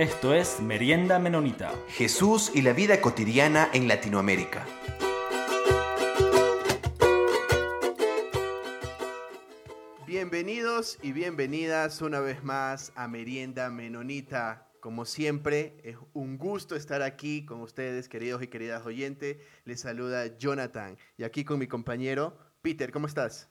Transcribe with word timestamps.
Esto 0.00 0.32
es 0.32 0.60
Merienda 0.62 1.18
Menonita. 1.18 1.74
Jesús 1.88 2.52
y 2.54 2.62
la 2.62 2.72
vida 2.72 3.02
cotidiana 3.02 3.68
en 3.74 3.86
Latinoamérica. 3.86 4.66
Bienvenidos 10.06 10.98
y 11.02 11.12
bienvenidas 11.12 12.00
una 12.00 12.20
vez 12.20 12.42
más 12.42 12.94
a 12.96 13.08
Merienda 13.08 13.68
Menonita. 13.68 14.70
Como 14.80 15.04
siempre, 15.04 15.76
es 15.84 15.98
un 16.14 16.38
gusto 16.38 16.76
estar 16.76 17.02
aquí 17.02 17.44
con 17.44 17.60
ustedes, 17.60 18.08
queridos 18.08 18.42
y 18.42 18.46
queridas 18.46 18.86
oyentes. 18.86 19.36
Les 19.66 19.82
saluda 19.82 20.38
Jonathan 20.38 20.96
y 21.18 21.24
aquí 21.24 21.44
con 21.44 21.58
mi 21.58 21.66
compañero 21.66 22.38
Peter. 22.62 22.90
¿Cómo 22.90 23.06
estás? 23.06 23.50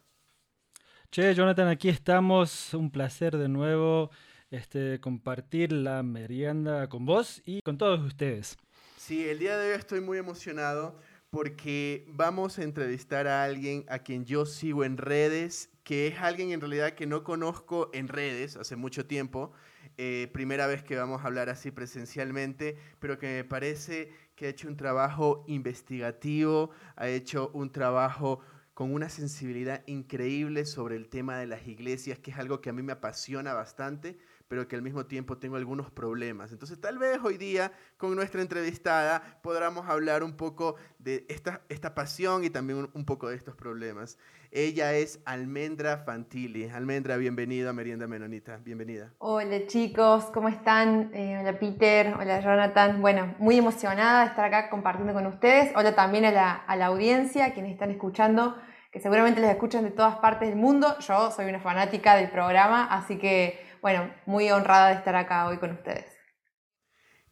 Che, 1.11 1.36
Jonathan, 1.36 1.68
aquí 1.68 1.89
estamos. 1.89 2.73
Un 2.73 2.89
placer 2.89 3.38
de 3.38 3.50
nuevo 3.50 4.09
este, 4.52 4.99
compartir 4.99 5.71
la 5.71 6.03
merienda 6.03 6.88
con 6.89 7.05
vos 7.05 7.41
y 7.45 7.62
con 7.62 7.77
todos 7.77 7.99
ustedes. 8.02 8.58
Sí, 8.98 9.27
el 9.27 9.39
día 9.39 9.58
de 9.58 9.72
hoy 9.72 9.77
estoy 9.77 10.02
muy 10.02 10.17
emocionado 10.17 10.95
porque 11.30 12.05
vamos 12.08 12.58
a 12.58 12.63
entrevistar 12.63 13.27
a 13.27 13.44
alguien 13.44 13.85
a 13.88 13.99
quien 13.99 14.25
yo 14.25 14.45
sigo 14.45 14.84
en 14.84 14.98
redes, 14.98 15.70
que 15.84 16.08
es 16.08 16.20
alguien 16.20 16.52
en 16.52 16.62
realidad 16.62 16.94
que 16.94 17.05
no 17.05 17.23
conozco 17.23 17.89
en 17.94 18.08
redes 18.08 18.55
hace 18.58 18.75
mucho 18.75 19.05
tiempo. 19.05 19.52
Eh, 19.98 20.30
primera 20.34 20.66
vez 20.66 20.84
que 20.84 20.95
vamos 20.95 21.22
a 21.22 21.27
hablar 21.27 21.50
así 21.50 21.72
presencialmente, 21.72 22.77
pero 23.00 23.20
que 23.20 23.27
me 23.27 23.44
parece 23.44 24.11
que 24.36 24.47
ha 24.47 24.50
hecho 24.50 24.67
un 24.67 24.77
trabajo 24.77 25.44
investigativo, 25.47 26.72
ha 26.95 27.09
hecho 27.09 27.52
un 27.53 27.72
trabajo 27.72 28.39
con 28.73 28.94
una 28.94 29.09
sensibilidad 29.09 29.84
increíble 29.88 30.66
sobre 30.66 30.95
el 30.95 31.09
tema 31.09 31.38
de 31.38 31.47
las 31.47 31.67
iglesias, 31.67 32.17
que 32.17 32.31
es 32.31 32.38
algo 32.38 32.61
que 32.61 32.70
a 32.70 32.73
mí 32.73 32.81
me 32.81 32.94
apasiona 32.94 33.53
bastante 33.53 34.17
pero 34.50 34.67
que 34.67 34.75
al 34.75 34.81
mismo 34.81 35.05
tiempo 35.05 35.38
tengo 35.38 35.55
algunos 35.55 35.92
problemas. 35.92 36.52
Entonces 36.52 36.81
tal 36.81 36.97
vez 36.97 37.19
hoy 37.23 37.38
día 37.38 37.72
con 37.97 38.16
nuestra 38.16 38.42
entrevistada 38.42 39.22
podamos 39.44 39.88
hablar 39.88 40.23
un 40.23 40.33
poco 40.33 40.75
de 40.97 41.23
esta, 41.30 41.61
esta 41.69 41.94
pasión 41.94 42.44
y 42.44 42.50
también 42.50 42.89
un, 42.92 43.05
poco 43.05 43.30
de 43.30 43.36
estos 43.36 43.55
problemas. 43.55 44.17
Ella 44.52 44.95
es 44.95 45.20
Almendra 45.25 46.00
Fantilli. 46.00 46.67
Almendra, 46.67 47.17
bienvenida 47.17 47.70
a 47.70 47.73
Merienda 47.73 48.08
Menonita. 48.08 48.58
Bienvenida. 48.58 49.14
Hola 49.20 49.67
chicos, 49.67 50.25
¿cómo 50.33 50.50
están? 50.50 51.11
Eh, 51.14 51.38
hola 51.39 51.59
Peter, 51.59 52.16
hola 52.20 52.42
Jonathan. 52.42 53.02
Bueno, 53.02 53.36
muy 53.38 53.58
emocionada 53.58 54.22
de 54.22 54.30
estar 54.30 54.45
acá 54.45 54.72
compartiendo 54.72 55.14
con 55.14 55.27
ustedes. 55.27 55.72
Hola 55.75 55.94
también 55.94 56.25
a 56.25 56.31
la, 56.31 56.53
a 56.53 56.75
la 56.75 56.88
audiencia, 56.88 57.45
a 57.45 57.53
quienes 57.53 57.73
están 57.73 57.92
escuchando 57.92 58.55
que 58.92 59.00
seguramente 59.00 59.39
les 59.39 59.52
escuchan 59.52 59.83
de 59.83 59.92
todas 59.92 60.16
partes 60.17 60.50
del 60.50 60.58
mundo. 60.58 60.97
Yo 61.02 61.30
soy 61.30 61.45
una 61.45 61.59
fanática 61.59 62.16
del 62.16 62.31
programa, 62.31 62.86
así 62.86 63.20
que 63.20 63.69
bueno, 63.81 64.13
muy 64.25 64.49
honrada 64.49 64.89
de 64.89 64.95
estar 64.95 65.16
acá 65.16 65.47
hoy 65.47 65.58
con 65.58 65.72
ustedes. 65.72 66.05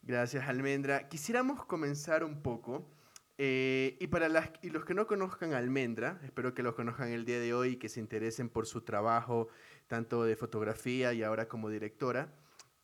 Gracias, 0.02 0.48
Almendra. 0.48 1.08
Quisiéramos 1.10 1.66
comenzar 1.66 2.24
un 2.24 2.42
poco. 2.42 2.90
Eh, 3.38 3.98
y 4.00 4.08
para 4.08 4.30
las, 4.30 4.50
y 4.64 4.70
los 4.72 4.84
que 4.84 4.96
no 4.96 5.06
conozcan 5.06 5.54
Almendra, 5.54 6.20
espero 6.24 6.56
que 6.56 6.64
lo 6.64 6.76
conozcan 6.76 7.10
el 7.10 7.24
día 7.24 7.40
de 7.40 7.54
hoy 7.54 7.74
y 7.74 7.76
que 7.76 7.88
se 7.88 8.00
interesen 8.00 8.50
por 8.50 8.66
su 8.66 8.82
trabajo, 8.82 9.50
tanto 9.88 10.24
de 10.24 10.36
fotografía 10.36 11.14
y 11.14 11.24
ahora 11.24 11.48
como 11.48 11.70
directora. 11.70 12.34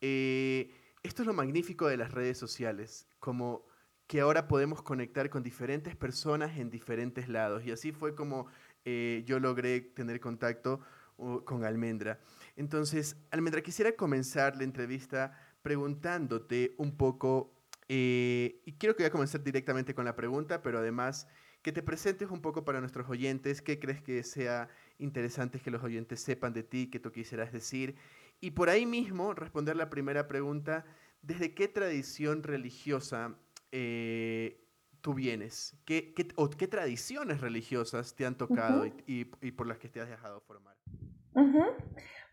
Eh, 0.00 0.70
esto 1.02 1.22
es 1.22 1.26
lo 1.26 1.34
magnífico 1.34 1.88
de 1.88 1.96
las 1.96 2.12
redes 2.12 2.38
sociales, 2.38 3.08
como 3.18 3.66
que 4.06 4.20
ahora 4.20 4.46
podemos 4.46 4.82
conectar 4.82 5.28
con 5.30 5.42
diferentes 5.42 5.96
personas 5.96 6.58
en 6.58 6.70
diferentes 6.70 7.28
lados. 7.28 7.64
Y 7.64 7.72
así 7.72 7.90
fue 7.90 8.14
como 8.14 8.46
eh, 8.84 9.22
yo 9.26 9.40
logré 9.40 9.80
tener 9.80 10.20
contacto 10.20 10.80
uh, 11.16 11.40
con 11.40 11.64
Almendra. 11.64 12.20
Entonces, 12.56 13.16
Almendra, 13.30 13.62
quisiera 13.62 13.92
comenzar 13.92 14.56
la 14.56 14.64
entrevista 14.64 15.38
preguntándote 15.62 16.74
un 16.78 16.96
poco, 16.96 17.54
eh, 17.88 18.60
y 18.64 18.72
quiero 18.74 18.94
que 18.94 19.02
voy 19.02 19.08
a 19.08 19.12
comenzar 19.12 19.42
directamente 19.42 19.94
con 19.94 20.04
la 20.04 20.14
pregunta, 20.14 20.62
pero 20.62 20.78
además 20.78 21.26
que 21.62 21.72
te 21.72 21.82
presentes 21.82 22.30
un 22.30 22.42
poco 22.42 22.64
para 22.64 22.80
nuestros 22.80 23.08
oyentes, 23.08 23.62
qué 23.62 23.78
crees 23.78 24.02
que 24.02 24.22
sea 24.22 24.68
interesante 24.98 25.58
que 25.58 25.70
los 25.70 25.82
oyentes 25.82 26.20
sepan 26.20 26.52
de 26.52 26.62
ti, 26.62 26.90
qué 26.90 27.00
tú 27.00 27.10
quisieras 27.10 27.52
decir, 27.52 27.96
y 28.40 28.50
por 28.50 28.68
ahí 28.68 28.84
mismo 28.84 29.32
responder 29.32 29.74
la 29.74 29.88
primera 29.88 30.28
pregunta, 30.28 30.84
¿desde 31.22 31.54
qué 31.54 31.66
tradición 31.66 32.42
religiosa 32.42 33.34
eh, 33.72 34.64
tú 35.00 35.14
vienes? 35.14 35.76
¿Qué, 35.86 36.12
qué, 36.14 36.28
o 36.36 36.50
qué 36.50 36.68
tradiciones 36.68 37.40
religiosas 37.40 38.14
te 38.14 38.26
han 38.26 38.36
tocado 38.36 38.86
y, 39.06 39.24
por 39.24 39.66
las 39.66 39.78
que 39.78 39.88
te 39.88 40.00
has 40.00 40.08
dejado 40.08 40.40
formar? 40.42 40.76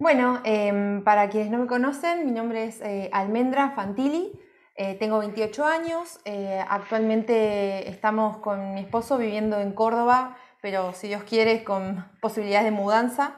Bueno, 0.01 0.41
em, 0.45 1.03
para 1.03 1.29
quienes 1.29 1.51
no 1.51 1.59
me 1.59 1.67
conocen, 1.67 2.25
mi 2.25 2.31
nombre 2.31 2.65
es 2.65 2.81
eh, 2.81 3.11
Almendra 3.13 3.73
Fantilli, 3.75 4.31
eh, 4.75 4.95
tengo 4.95 5.19
28 5.19 5.63
años, 5.63 6.19
eh, 6.25 6.59
actualmente 6.67 7.87
estamos 7.87 8.37
con 8.37 8.73
mi 8.73 8.79
esposo 8.79 9.19
viviendo 9.19 9.59
en 9.59 9.73
Córdoba, 9.73 10.37
pero 10.59 10.93
si 10.93 11.07
Dios 11.07 11.21
quiere 11.21 11.63
con 11.63 12.03
posibilidades 12.19 12.65
de 12.65 12.71
mudanza, 12.71 13.35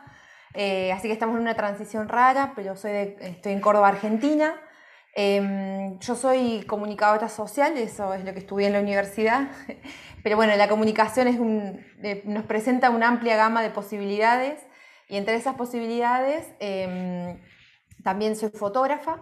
así 0.54 1.10
que 1.10 1.12
estamos 1.12 1.36
en 1.36 1.42
una 1.42 1.56
transición 1.56 2.08
rara, 2.08 2.54
pero 2.56 2.78
soy 2.78 3.18
estoy 3.20 3.52
en 3.52 3.60
Córdoba, 3.60 3.90
Argentina. 3.90 4.56
Em, 5.16 6.00
yo 6.00 6.16
soy 6.16 6.64
comunicadora 6.66 7.28
social, 7.28 7.78
eso 7.78 8.14
es 8.14 8.24
lo 8.24 8.32
que 8.32 8.40
estudié 8.40 8.68
en 8.68 8.74
la 8.74 8.80
universidad, 8.80 9.50
pero 10.24 10.38
bueno, 10.38 10.56
la 10.56 10.70
comunicación 10.70 11.28
es 11.28 11.40
un, 11.40 11.86
nos 12.24 12.46
presenta 12.46 12.90
una 12.90 13.10
amplia 13.10 13.36
gama 13.36 13.62
de 13.62 13.70
posibilidades 13.70 14.66
y 15.10 15.18
entre 15.18 15.36
esas 15.36 15.56
posibilidades, 15.56 16.48
em, 16.60 17.40
también 18.04 18.36
soy 18.36 18.50
fotógrafa. 18.50 19.22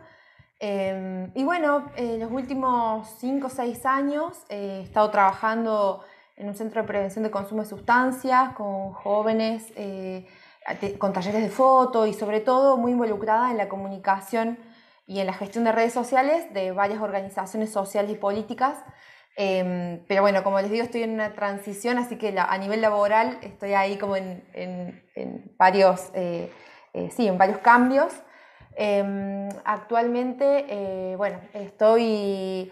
Em, 0.60 1.32
y 1.36 1.44
bueno, 1.44 1.92
en 1.96 2.20
los 2.20 2.32
últimos 2.32 3.08
5 3.20 3.48
o 3.48 3.50
6 3.50 3.86
años 3.86 4.46
eh, 4.50 4.80
he 4.82 4.84
estado 4.84 5.10
trabajando 5.10 6.04
en 6.36 6.48
un 6.48 6.56
centro 6.56 6.82
de 6.82 6.88
prevención 6.88 7.24
de 7.24 7.32
consumo 7.32 7.64
de 7.64 7.70
sustancias 7.70 8.54
con 8.54 8.94
jóvenes, 8.94 9.74
eh, 9.76 10.28
con 11.00 11.14
talleres 11.14 11.42
de 11.42 11.50
foto 11.50 12.06
y 12.06 12.14
sobre 12.14 12.40
todo 12.40 12.78
muy 12.78 12.92
involucrada 12.92 13.50
en 13.52 13.58
la 13.58 13.68
comunicación 13.68 14.60
y 15.08 15.20
en 15.20 15.26
la 15.26 15.34
gestión 15.34 15.64
de 15.64 15.72
redes 15.72 15.94
sociales 15.94 16.54
de 16.54 16.72
varias 16.72 17.02
organizaciones 17.02 17.72
sociales 17.72 18.12
y 18.12 18.16
políticas 18.16 18.78
Em, 19.38 20.04
pero 20.08 20.22
bueno, 20.22 20.44
como 20.44 20.60
les 20.60 20.70
digo, 20.70 20.84
estoy 20.84 21.04
en 21.04 21.12
una 21.12 21.34
transición, 21.34 21.98
así 21.98 22.18
que 22.18 22.36
a 22.38 22.58
nivel 22.58 22.82
laboral 22.82 23.38
estoy 23.42 23.74
ahí 23.74 23.98
como 23.98 24.16
en, 24.16 25.04
varios, 25.58 26.10
eh, 26.14 26.52
eh, 26.94 27.10
sí, 27.16 27.28
en 27.28 27.38
varios 27.38 27.60
cambios. 27.60 28.14
Em, 28.76 29.50
actualmente, 29.64 30.66
eh, 30.70 31.16
bueno, 31.18 31.40
estoy, 31.54 32.72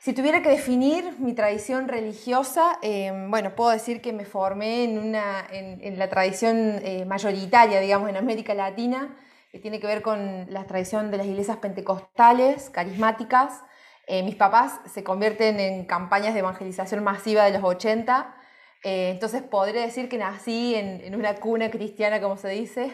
si 0.00 0.12
tuviera 0.12 0.42
que 0.42 0.48
definir 0.48 1.18
mi 1.18 1.34
tradición 1.34 1.88
religiosa, 1.88 2.78
em, 2.82 3.30
bueno, 3.30 3.54
puedo 3.54 3.70
decir 3.70 4.00
que 4.00 4.12
me 4.12 4.24
formé 4.24 4.84
en, 4.84 4.98
una, 4.98 5.46
en 5.50 5.98
la 5.98 6.08
tradición 6.08 6.80
mayoritaria, 7.06 7.80
digamos, 7.80 8.08
en 8.08 8.16
América 8.16 8.54
Latina, 8.54 9.16
que 9.52 9.58
tiene 9.58 9.78
que 9.80 9.86
ver 9.86 10.02
con 10.02 10.46
la 10.48 10.64
tradición 10.64 11.10
de 11.10 11.18
las 11.18 11.26
iglesias 11.26 11.58
pentecostales, 11.58 12.70
carismáticas, 12.70 13.62
eh, 14.06 14.22
mis 14.22 14.34
papás 14.34 14.80
se 14.86 15.04
convierten 15.04 15.60
en 15.60 15.84
campañas 15.84 16.34
de 16.34 16.40
evangelización 16.40 17.04
masiva 17.04 17.44
de 17.44 17.52
los 17.52 17.62
80, 17.62 18.34
eh, 18.82 19.10
entonces 19.10 19.42
podré 19.42 19.80
decir 19.80 20.08
que 20.08 20.18
nací 20.18 20.74
en, 20.74 21.14
una 21.14 21.36
cuna 21.36 21.70
cristiana, 21.70 22.20
como 22.20 22.36
se 22.36 22.48
dice. 22.48 22.90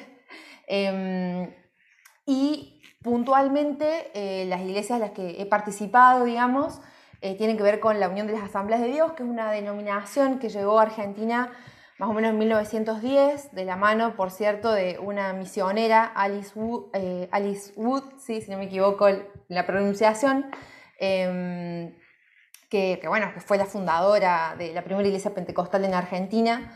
Em, 0.67 1.51
y 2.27 2.83
puntualmente 3.03 4.11
eh, 4.13 4.45
las 4.47 4.61
iglesias 4.61 4.97
en 4.97 5.01
las 5.01 5.13
que 5.13 5.41
he 5.41 5.47
participado, 5.47 6.25
digamos, 6.25 6.81
tienen 7.21 7.57
que 7.57 7.65
ver 7.65 7.81
con 7.81 7.99
la 7.99 8.09
Unión 8.09 8.29
de 8.29 8.35
las 8.35 8.43
Asambleas 8.43 8.81
de 8.81 8.89
Dios, 8.89 9.13
que 9.15 9.25
es 9.25 9.29
una 9.29 9.51
denominación 9.51 10.39
que 10.39 10.51
llegó 10.51 10.79
a 10.79 10.83
Argentina 10.83 11.51
más 11.99 12.11
o 12.11 12.13
menos 12.13 12.31
en 12.31 12.39
1910, 12.39 13.55
de 13.55 13.65
la 13.65 13.75
mano, 13.75 14.15
por 14.15 14.31
cierto, 14.31 14.71
de 14.71 15.01
una 15.01 15.33
misionera, 15.33 16.05
Alice 16.05 16.53
Wood, 16.55 16.95
Alice 17.33 17.73
Wood 17.75 18.05
si 18.19 18.45
no 18.49 18.59
me 18.59 18.67
equivoco 18.67 19.09
la 19.49 19.67
pronunciación, 19.67 20.47
Em, 20.99 21.95
que, 22.69 23.01
bueno, 23.07 23.33
que 23.33 23.41
fue 23.41 23.57
la 23.57 23.65
fundadora 23.65 24.55
de 24.59 24.73
la 24.73 24.83
primera 24.83 25.07
iglesia 25.07 25.33
pentecostal 25.33 25.85
en 25.85 25.95
Argentina. 25.95 26.73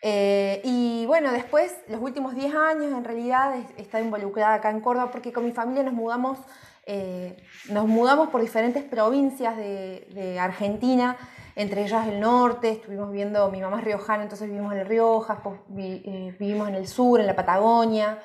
Eh, 0.00 0.60
y 0.64 1.06
bueno, 1.06 1.32
después, 1.32 1.74
los 1.88 2.00
últimos 2.00 2.34
10 2.34 2.54
años 2.54 2.92
en 2.92 3.04
realidad 3.04 3.54
he 3.76 3.82
estado 3.82 4.04
involucrada 4.04 4.54
acá 4.54 4.70
en 4.70 4.80
Córdoba 4.80 5.10
porque 5.10 5.32
con 5.32 5.44
mi 5.44 5.52
familia 5.52 5.82
nos 5.82 5.94
mudamos, 5.94 6.38
eh, 6.86 7.42
nos 7.70 7.86
mudamos 7.86 8.28
por 8.28 8.40
diferentes 8.40 8.84
provincias 8.84 9.56
de, 9.56 10.38
Argentina, 10.38 11.16
entre 11.56 11.84
ellas 11.84 12.06
el 12.06 12.20
norte, 12.20 12.70
estuvimos 12.70 13.10
viendo, 13.12 13.50
mi 13.50 13.60
mamá 13.60 13.78
es 13.78 13.84
riojana, 13.84 14.24
entonces 14.24 14.48
vivimos 14.48 14.72
en 14.74 14.80
el 14.80 14.86
Rioja, 14.86 15.42
eh, 15.78 16.36
vivimos 16.38 16.68
en 16.68 16.74
el 16.74 16.86
sur, 16.86 17.20
en 17.20 17.26
la 17.26 17.36
Patagonia, 17.36 18.18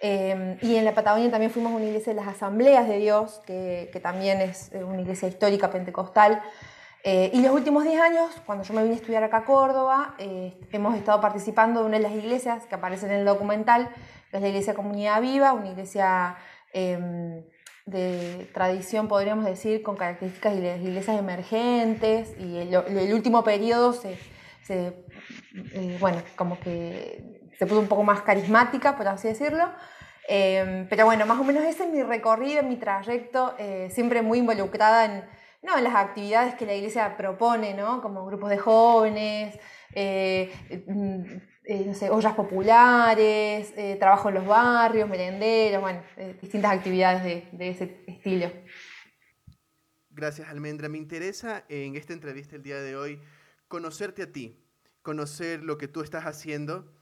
Em, 0.00 0.56
y 0.62 0.76
en 0.76 0.84
la 0.84 0.94
Patagonia 0.94 1.30
también 1.30 1.50
fuimos 1.50 1.72
a 1.72 1.76
una 1.76 1.86
iglesia 1.86 2.12
de 2.14 2.20
las 2.20 2.28
Asambleas 2.28 2.88
de 2.88 2.98
Dios, 2.98 3.40
que, 3.46 3.90
que 3.92 4.00
también 4.00 4.40
es 4.40 4.72
eh, 4.72 4.84
una 4.84 5.00
iglesia 5.00 5.28
histórica 5.28 5.70
pentecostal. 5.70 6.42
Eh, 7.04 7.30
y 7.32 7.40
los 7.42 7.52
últimos 7.52 7.84
10 7.84 8.00
años, 8.00 8.30
cuando 8.44 8.64
yo 8.64 8.74
me 8.74 8.82
vine 8.82 8.94
a 8.94 8.98
estudiar 8.98 9.22
acá 9.22 9.38
a 9.38 9.44
Córdoba, 9.44 10.14
eh, 10.18 10.58
hemos 10.72 10.96
estado 10.96 11.20
participando 11.20 11.80
de 11.80 11.86
una 11.86 11.96
de 11.96 12.02
las 12.02 12.12
iglesias 12.12 12.66
que 12.66 12.74
aparecen 12.74 13.10
en 13.10 13.20
el 13.20 13.24
documental, 13.24 13.88
que 14.30 14.36
es 14.36 14.42
la 14.42 14.48
Iglesia 14.48 14.74
Comunidad 14.74 15.20
Viva, 15.22 15.52
una 15.52 15.68
iglesia 15.70 16.36
em, 16.72 17.44
de 17.86 18.50
tradición, 18.52 19.08
podríamos 19.08 19.44
decir, 19.44 19.82
con 19.82 19.96
características 19.96 20.54
de 20.56 20.62
las 20.62 20.80
iglesias 20.80 21.18
emergentes 21.18 22.34
y 22.38 22.58
el, 22.58 23.14
último 23.14 23.42
periodo 23.44 23.92
se, 23.94 24.18
eh, 24.68 25.96
bueno, 26.00 26.20
como 26.36 26.58
que 26.60 27.37
se 27.58 27.66
puso 27.66 27.80
un 27.80 27.88
poco 27.88 28.04
más 28.04 28.22
carismática, 28.22 28.96
por 28.96 29.08
así 29.08 29.28
decirlo. 29.28 29.72
Eh, 30.28 30.86
pero 30.90 31.06
bueno, 31.06 31.26
más 31.26 31.38
o 31.40 31.44
menos 31.44 31.64
ese 31.64 31.84
es 31.84 31.90
mi 31.90 32.02
recorrido, 32.02 32.62
mi 32.62 32.76
trayecto, 32.76 33.54
eh, 33.58 33.88
siempre 33.90 34.22
muy 34.22 34.38
involucrada 34.38 35.06
en, 35.06 35.24
no, 35.62 35.76
en 35.76 35.84
las 35.84 35.94
actividades 35.94 36.54
que 36.54 36.66
la 36.66 36.74
iglesia 36.74 37.16
propone, 37.16 37.74
¿no? 37.74 38.00
como 38.02 38.24
grupos 38.26 38.50
de 38.50 38.58
jóvenes, 38.58 39.58
mm, 40.86 41.22
no 41.86 41.94
sé, 41.94 42.10
ollas 42.10 42.34
populares, 42.34 43.74
trabajo 43.98 44.28
en 44.28 44.34
los 44.36 44.46
barrios, 44.46 45.08
merenderos, 45.08 45.80
bueno, 45.80 46.02
distintas 46.40 46.72
actividades 46.72 47.24
de, 47.24 47.48
de 47.52 47.68
ese 47.70 48.04
estilo. 48.06 48.50
Gracias, 50.10 50.48
Almendra. 50.48 50.88
Me 50.88 50.98
interesa 50.98 51.64
en 51.68 51.96
esta 51.96 52.12
entrevista 52.12 52.56
el 52.56 52.62
día 52.62 52.80
de 52.80 52.96
hoy 52.96 53.20
conocerte 53.68 54.22
a 54.22 54.32
ti, 54.32 54.62
conocer 55.02 55.62
lo 55.62 55.78
que 55.78 55.88
tú 55.88 56.02
estás 56.02 56.24
haciendo. 56.24 56.97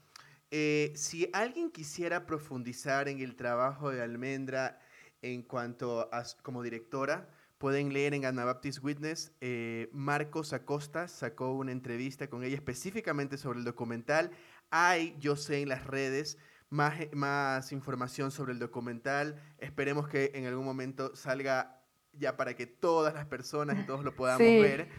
Eh, 0.49 0.93
si 0.95 1.29
alguien 1.33 1.71
quisiera 1.71 2.25
profundizar 2.25 3.09
en 3.09 3.19
el 3.19 3.35
trabajo 3.35 3.91
de 3.91 4.01
Almendra 4.01 4.79
en 5.21 5.43
cuanto 5.43 6.09
a 6.13 6.23
como 6.41 6.63
directora, 6.63 7.29
pueden 7.57 7.91
leer 7.91 8.13
en 8.13 8.25
Anabaptist 8.25 8.83
Witness. 8.83 9.33
Eh, 9.41 9.89
Marcos 9.91 10.53
Acosta 10.53 11.07
sacó 11.07 11.53
una 11.53 11.71
entrevista 11.71 12.29
con 12.29 12.43
ella 12.43 12.55
específicamente 12.55 13.37
sobre 13.37 13.59
el 13.59 13.65
documental. 13.65 14.31
Hay, 14.69 15.15
yo 15.19 15.35
sé, 15.35 15.61
en 15.61 15.69
las 15.69 15.85
redes 15.85 16.37
más, 16.69 16.95
más 17.13 17.71
información 17.71 18.31
sobre 18.31 18.53
el 18.53 18.59
documental. 18.59 19.41
Esperemos 19.57 20.07
que 20.07 20.31
en 20.33 20.45
algún 20.45 20.65
momento 20.65 21.15
salga 21.15 21.81
ya 22.13 22.37
para 22.37 22.55
que 22.55 22.67
todas 22.67 23.13
las 23.13 23.25
personas 23.25 23.77
y 23.79 23.85
todos 23.85 24.03
lo 24.03 24.15
podamos 24.15 24.47
ver. 24.47 24.89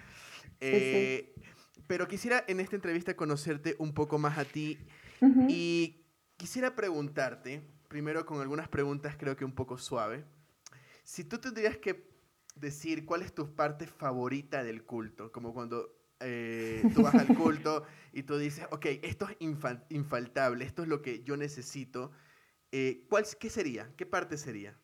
Eh, 0.60 1.34
pero 1.86 2.08
quisiera 2.08 2.44
en 2.48 2.60
esta 2.60 2.76
entrevista 2.76 3.14
conocerte 3.14 3.76
un 3.78 3.94
poco 3.94 4.18
más 4.18 4.38
a 4.38 4.44
ti 4.44 4.78
y 5.48 6.04
quisiera 6.36 6.74
preguntarte, 6.74 7.62
primero 7.88 8.24
con 8.26 8.40
algunas 8.40 8.68
preguntas 8.68 9.16
creo 9.18 9.36
que 9.36 9.44
un 9.44 9.54
poco 9.54 9.78
suave, 9.78 10.24
si 11.04 11.24
tú 11.24 11.38
tendrías 11.38 11.76
que 11.78 12.08
decir 12.54 13.04
cuál 13.06 13.22
es 13.22 13.34
tu 13.34 13.54
parte 13.54 13.86
favorita 13.86 14.62
del 14.64 14.84
culto, 14.84 15.32
como 15.32 15.54
cuando 15.54 15.88
eh, 16.20 16.84
tú 16.94 17.02
vas 17.02 17.14
al 17.14 17.28
culto 17.36 17.84
y 18.12 18.24
tú 18.24 18.38
dices, 18.38 18.66
ok, 18.70 18.86
esto 19.02 19.28
es 19.28 19.36
infaltable, 19.90 20.64
esto 20.64 20.82
es 20.82 20.88
lo 20.88 21.02
que 21.02 21.22
yo 21.22 21.36
necesito, 21.36 22.12
eh, 22.72 23.06
¿cuál, 23.08 23.24
¿qué 23.38 23.50
sería? 23.50 23.90
¿Qué 23.96 24.06
parte 24.06 24.36
sería? 24.36 24.76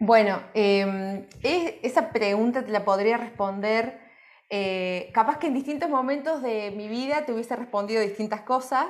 Bueno, 0.00 0.40
em, 0.54 1.26
esa 1.42 2.12
pregunta 2.12 2.64
te 2.64 2.70
la 2.70 2.84
podría 2.84 3.16
responder 3.16 4.08
eh, 4.50 5.10
capaz 5.12 5.38
que 5.38 5.48
en 5.48 5.54
distintos 5.54 5.90
momentos 5.90 6.42
de 6.42 6.70
mi 6.70 6.88
vida 6.88 7.26
te 7.26 7.32
hubiese 7.32 7.54
respondido 7.56 8.00
distintas 8.00 8.42
cosas. 8.42 8.86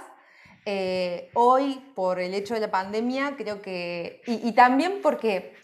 Eh, 0.70 1.30
hoy, 1.32 1.82
por 1.94 2.20
el 2.20 2.34
hecho 2.34 2.52
de 2.52 2.60
la 2.60 2.70
pandemia, 2.70 3.36
creo 3.38 3.62
que, 3.62 4.20
y, 4.26 4.52
también 4.52 5.00
porque, 5.02 5.54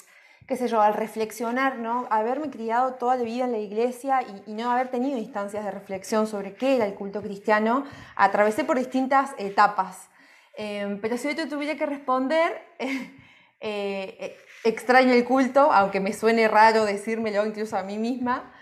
qué 0.47 0.57
sé 0.57 0.67
yo, 0.67 0.81
al 0.81 0.95
reflexionar, 0.95 1.77
¿no? 1.77 2.07
Haberme 2.09 2.49
criado 2.49 2.95
toda 2.95 3.17
la 3.17 3.23
vida 3.23 3.45
en 3.45 3.53
la 3.53 3.59
iglesia 3.59 4.23
y, 4.47 4.55
no 4.55 4.71
haber 4.71 4.89
tenido 4.89 5.19
instancias 5.19 5.63
de 5.63 5.71
reflexión 5.71 6.27
sobre 6.27 6.55
qué 6.55 6.77
era 6.77 6.87
el 6.87 6.95
culto 6.95 7.21
cristiano, 7.21 7.85
atravesé 8.17 8.65
por 8.65 8.79
distintas 8.79 9.35
etapas. 9.37 10.09
Em, 10.57 10.99
pero 11.03 11.19
si 11.19 11.29
hoy 11.29 11.35
te 11.35 11.45
tuviera 11.45 11.77
que 11.77 11.85
responder, 11.85 12.63
eh, 13.61 14.39
extraño 14.65 15.13
el 15.13 15.27
culto, 15.27 15.71
aunque 15.71 16.01
me 16.01 16.15
suene 16.15 16.49
raro 16.49 16.87
decírmelo 16.87 17.45
incluso 17.45 17.77
a 17.77 17.83
mí 17.83 17.99
misma. 17.99 18.54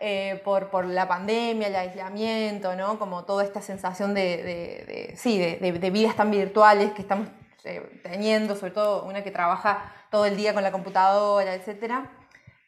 Eh, 0.00 0.40
por, 0.44 0.84
la 0.86 1.08
pandemia, 1.08 1.66
el 1.66 1.74
aislamiento, 1.74 2.76
¿no? 2.76 3.00
Como 3.00 3.24
toda 3.24 3.42
esta 3.42 3.60
sensación 3.60 4.14
de, 4.14 5.12
sí, 5.16 5.38
de, 5.38 5.90
vidas 5.90 6.14
tan 6.14 6.30
virtuales 6.30 6.92
que 6.92 7.02
estamos 7.02 7.28
eh, 7.64 8.00
teniendo, 8.04 8.54
sobre 8.54 8.70
todo 8.70 9.04
una 9.04 9.24
que 9.24 9.32
trabaja 9.32 9.92
todo 10.10 10.24
el 10.24 10.36
día 10.36 10.54
con 10.54 10.62
la 10.62 10.70
computadora, 10.70 11.52
etc. 11.52 11.94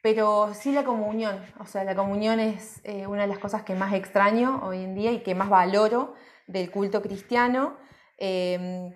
Pero 0.02 0.52
sí 0.54 0.72
la 0.72 0.82
comunión, 0.82 1.40
o 1.60 1.66
sea, 1.66 1.84
la 1.84 1.94
comunión 1.94 2.40
es 2.40 2.80
eh, 2.82 3.06
una 3.06 3.22
de 3.22 3.28
las 3.28 3.38
cosas 3.38 3.62
que 3.62 3.76
más 3.76 3.92
extraño 3.94 4.62
hoy 4.64 4.82
en 4.82 4.96
día 4.96 5.12
y 5.12 5.20
que 5.20 5.36
más 5.36 5.48
valoro 5.48 6.14
del 6.48 6.68
culto 6.72 7.00
cristiano. 7.00 7.76
Em, 8.18 8.92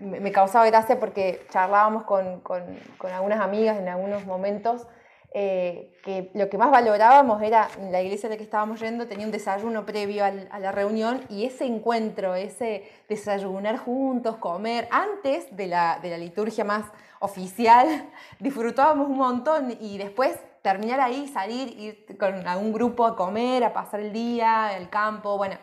me 0.00 0.32
causaba 0.32 0.66
gracia 0.66 0.98
porque 0.98 1.46
charlábamos 1.50 2.02
con, 2.02 2.40
con 2.40 3.12
algunas 3.12 3.40
amigas 3.40 3.78
en 3.78 3.88
algunos 3.88 4.26
momentos 4.26 4.88
eh, 5.38 5.92
que 6.02 6.30
lo 6.32 6.48
que 6.48 6.56
más 6.56 6.70
valorábamos 6.70 7.42
era 7.42 7.68
la 7.90 8.00
iglesia 8.00 8.26
en 8.26 8.30
la 8.30 8.36
que 8.38 8.42
estábamos 8.42 8.80
yendo, 8.80 9.06
tenía 9.06 9.26
un 9.26 9.32
desayuno 9.32 9.84
previo 9.84 10.24
a 10.24 10.58
la 10.58 10.72
reunión 10.72 11.26
y 11.28 11.44
ese 11.44 11.66
encuentro, 11.66 12.34
ese 12.34 12.90
desayunar 13.06 13.76
juntos, 13.76 14.36
comer, 14.38 14.88
antes 14.90 15.54
de 15.54 15.66
la, 15.66 15.98
de 16.00 16.08
la 16.08 16.16
liturgia 16.16 16.64
más 16.64 16.86
oficial, 17.20 18.08
disfrutábamos 18.40 19.10
un 19.10 19.18
montón 19.18 19.76
y 19.78 19.98
después 19.98 20.38
terminar 20.62 21.00
ahí, 21.00 21.28
salir, 21.28 21.78
ir 21.78 22.16
con 22.18 22.48
algún 22.48 22.72
grupo 22.72 23.04
a 23.04 23.14
comer, 23.14 23.62
a 23.62 23.74
pasar 23.74 24.00
el 24.00 24.14
día, 24.14 24.74
el 24.74 24.88
campo, 24.88 25.36
bueno. 25.36 25.58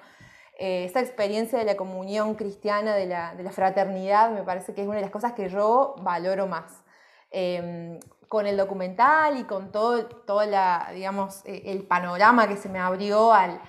Eh, 0.59 0.85
esa 0.85 0.99
experiencia 0.99 1.57
de 1.57 1.65
la 1.65 1.75
comunión 1.75 2.35
cristiana, 2.35 2.93
de 2.93 3.07
la, 3.07 3.33
de 3.33 3.41
la, 3.41 3.51
fraternidad, 3.51 4.29
me 4.29 4.43
parece 4.43 4.75
que 4.75 4.83
es 4.83 4.87
una 4.87 4.97
de 4.97 5.01
las 5.01 5.09
cosas 5.09 5.33
que 5.33 5.49
yo 5.49 5.95
valoro 6.03 6.45
más. 6.45 6.83
Eh, 7.31 7.99
con 8.33 8.47
el 8.47 8.57
documental 8.57 9.37
y 9.37 9.43
con 9.43 9.71
todo, 9.71 10.07
todo 10.07 10.43
la, 10.43 10.89
digamos, 10.91 11.45
eh, 11.45 11.65
el 11.67 11.83
panorama 11.83 12.47
que 12.47 12.57
se 12.57 12.67
me 12.67 12.79
abrió 12.79 13.31
al, 13.31 13.61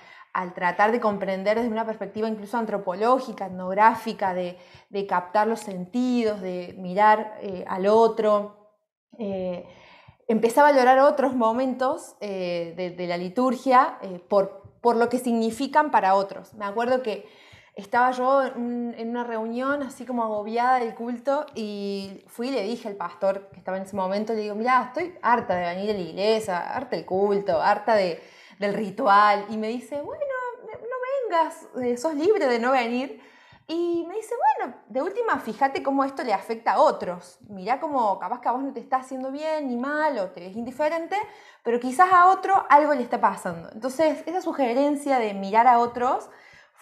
tratar 0.55 0.91
de 0.91 0.99
comprender 0.99 1.57
desde 1.57 1.69
una 1.69 1.85
perspectiva 1.85 2.27
incluso 2.27 2.57
antropológica, 2.57 3.45
etnográfica, 3.45 4.33
de, 4.33 4.57
captar 5.07 5.45
los 5.45 5.59
sentidos, 5.59 6.41
de 6.41 6.73
mirar 6.79 7.37
eh, 7.43 7.63
al 7.67 7.85
otro. 7.85 8.71
Eh, 9.19 9.67
empecé 10.27 10.61
a 10.61 10.63
valorar 10.63 10.97
otros 10.97 11.35
momentos 11.35 12.17
de, 12.19 13.05
la 13.07 13.17
liturgia 13.17 13.99
por, 14.27 14.79
por 14.81 14.95
lo 14.95 15.09
que 15.09 15.19
significan 15.19 15.91
para 15.91 16.15
otros. 16.15 16.55
Me 16.55 16.65
acuerdo 16.65 17.03
que 17.03 17.27
estaba 17.75 18.11
yo 18.11 18.43
en 18.43 19.09
una 19.09 19.25
reunión 19.25 19.83
así 19.83 20.05
como 20.05 20.23
agobiada 20.23 20.79
del 20.79 20.95
culto 20.95 21.45
y 21.55 22.23
fui 22.27 22.47
y 22.47 22.51
le 22.51 22.63
dije 22.63 22.87
al 22.87 22.95
pastor 22.95 23.49
que 23.49 23.57
estaba 23.57 23.75
en 23.77 23.83
ese 23.83 23.97
momento, 23.97 24.33
le 24.33 24.41
digo, 24.41 24.55
mira, 24.55 24.81
estoy 24.83 25.13
harta 25.21 25.55
de 25.55 25.75
venir 25.75 25.89
a 25.91 25.93
la 25.93 25.99
iglesia, 25.99 26.73
harta 26.73 26.95
del 26.95 27.05
culto, 27.05 27.61
harta 27.61 27.95
de, 27.95 28.23
del 28.59 28.73
ritual. 28.73 29.45
Y 29.49 29.57
me 29.57 29.67
dice, 29.67 30.01
bueno, 30.01 30.21
no 30.63 31.29
vengas, 31.29 31.67
eh, 31.83 31.97
sos 31.97 32.15
libre 32.15 32.47
de 32.47 32.59
no 32.59 32.71
venir. 32.71 33.21
Y 33.67 34.05
me 34.07 34.15
dice, 34.15 34.35
bueno, 34.57 34.77
de 34.87 35.01
última, 35.01 35.39
fíjate 35.39 35.83
cómo 35.83 36.05
esto 36.05 36.23
le 36.23 36.33
afecta 36.33 36.73
a 36.73 36.79
otros. 36.79 37.39
Mirá 37.49 37.79
cómo 37.79 38.19
capaz 38.19 38.39
que 38.39 38.47
a 38.47 38.51
vos 38.51 38.63
no 38.63 38.71
te 38.71 38.79
está 38.79 38.97
haciendo 38.97 39.31
bien 39.31 39.67
ni 39.67 39.75
mal 39.75 40.17
o 40.19 40.29
te 40.29 40.47
es 40.47 40.55
indiferente, 40.55 41.17
pero 41.63 41.79
quizás 41.79 42.13
a 42.13 42.27
otro 42.27 42.65
algo 42.69 42.93
le 42.93 43.01
está 43.01 43.19
pasando. 43.19 43.69
Entonces, 43.73 44.23
esa 44.27 44.39
sugerencia 44.39 45.17
de 45.17 45.33
mirar 45.33 45.67
a 45.67 45.79
otros 45.79 46.29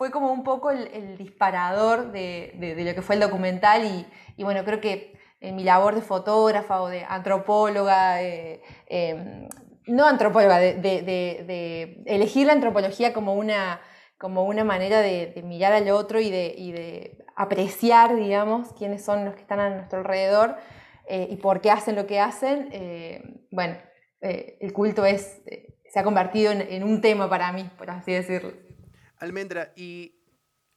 fue 0.04 0.12
como 0.12 0.34
un 0.34 0.44
poco 0.44 0.70
el, 0.70 1.18
disparador 1.18 2.12
de, 2.12 2.76
lo 2.78 2.94
que 2.94 3.02
fue 3.02 3.16
el 3.16 3.22
documental 3.22 4.06
y, 4.36 4.44
bueno, 4.44 4.66
creo 4.66 4.82
que 4.82 5.18
en 5.40 5.56
mi 5.56 5.64
labor 5.64 5.96
de 5.96 6.02
fotógrafa 6.02 6.82
o 6.82 6.90
de 6.90 7.06
antropóloga, 7.08 8.22
em, 8.22 9.48
no 9.88 10.06
antropóloga, 10.06 10.60
de, 10.60 12.04
elegir 12.06 12.48
la 12.48 12.52
antropología 12.52 13.14
como 13.14 13.34
una, 13.34 13.80
como 14.18 14.44
una 14.44 14.66
manera 14.66 15.00
de, 15.00 15.42
mirar 15.46 15.72
al 15.72 15.90
otro 15.90 16.20
y, 16.20 16.30
de, 16.30 17.24
apreciar, 17.38 18.14
digamos, 18.18 18.74
quiénes 18.74 19.06
son 19.06 19.24
los 19.24 19.36
que 19.36 19.42
están 19.42 19.62
a 19.62 19.70
nuestro 19.70 20.00
alrededor 20.00 20.58
eh, 21.08 21.30
y 21.30 21.38
por 21.38 21.62
qué 21.62 21.72
hacen 21.72 21.96
lo 21.96 22.08
que 22.08 22.20
hacen, 22.20 22.68
eh, 22.74 23.24
bueno, 23.52 23.78
eh, 24.20 24.58
el 24.60 24.74
culto 24.74 25.06
es, 25.06 25.42
se 25.86 25.98
ha 25.98 26.04
convertido 26.04 26.52
en 26.52 26.84
un 26.84 27.00
tema 27.00 27.30
para 27.30 27.54
mí, 27.54 27.72
por 27.78 27.90
así 27.90 28.12
decirlo. 28.12 28.52
Almendra, 29.24 29.72
y 29.78 30.16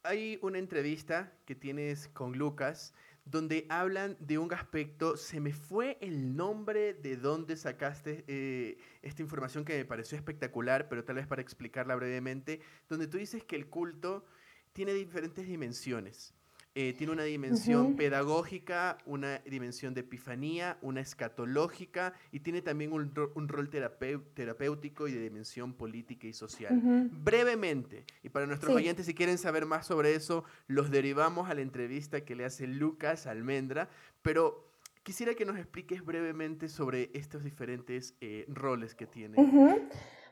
hay 0.03 0.39
una 0.41 0.57
entrevista 0.57 1.33
que 1.45 1.53
tienes 1.53 2.07
con 2.07 2.37
Lucas 2.37 2.93
donde 3.25 3.65
hablan 3.67 4.15
de 4.21 4.37
un 4.37 4.53
aspecto, 4.53 5.17
se 5.17 5.41
me 5.41 5.51
fue 5.51 5.97
el 5.99 6.33
nombre 6.37 6.93
de 6.93 7.17
dónde 7.17 7.57
sacaste 7.57 8.23
eh, 8.25 8.77
esta 9.01 9.21
información 9.21 9.65
que 9.65 9.75
me 9.75 9.83
pareció 9.83 10.17
espectacular, 10.17 10.87
pero 10.87 11.03
tal 11.03 11.17
vez 11.17 11.27
para 11.27 11.41
explicarla 11.41 11.95
brevemente, 11.95 12.61
donde 12.87 13.07
tú 13.07 13.17
dices 13.17 13.43
que 13.43 13.57
el 13.57 13.67
culto 13.67 14.25
tiene 14.71 14.93
diferentes 14.93 15.45
dimensiones. 15.45 16.33
Eh, 16.79 16.93
tiene 16.93 17.11
una 17.11 17.23
dimensión 17.23 17.95
pedagógica, 17.95 18.99
una 19.07 19.39
dimensión 19.39 19.95
de 19.95 20.01
epifanía, 20.01 20.77
una 20.83 21.01
escatológica 21.01 22.13
y 22.31 22.41
tiene 22.41 22.61
también 22.61 22.93
un, 22.93 23.15
rol 23.15 23.69
terapéutico 23.71 25.07
y 25.07 25.11
de 25.11 25.19
dimensión 25.19 25.73
política 25.73 26.27
y 26.27 26.33
social. 26.33 27.09
Brevemente, 27.11 28.05
y 28.21 28.29
para 28.29 28.45
nuestros 28.45 28.75
oyentes, 28.75 29.07
si 29.07 29.15
quieren 29.15 29.39
saber 29.39 29.65
más 29.65 29.87
sobre 29.87 30.13
eso, 30.13 30.43
los 30.67 30.91
derivamos 30.91 31.49
a 31.49 31.55
la 31.55 31.61
entrevista 31.61 32.21
que 32.21 32.35
le 32.35 32.45
hace 32.45 32.67
Lucas 32.67 33.25
Almendra, 33.25 33.89
pero 34.21 34.63
quisiera 35.01 35.33
que 35.33 35.45
nos 35.45 35.57
expliques 35.57 36.05
brevemente 36.05 36.69
sobre 36.69 37.09
estos 37.15 37.43
diferentes 37.43 38.13
eh, 38.21 38.45
roles 38.49 38.93
que 38.93 39.07
tiene. 39.07 39.35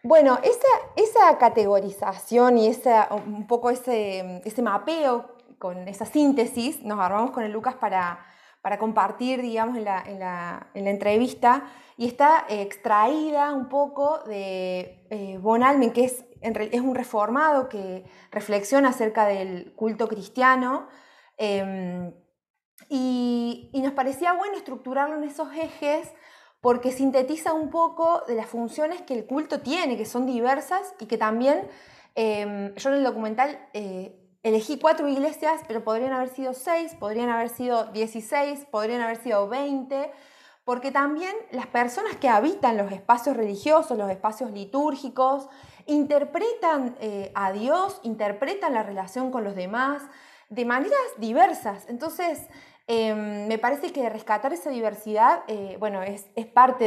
Bueno, 0.03 0.37
esa, 0.43 0.67
esa 0.95 1.39
categorización 1.39 2.59
y 2.59 2.67
esa, 2.67 3.09
un 3.11 3.47
poco 3.47 3.71
ese, 3.71 4.43
ese 4.45 4.61
mapeo 4.61 5.34
con 5.59 5.87
esa 5.87 6.05
síntesis, 6.05 6.81
nos 6.83 6.99
armamos 6.99 7.31
con 7.31 7.43
el 7.43 7.51
Lucas 7.51 7.75
para, 7.75 8.25
para 8.61 8.77
compartir, 8.77 9.41
digamos, 9.41 9.77
en 9.77 9.85
la, 9.85 10.01
en 10.05 10.19
la, 10.19 10.67
en 10.73 10.85
la 10.85 10.89
entrevista, 10.89 11.63
y 11.97 12.07
está 12.07 12.45
extraída 12.49 13.53
un 13.53 13.69
poco 13.69 14.19
de 14.25 15.05
eh, 15.09 15.37
Von 15.39 15.63
Almen, 15.63 15.91
que 15.91 16.05
es, 16.05 16.25
es 16.41 16.81
un 16.81 16.95
reformado 16.95 17.69
que 17.69 18.03
reflexiona 18.31 18.89
acerca 18.89 19.25
del 19.25 19.73
culto 19.75 20.07
cristiano, 20.07 20.87
em, 21.37 22.13
y, 22.89 23.69
y 23.73 23.81
nos 23.81 23.93
parecía 23.93 24.33
bueno 24.33 24.57
estructurarlo 24.57 25.15
en 25.17 25.23
esos 25.23 25.53
ejes 25.55 26.11
porque 26.65 26.91
sintetiza 26.91 27.53
un 27.53 27.69
poco 27.69 28.23
de 28.27 28.33
las 28.33 28.47
funciones 28.47 29.03
que 29.03 29.13
el 29.13 29.27
culto 29.27 29.61
tiene, 29.61 29.97
que 29.97 30.05
son 30.07 30.25
diversas 30.25 30.95
y 30.99 31.05
que 31.05 31.15
también, 31.15 31.69
em, 32.15 32.73
yo 32.73 32.89
en 32.89 32.95
el 32.95 33.03
documental 33.03 33.69
eh, 33.73 34.24
elegí 34.47 34.79
cuatro 34.79 35.07
iglesias, 35.07 35.61
pero 35.67 35.83
podrían 35.83 36.13
haber 36.13 36.29
sido 36.29 36.53
seis, 36.53 36.95
podrían 36.95 37.29
haber 37.29 37.49
sido 37.49 37.85
dieciséis, 37.91 38.65
podrían 38.71 39.01
haber 39.01 39.17
sido 39.17 39.49
veinte, 39.49 40.11
porque 40.63 40.91
también 40.91 41.35
las 41.51 41.67
personas 41.67 42.15
que 42.15 42.29
habitan 42.29 42.77
los 42.77 42.91
espacios 42.91 43.35
religiosos, 43.35 43.97
los 43.97 44.09
espacios 44.09 44.51
litúrgicos, 44.51 45.49
interpretan 45.85 46.95
eh, 46.99 47.31
a 47.35 47.51
Dios, 47.51 47.99
interpretan 48.03 48.73
la 48.73 48.83
relación 48.83 49.31
con 49.31 49.43
los 49.43 49.55
demás 49.55 50.01
de 50.49 50.63
maneras 50.63 50.99
diversas. 51.17 51.85
Entonces, 51.89 52.47
Em, 52.87 53.47
me 53.47 53.57
parece 53.57 53.91
que 53.91 54.07
rescatar 54.09 54.53
esa 54.53 54.69
diversidad, 54.69 55.43
eh, 55.47 55.75
bueno, 55.79 56.03
es, 56.03 56.27
parte 56.53 56.83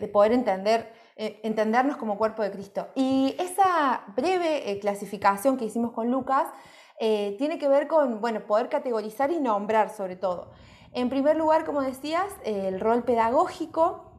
de, 0.00 0.08
poder 0.08 0.32
entender, 0.32 0.90
eh, 1.16 1.38
entendernos 1.42 1.98
como 1.98 2.16
cuerpo 2.16 2.42
de 2.42 2.50
Cristo. 2.50 2.88
Y 2.94 3.36
esa 3.38 4.04
breve 4.16 4.78
clasificación 4.80 5.58
que 5.58 5.66
hicimos 5.66 5.92
con 5.92 6.10
Lucas 6.10 6.46
tiene 6.98 7.58
que 7.58 7.68
ver 7.68 7.88
con, 7.88 8.20
bueno, 8.20 8.46
poder 8.46 8.68
categorizar 8.68 9.30
y 9.30 9.40
nombrar 9.40 9.90
sobre 9.90 10.16
todo. 10.16 10.50
En 10.92 11.08
primer 11.08 11.36
lugar, 11.36 11.64
como 11.64 11.82
decías, 11.82 12.32
el 12.44 12.80
rol 12.80 13.02
pedagógico 13.02 14.12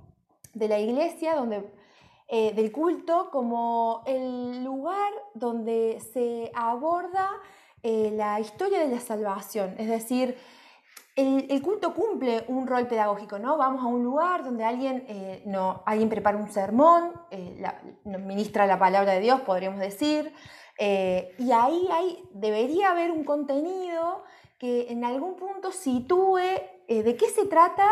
de 0.54 0.68
la 0.68 0.80
iglesia, 0.80 1.36
donde 1.36 1.70
del 2.30 2.72
culto 2.72 3.30
como 3.32 4.04
el 4.06 4.64
lugar 4.64 5.12
donde 5.36 6.02
se 6.14 6.52
aborda 6.56 7.30
la 7.84 8.40
historia 8.40 8.80
de 8.80 8.88
la 8.88 9.00
salvación, 9.00 9.76
es 9.78 9.88
decir, 9.88 10.36
el, 11.16 11.62
culto 11.62 11.94
cumple 11.94 12.44
un 12.50 12.68
rol 12.68 12.88
pedagógico, 12.88 13.40
¿no? 13.40 13.58
Vamos 13.58 13.82
a 13.82 13.88
un 13.88 14.04
lugar 14.04 14.44
donde 14.44 14.66
alguien, 14.66 15.06
eh, 15.08 15.44
no, 15.46 15.82
alguien 15.86 16.10
prepara 16.10 16.38
un 16.38 16.50
sermón, 16.50 17.14
eh, 17.32 17.66
ministra 18.04 18.68
la 18.68 18.78
palabra 18.78 19.14
de 19.14 19.22
Dios, 19.22 19.40
podríamos 19.42 19.80
decir, 19.80 20.34
eh, 20.78 21.36
y 21.38 21.52
ahí 21.52 22.28
debería 22.32 22.92
haber 22.92 23.12
un 23.12 23.24
contenido 23.24 24.24
que 24.58 24.92
en 24.92 25.04
algún 25.04 25.36
punto 25.36 25.72
sitúe 25.72 26.40
de 26.88 27.18
qué 27.18 27.30
se 27.30 27.46
trata 27.46 27.90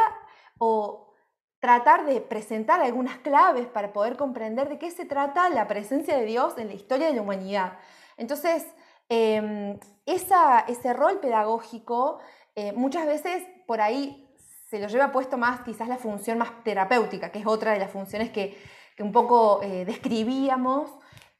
o 0.60 1.14
tratar 1.60 2.06
de 2.06 2.20
presentar 2.22 2.82
algunas 2.82 3.18
claves 3.20 3.68
para 3.68 3.94
poder 3.94 4.18
comprender 4.18 4.68
de 4.70 4.78
qué 4.78 4.92
se 4.92 5.06
trata 5.06 5.50
la 5.50 5.68
presencia 5.68 6.18
de 6.18 6.26
Dios 6.26 6.58
en 6.58 6.68
la 6.68 6.74
historia 6.74 7.08
de 7.08 7.14
la 7.14 7.22
humanidad. 7.22 7.80
Entonces, 8.18 8.66
em, 9.10 9.80
ese 10.06 10.94
rol 10.94 11.20
pedagógico 11.20 12.20
eh, 12.56 12.72
muchas 12.74 13.06
veces 13.06 13.44
por 13.66 13.82
ahí 13.82 14.30
se 14.70 14.80
lo 14.80 14.88
lleva 14.88 15.12
puesto 15.12 15.38
más 15.38 15.62
quizás 15.62 15.88
la 15.88 15.98
función 15.98 16.38
más 16.38 16.64
terapéutica, 16.64 17.32
que 17.32 17.40
es 17.40 17.48
otra 17.48 17.72
de 17.72 17.80
las 17.80 17.92
funciones 17.92 18.32
que, 18.32 18.58
un 19.00 19.12
poco 19.12 19.62
eh, 19.64 19.86
describíamos, 19.86 20.92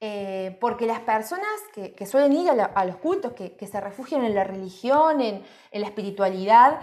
eh, 0.06 0.58
porque 0.60 0.86
las 0.86 1.00
personas 1.00 1.48
que, 1.74 2.06
suelen 2.06 2.34
ir 2.34 2.50
a, 2.50 2.86
los 2.86 2.98
cultos, 2.98 3.32
que, 3.32 3.66
se 3.66 3.80
refugian 3.80 4.26
en 4.26 4.36
la 4.36 4.44
religión, 4.44 5.22
en, 5.22 5.44
la 5.72 5.86
espiritualidad, 5.86 6.82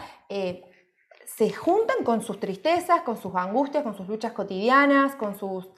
se 1.27 1.53
juntan 1.53 2.03
con 2.03 2.23
sus 2.23 2.41
tristezas, 2.41 3.03
con 3.03 3.19
sus 3.19 3.35
angustias, 3.35 3.83
con 3.83 3.95
sus 3.95 4.09
luchas 4.09 4.33
cotidianas, 4.33 5.17
con 5.17 5.39
sus, 5.39 5.69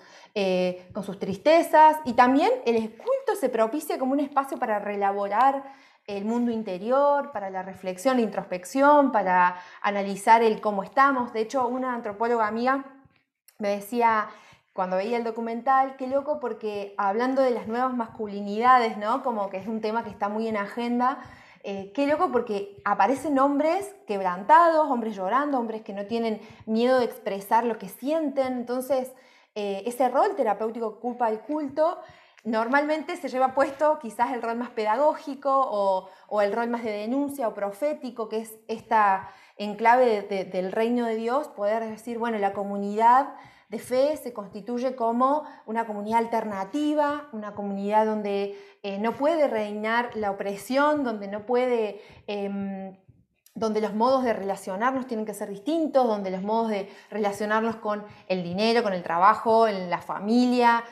con 0.94 1.02
sus 1.02 1.18
tristezas, 1.18 1.96
y 2.04 2.12
también 2.12 2.52
el 2.64 2.90
culto 2.92 3.34
se 3.40 3.48
propicia 3.48 3.98
como 3.98 4.12
un 4.12 4.20
espacio 4.20 4.56
para 4.56 4.78
relaborar 4.78 5.64
el 6.06 6.24
mundo 6.24 6.52
interior, 6.52 7.32
para 7.32 7.50
la 7.50 7.64
reflexión, 7.64 8.18
la 8.18 8.22
introspección, 8.22 9.10
para 9.10 9.56
analizar 9.80 10.44
el 10.44 10.60
cómo 10.60 10.84
estamos. 10.84 11.32
De 11.32 11.40
hecho, 11.40 11.66
una 11.66 11.92
antropóloga 11.92 12.46
amiga 12.46 12.84
me 13.58 13.70
decía 13.70 14.28
cuando 14.72 14.96
veía 14.96 15.16
el 15.16 15.24
documental, 15.24 15.96
qué 15.96 16.06
loco 16.06 16.40
porque 16.40 16.94
hablando 16.96 17.42
de 17.42 17.50
las 17.50 17.68
nuevas 17.68 17.94
masculinidades, 17.94 18.96
¿no? 18.96 19.22
Como 19.22 19.50
que 19.50 19.58
es 19.58 19.66
un 19.66 19.80
tema 19.80 20.04
que 20.04 20.10
está 20.10 20.28
muy 20.28 20.48
en 20.48 20.56
agenda, 20.56 21.18
eh, 21.64 21.92
qué 21.94 22.06
loco 22.06 22.32
porque 22.32 22.80
aparecen 22.84 23.38
hombres 23.38 23.94
quebrantados, 24.06 24.90
hombres 24.90 25.14
llorando, 25.14 25.58
hombres 25.58 25.82
que 25.82 25.92
no 25.92 26.06
tienen 26.06 26.40
miedo 26.66 26.98
de 26.98 27.04
expresar 27.04 27.64
lo 27.64 27.78
que 27.78 27.88
sienten. 27.88 28.54
Entonces, 28.54 29.12
eh, 29.54 29.82
ese 29.86 30.08
rol 30.08 30.34
terapéutico 30.34 30.86
ocupa 30.86 31.28
el 31.28 31.40
culto 31.40 31.98
Normalmente 32.44 33.16
se 33.16 33.28
lleva 33.28 33.54
puesto 33.54 34.00
quizás 34.00 34.32
el 34.32 34.42
rol 34.42 34.56
más 34.56 34.70
pedagógico 34.70 36.08
o, 36.28 36.40
el 36.40 36.52
rol 36.52 36.68
más 36.68 36.82
de 36.82 36.90
denuncia 36.90 37.46
o 37.46 37.54
profético, 37.54 38.28
que 38.28 38.38
es 38.38 38.58
esta 38.66 39.30
enclave 39.58 40.22
del 40.22 40.72
reino 40.72 41.06
de 41.06 41.14
Dios, 41.14 41.46
poder 41.46 41.84
decir, 41.84 42.18
bueno, 42.18 42.38
la 42.38 42.52
comunidad 42.52 43.34
de 43.72 43.80
fe 43.80 44.16
se 44.16 44.32
constituye 44.32 44.94
como 44.94 45.44
una 45.66 45.84
comunidad 45.84 46.20
alternativa, 46.20 47.28
una 47.32 47.56
comunidad 47.56 48.06
donde 48.06 48.56
eh, 48.84 49.00
no 49.00 49.14
puede 49.16 49.48
reinar 49.48 50.10
la 50.14 50.30
opresión, 50.30 51.02
donde 51.02 51.26
no 51.26 51.44
puede... 51.44 52.00
Em, 52.28 52.96
donde 53.54 53.82
los 53.82 53.92
modos 53.92 54.24
de 54.24 54.32
relacionarnos 54.32 55.06
tienen 55.06 55.26
que 55.26 55.34
ser 55.34 55.50
distintos, 55.50 56.06
donde 56.06 56.30
los 56.30 56.40
modos 56.40 56.70
de 56.70 56.88
relacionarnos 57.10 57.76
con 57.76 58.02
el 58.26 58.42
dinero, 58.42 58.82
con 58.82 58.94
el 58.94 59.02
trabajo, 59.02 59.68
en 59.68 59.90
la 59.90 59.98
familia, 60.00 60.82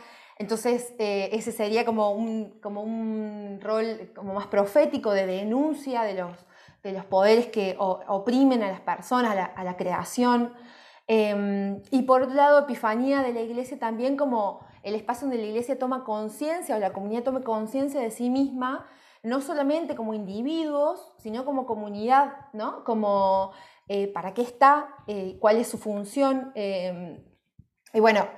entonces, 0.41 0.95
eh, 0.99 1.29
ese 1.33 1.53
sería 1.53 1.85
como 1.85 2.13
un, 2.13 2.59
como 2.63 2.83
un 2.83 3.59
rol 3.61 4.11
como 4.17 4.33
más 4.33 4.47
profético 4.47 5.13
de 5.13 5.27
denuncia 5.27 6.01
de 6.01 6.15
los, 6.15 6.35
de 6.83 6.93
los 6.93 7.05
poderes 7.05 7.49
que 7.49 7.77
oprimen 7.79 8.63
a 8.63 8.71
las 8.71 8.81
personas, 8.81 9.37
a 9.55 9.63
la, 9.65 9.77
creación. 9.77 10.55
Em, 11.13 11.83
y 11.91 12.03
por 12.03 12.23
otro 12.23 12.37
lado, 12.37 12.61
Epifanía 12.61 13.21
de 13.23 13.33
la 13.33 13.41
iglesia 13.41 13.77
también 13.81 14.17
como 14.17 14.61
el 14.85 14.95
espacio 14.95 15.27
donde 15.27 15.43
la 15.43 15.49
iglesia 15.49 15.77
toma 15.77 16.05
conciencia 16.05 16.77
o 16.77 16.79
la 16.79 16.93
comunidad 16.93 17.25
tome 17.25 17.43
conciencia 17.43 18.01
de 18.01 18.13
sí 18.13 18.31
misma, 18.31 18.87
no 19.25 19.41
solamente 19.41 19.97
como 19.97 20.15
individuos, 20.15 21.13
sino 21.19 21.45
como 21.45 21.67
comunidad, 21.67 22.35
¿no? 22.53 22.85
Como 22.85 23.51
eh, 23.89 24.07
para 24.07 24.35
qué 24.35 24.43
está, 24.43 24.95
eh, 25.09 25.37
cuál 25.41 25.57
es 25.57 25.67
su 25.67 25.79
función. 25.79 26.53
Em, 26.55 27.21
y 27.93 27.99
bueno, 27.99 28.29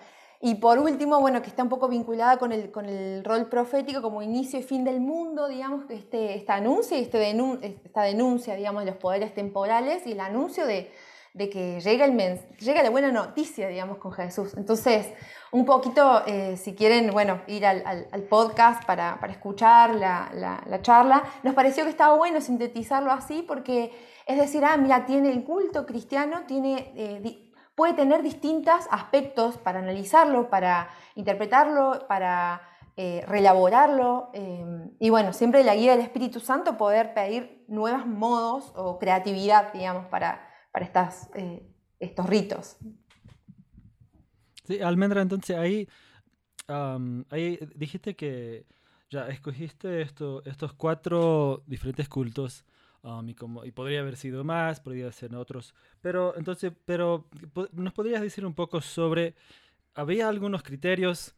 y 0.40 0.54
por 0.54 0.78
último, 0.78 1.20
bueno, 1.20 1.42
que 1.42 1.48
está 1.48 1.62
un 1.62 1.68
poco 1.68 1.88
vinculada 1.88 2.38
con 2.38 2.52
el, 2.52 2.70
con 2.70 2.86
el 2.86 3.22
rol 3.22 3.50
profético 3.50 4.00
como 4.00 4.22
inicio 4.22 4.58
y 4.58 4.62
fin 4.62 4.82
del 4.82 5.02
mundo, 5.02 5.46
digamos, 5.46 5.90
este, 5.90 6.36
esta 6.36 6.54
anuncia 6.54 6.98
y 6.98 7.02
este 7.02 7.76
esta 7.84 8.02
denuncia, 8.04 8.54
digamos, 8.54 8.82
de 8.86 8.92
los 8.92 8.98
poderes 8.98 9.34
temporales 9.34 10.06
y 10.06 10.12
el 10.12 10.20
anuncio 10.20 10.64
de, 10.64 10.90
de 11.34 11.48
que 11.48 11.80
llega, 11.80 12.04
el 12.04 12.40
llega 12.58 12.82
la 12.82 12.90
buena 12.90 13.10
noticia, 13.10 13.68
digamos, 13.68 13.98
con 13.98 14.12
Jesús. 14.12 14.54
Entonces, 14.56 15.06
un 15.50 15.64
poquito, 15.64 16.22
eh, 16.26 16.56
si 16.56 16.74
quieren, 16.74 17.10
bueno, 17.10 17.40
ir 17.46 17.64
al, 17.66 18.06
podcast 18.28 18.84
para, 18.84 19.18
para 19.20 19.32
escuchar 19.32 19.94
la, 19.94 20.30
la, 20.34 20.62
la, 20.66 20.82
charla, 20.82 21.22
nos 21.42 21.54
pareció 21.54 21.84
que 21.84 21.90
estaba 21.90 22.16
bueno 22.16 22.40
sintetizarlo 22.40 23.10
así 23.10 23.42
porque, 23.46 23.92
es 24.26 24.38
decir, 24.38 24.64
ah, 24.64 24.76
mira, 24.76 25.06
tiene 25.06 25.30
el 25.30 25.44
culto 25.44 25.86
cristiano, 25.86 26.44
tiene... 26.46 26.92
Eh, 26.96 27.48
puede 27.74 27.94
tener 27.94 28.22
distintos 28.22 28.86
aspectos 28.90 29.56
para 29.56 29.78
analizarlo, 29.78 30.50
para 30.50 30.90
interpretarlo, 31.14 32.06
para 32.06 32.62
eh, 32.96 33.24
relaborarlo. 33.26 34.30
Eh, 34.34 34.64
y 34.98 35.10
bueno, 35.10 35.32
siempre 35.32 35.64
la 35.64 35.74
guía 35.74 35.92
del 35.92 36.02
Espíritu 36.02 36.40
Santo 36.40 36.76
poder 36.76 37.14
pedir 37.14 37.64
nuevos 37.68 38.06
modos 38.06 38.72
o 38.76 38.98
creatividad, 38.98 39.72
digamos, 39.72 40.06
para, 40.06 40.46
para 40.72 40.84
estas, 40.84 41.30
eh, 41.34 41.62
estos 42.00 42.26
ritos. 42.26 42.76
Sí, 44.64 44.80
Almendra, 44.80 45.22
entonces 45.22 45.56
ahí, 45.56 45.88
ahí 47.30 47.58
dijiste 47.74 48.16
que 48.16 48.66
ya 49.10 49.28
escogiste 49.28 50.02
esto, 50.02 50.42
estos 50.44 50.72
cuatro 50.72 51.62
diferentes 51.66 52.08
cultos 52.08 52.64
Um, 53.04 53.28
y, 53.28 53.72
podría 53.72 54.00
haber 54.00 54.16
sido 54.16 54.44
más, 54.44 54.80
podría 54.80 55.10
ser 55.10 55.34
otros. 55.34 55.74
Pero 56.00 56.36
entonces, 56.36 56.72
pero 56.84 57.28
nos 57.72 57.92
podrías 57.92 58.22
decir 58.22 58.46
un 58.46 58.54
poco 58.54 58.80
sobre, 58.80 59.34
¿había 59.94 60.28
algunos 60.28 60.62
criterios? 60.62 61.34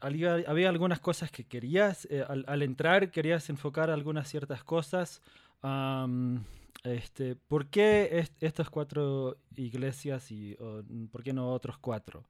¿Había, 0.00 0.68
algunas 0.68 1.00
cosas 1.00 1.30
que 1.32 1.44
querías, 1.44 2.06
eh, 2.10 2.24
al, 2.28 2.62
entrar, 2.62 3.10
querías 3.10 3.48
enfocar 3.50 3.90
algunas 3.90 4.28
ciertas 4.28 4.62
cosas? 4.62 5.22
Um, 5.62 6.44
este, 6.84 7.36
¿por 7.36 7.66
qué 7.66 8.24
estas 8.40 8.70
cuatro 8.70 9.36
iglesias 9.56 10.30
y 10.30 10.56
por 11.10 11.22
qué 11.22 11.32
no 11.32 11.52
otros 11.52 11.78
cuatro? 11.78 12.24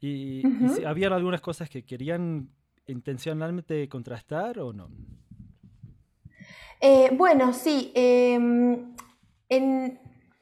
y, 0.00 0.42
había 0.86 1.08
algunas 1.08 1.40
cosas 1.40 1.68
que 1.68 1.84
querían 1.84 2.48
intencionalmente 2.86 3.88
contrastar 3.88 4.58
o 4.58 4.72
no? 4.72 4.88
Eh, 6.80 7.10
bueno, 7.12 7.52
sí. 7.52 7.92
Em, 7.94 8.94
en 9.48 9.98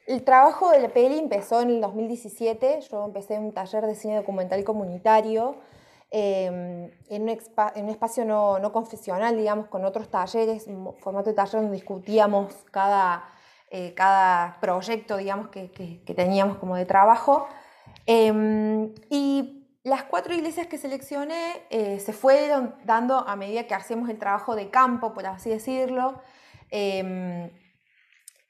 el 0.06 0.22
trabajo 0.24 0.70
de 0.70 0.80
la 0.80 0.88
peli 0.88 1.18
empezó 1.18 1.60
en 1.60 1.70
el 1.70 1.80
2017. 1.80 2.80
Yo 2.90 3.06
empecé 3.06 3.38
un 3.38 3.52
taller 3.52 3.86
de 3.86 3.94
cine 3.94 4.16
documental 4.16 4.62
comunitario 4.64 5.56
em, 6.16 6.92
en, 7.08 7.22
un 7.22 7.88
espacio 7.88 8.24
no, 8.24 8.72
confesional, 8.72 9.36
digamos, 9.36 9.66
con 9.66 9.84
otros 9.84 10.08
talleres, 10.08 10.68
formato 11.00 11.30
de 11.30 11.34
taller 11.34 11.62
donde 11.62 11.74
discutíamos 11.74 12.54
cada, 12.70 13.24
eh, 13.68 13.94
cada 13.94 14.60
proyecto, 14.60 15.16
digamos, 15.16 15.48
que, 15.48 15.72
que, 15.72 16.14
teníamos 16.14 16.58
como 16.58 16.76
de 16.76 16.86
trabajo. 16.86 17.48
Em, 18.06 18.94
y 19.10 19.66
las 19.82 20.04
cuatro 20.04 20.32
iglesias 20.32 20.68
que 20.68 20.78
seleccioné 20.78 21.66
eh, 21.70 21.98
se 21.98 22.12
fueron 22.12 22.76
dando 22.84 23.18
a 23.18 23.34
medida 23.34 23.66
que 23.66 23.74
hacíamos 23.74 24.08
el 24.08 24.20
trabajo 24.20 24.54
de 24.54 24.70
campo, 24.70 25.14
por 25.14 25.26
así 25.26 25.50
decirlo. 25.50 26.22
Em, 26.70 27.50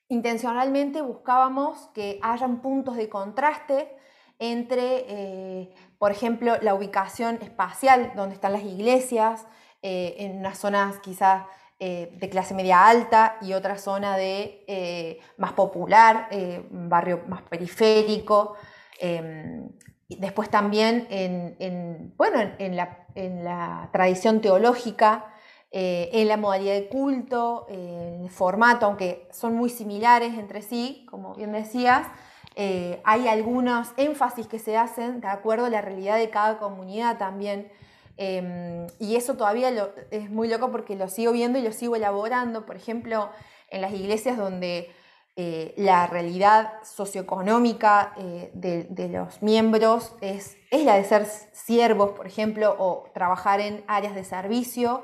intencionalmente 0.09 1.01
buscábamos 1.01 1.89
que 1.95 2.19
hayan 2.21 2.61
puntos 2.61 2.97
de 2.97 3.09
contraste 3.09 3.97
entre, 4.39 5.05
eh, 5.09 5.75
por 5.99 6.11
ejemplo, 6.11 6.57
la 6.61 6.75
ubicación 6.75 7.39
espacial 7.43 8.13
donde 8.17 8.35
están 8.35 8.53
las 8.53 8.65
iglesias, 8.65 9.47
eh, 9.83 10.17
en 10.19 10.39
unas 10.39 10.59
zonas 10.59 10.99
quizás 11.01 11.45
de 11.81 12.31
clase 12.31 12.55
media 12.55 12.87
alta 12.89 13.37
y 13.43 13.53
otra 13.53 13.77
zona 13.77 14.17
de 14.17 15.21
más 15.37 15.53
popular, 15.53 16.31
un 16.71 16.89
barrio 16.89 17.25
más 17.29 17.43
periférico. 17.43 18.55
Em, 18.99 19.69
Después 20.09 20.51
también 20.51 21.07
en, 21.11 22.13
bueno, 22.17 22.39
en, 22.59 22.77
la, 22.77 23.89
tradición 23.93 24.41
teológica, 24.41 25.33
eh, 25.71 26.11
en 26.13 26.29
la 26.29 26.37
modalidad 26.37 26.75
de 26.75 26.89
culto, 26.89 27.67
en 27.69 28.23
el 28.23 28.31
formato, 28.31 28.87
aunque 28.87 29.29
son 29.33 29.55
muy 29.55 29.71
similares 29.71 30.35
entre 30.35 30.63
sí, 30.63 31.07
como 31.11 31.35
bien 31.35 31.53
decías, 31.53 32.07
eh, 32.57 33.01
hay 33.05 33.27
algunos 33.27 33.89
énfasis 33.97 34.47
que 34.47 34.59
se 34.59 34.77
hacen 34.77 35.21
de 35.21 35.27
acuerdo 35.27 35.67
a 35.67 35.71
la 35.71 35.81
realidad 35.81 36.19
de 36.19 36.31
cada 36.31 36.59
comunidad 36.59 37.19
también. 37.19 37.71
Em, 38.17 38.87
y 39.01 39.17
eso 39.17 39.35
todavía 39.35 39.73
es 40.13 40.31
muy 40.31 40.49
loco 40.49 40.71
porque 40.71 40.95
lo 40.95 41.09
sigo 41.09 41.33
viendo 41.33 41.59
y 41.59 41.63
lo 41.63 41.73
sigo 41.73 41.97
elaborando. 41.97 42.65
Por 42.65 42.77
ejemplo, 42.77 43.31
en 43.71 43.81
las 43.81 43.93
iglesias 43.93 44.37
donde 44.37 44.93
eh, 45.37 45.75
la 45.77 46.07
realidad 46.07 46.75
socioeconómica 46.85 48.15
eh, 48.17 48.53
de, 48.55 49.09
los 49.09 49.43
miembros 49.43 50.15
es, 50.21 50.57
es, 50.71 50.85
la 50.85 50.95
de 50.95 51.03
ser 51.03 51.27
siervos, 51.27 52.13
por 52.13 52.29
ejemplo, 52.29 52.77
o 52.79 53.11
trabajar 53.15 53.61
en 53.61 53.83
áreas 53.89 54.15
de 54.15 54.23
servicio. 54.23 55.03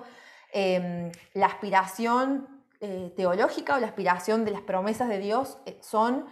Em, 0.53 1.11
la 1.35 1.47
aspiración 1.47 2.49
teológica 3.15 3.77
o 3.77 3.79
la 3.79 3.89
aspiración 3.89 4.47
de 4.47 4.53
las 4.53 4.63
promesas 4.63 5.11
de 5.11 5.19
Dios 5.19 5.59
son 5.83 6.25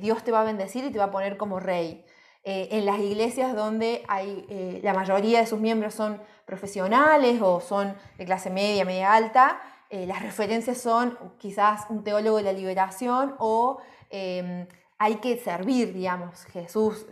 Dios 0.00 0.24
te 0.24 0.32
va 0.32 0.40
a 0.40 0.44
bendecir 0.44 0.84
y 0.84 0.90
te 0.90 0.98
va 0.98 1.04
a 1.04 1.10
poner 1.10 1.36
como 1.36 1.60
rey. 1.60 2.04
en 2.44 2.86
las 2.86 2.98
iglesias 2.98 3.54
donde 3.54 4.02
hay, 4.08 4.80
la 4.82 4.94
mayoría 4.94 5.40
de 5.40 5.46
sus 5.46 5.60
miembros 5.60 5.92
son 5.92 6.20
profesionales 6.46 7.42
o 7.42 7.60
son 7.60 7.94
de 8.16 8.24
clase 8.24 8.48
media, 8.48 8.84
media 8.86 9.12
alta, 9.12 9.60
eh, 9.88 10.04
las 10.06 10.20
referencias 10.22 10.78
son 10.78 11.16
quizás 11.38 11.86
un 11.90 12.02
teólogo 12.02 12.38
de 12.38 12.42
la 12.42 12.52
liberación 12.52 13.36
o 13.38 13.78
em, 14.10 14.66
hay 14.98 15.16
que 15.16 15.36
servir, 15.38 15.92
digamos, 15.92 16.44
Jesús 16.46 17.06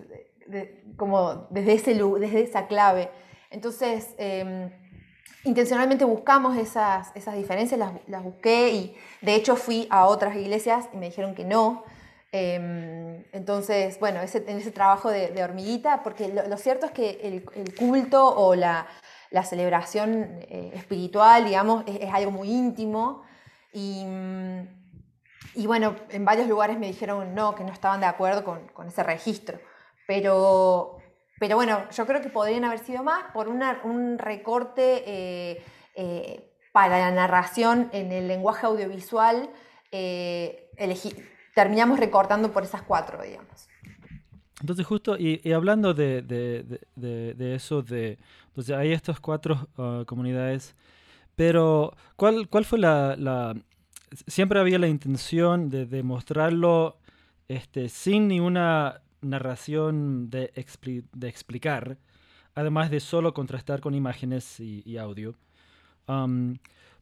como 0.96 1.46
desde, 1.50 1.74
ese, 1.74 1.94
desde 1.94 2.42
esa 2.42 2.66
clave. 2.66 3.10
Entonces, 3.50 4.14
em, 4.18 4.70
intencionalmente 5.44 6.04
buscamos 6.04 6.56
esas, 6.56 7.12
esas 7.14 7.36
diferencias, 7.36 7.78
las, 7.78 8.24
busqué 8.24 8.70
y 8.70 8.96
de 9.22 9.34
hecho 9.36 9.54
fui 9.56 9.86
a 9.90 10.06
otras 10.06 10.34
iglesias 10.36 10.88
y 10.92 10.96
me 10.96 11.06
dijeron 11.06 11.34
que 11.34 11.44
no. 11.44 11.84
Em, 12.36 13.22
entonces, 13.30 14.00
bueno, 14.00 14.20
ese, 14.20 14.38
en 14.48 14.58
ese 14.58 14.72
trabajo 14.72 15.08
de, 15.08 15.40
hormiguita, 15.40 16.02
porque 16.02 16.26
lo, 16.26 16.56
cierto 16.56 16.86
es 16.86 16.90
que 16.90 17.20
el, 17.22 17.74
culto 17.76 18.26
o 18.26 18.56
la, 18.56 18.88
la 19.30 19.44
celebración 19.44 20.40
eh, 20.48 20.72
espiritual, 20.74 21.44
digamos, 21.44 21.84
es, 21.86 22.12
algo 22.12 22.32
muy 22.32 22.50
íntimo. 22.50 23.22
Y, 23.72 24.04
y, 25.54 25.66
bueno, 25.68 25.94
en 26.10 26.24
varios 26.24 26.48
lugares 26.48 26.76
me 26.76 26.88
dijeron 26.88 27.36
no, 27.36 27.54
que 27.54 27.62
no 27.62 27.72
estaban 27.72 28.00
de 28.00 28.06
acuerdo 28.06 28.42
con, 28.42 28.88
ese 28.88 29.04
registro. 29.04 29.60
Pero, 30.08 30.98
pero 31.38 31.54
bueno, 31.54 31.88
yo 31.92 32.04
creo 32.04 32.20
que 32.20 32.30
podrían 32.30 32.64
haber 32.64 32.80
sido 32.80 33.04
más 33.04 33.30
por 33.32 33.46
un 33.46 34.18
recorte 34.18 35.04
eh, 35.06 35.64
eh, 35.94 36.52
para 36.72 36.98
la 36.98 37.12
narración 37.12 37.90
en 37.92 38.10
el 38.10 38.26
lenguaje 38.26 38.66
audiovisual. 38.66 39.50
Terminamos 41.54 41.98
recortando 41.98 42.52
por 42.52 42.64
esas 42.64 42.82
cuatro, 42.82 43.22
digamos. 43.22 43.68
Entonces 44.60 44.86
justo, 44.86 45.16
y, 45.18 45.52
hablando 45.52 45.94
de, 45.94 46.22
de, 46.22 46.80
de, 46.96 47.54
eso, 47.54 47.82
de, 47.82 48.18
entonces 48.46 48.74
hay 48.76 48.92
estas 48.92 49.20
cuatro 49.20 49.68
ah, 49.76 50.04
comunidades, 50.06 50.74
pero 51.36 51.94
¿cuál, 52.16 52.48
cuál 52.48 52.64
fue 52.64 52.78
la, 52.78 53.16
la, 53.16 53.54
Siempre 54.26 54.60
había 54.60 54.78
la 54.78 54.86
intención 54.86 55.70
de 55.70 55.86
demostrarlo 55.86 56.98
este, 57.48 57.88
sin 57.88 58.28
ninguna 58.28 59.02
narración 59.20 60.30
de, 60.30 60.52
de 61.12 61.28
explicar, 61.28 61.98
además 62.54 62.90
de 62.90 63.00
solo 63.00 63.34
contrastar 63.34 63.80
con 63.80 63.94
imágenes 63.94 64.60
y, 64.60 64.96
audio. 64.98 65.34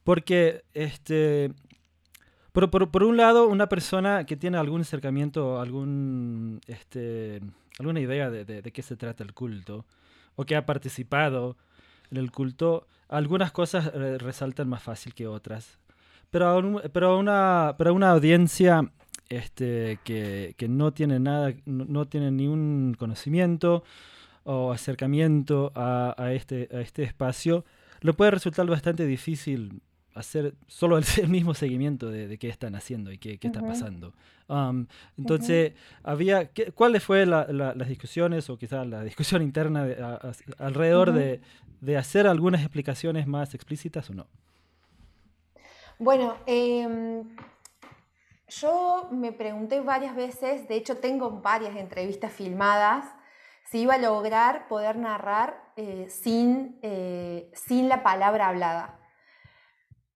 porque 0.05 0.65
este, 0.73 1.53
por, 2.53 2.71
por, 2.91 3.03
un 3.03 3.17
lado, 3.17 3.49
una 3.49 3.69
persona 3.69 4.25
que 4.25 4.37
tiene 4.37 4.59
algún 4.59 4.83
acercamiento, 4.83 5.61
algún, 5.61 6.61
este, 6.67 7.41
alguna 7.79 8.01
idea 8.01 8.31
de, 8.31 8.45
de, 8.45 8.73
qué 8.73 8.83
se 8.83 8.97
trata 8.97 9.25
el 9.25 9.33
culto, 9.33 9.87
o 10.37 10.45
que 10.45 10.57
ha 10.57 10.67
participado 10.67 11.57
en 12.11 12.19
el 12.19 12.31
culto, 12.31 12.87
algunas 13.09 13.53
cosas 13.53 13.91
eh, 13.95 14.19
resaltan 14.19 14.69
más 14.69 14.83
fácil 14.83 15.15
que 15.15 15.27
otras. 15.27 15.79
Pero, 16.31 16.83
pero, 16.93 17.19
una, 17.19 17.75
pero 17.79 17.95
una 17.95 18.11
audiencia 18.11 18.91
este, 19.31 19.99
que, 20.05 20.55
que 20.59 20.69
no 20.69 20.93
tiene 20.93 21.21
nada, 21.21 21.55
no, 21.65 22.07
tiene 22.07 22.31
ni 22.31 22.49
un 22.49 22.95
conocimiento 22.99 23.83
o 24.45 24.73
acercamiento 24.73 25.73
a, 25.75 26.15
a, 26.19 26.33
este, 26.33 26.69
a 26.73 26.81
este 26.81 27.03
espacio, 27.03 27.65
le 28.01 28.13
puede 28.13 28.33
resultar 28.33 28.67
bastante 28.67 29.07
difícil 29.07 29.81
hacer 30.15 30.55
solo 30.67 30.99
el, 31.19 31.29
mismo 31.29 31.55
seguimiento 31.55 32.11
de, 32.11 32.39
qué 32.39 32.49
están 32.49 32.75
haciendo 32.75 33.13
y 33.13 33.19
qué, 33.19 33.39
qué 33.39 33.49
está 33.49 33.61
pasando. 33.61 34.13
Um, 34.49 34.87
entonces, 35.17 35.73
había, 36.03 36.51
¿cuáles 36.75 37.03
fueron 37.03 37.31
las 37.57 37.89
discusiones 37.89 38.51
o 38.51 38.59
quizás 38.59 38.87
la 38.87 39.03
discusión 39.03 39.43
interna 39.51 39.87
alrededor 40.59 41.13
de, 41.13 41.41
de, 41.81 41.97
hacer 41.97 42.27
algunas 42.27 42.61
explicaciones 42.61 43.27
más 43.27 43.55
explícitas 43.55 44.11
o 44.11 44.15
no? 44.15 44.27
Bueno, 45.99 46.37
em, 46.47 47.37
yo 48.49 49.09
me 49.13 49.33
pregunté 49.33 49.81
varias 49.81 50.17
veces, 50.17 50.69
de 50.69 50.75
hecho 50.77 50.99
tengo 50.99 51.41
varias 51.41 51.77
entrevistas 51.77 52.33
filmadas, 52.33 53.05
si 53.71 53.81
iba 53.81 53.95
a 53.95 53.99
lograr 53.99 54.69
poder 54.69 54.97
narrar 54.97 55.73
eh, 55.77 56.07
sin, 56.11 56.79
eh, 56.83 57.51
sin 57.55 57.89
la 57.89 58.03
palabra 58.03 58.49
hablada. 58.49 58.99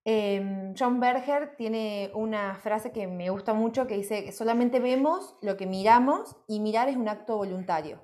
Em, 0.09 0.73
John 0.79 1.01
Berger 1.01 1.57
tiene 1.57 2.13
una 2.15 2.55
frase 2.55 2.93
que 2.93 3.09
me 3.09 3.29
gusta 3.29 3.55
mucho 3.55 3.89
que 3.89 3.97
dice 3.97 4.25
que 4.25 4.31
solamente 4.31 4.79
vemos 4.79 5.37
lo 5.43 5.57
que 5.57 5.67
miramos 5.67 6.37
y 6.47 6.61
mirar 6.61 6.89
es 6.89 6.95
un 6.95 7.09
acto 7.09 7.37
voluntario, 7.37 8.01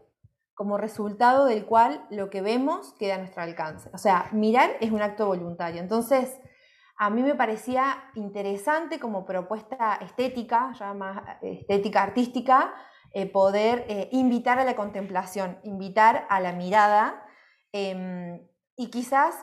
como 0.52 0.78
resultado 0.78 1.44
del 1.44 1.64
cual 1.64 2.04
lo 2.10 2.28
que 2.28 2.42
vemos 2.42 2.92
queda 2.94 3.14
a 3.14 3.18
nuestro 3.18 3.44
alcance. 3.44 3.88
O 3.94 3.98
sea, 3.98 4.28
mirar 4.32 4.70
es 4.80 4.90
un 4.90 5.00
acto 5.00 5.26
voluntario. 5.28 5.80
Entonces, 5.80 6.40
a 6.96 7.08
mí 7.08 7.22
me 7.22 7.36
parecía 7.36 8.02
interesante 8.16 8.98
como 8.98 9.24
propuesta 9.24 9.94
estética, 10.02 10.72
ya 10.76 10.94
más 10.94 11.22
estética 11.40 12.02
artística, 12.02 12.74
eh, 13.12 13.30
poder 13.30 13.84
eh, 13.88 14.08
invitar 14.10 14.58
a 14.58 14.64
la 14.64 14.74
contemplación, 14.74 15.60
invitar 15.62 16.26
a 16.28 16.40
la 16.40 16.50
mirada 16.50 17.24
em, 17.70 18.44
y 18.74 18.90
quizás 18.90 19.36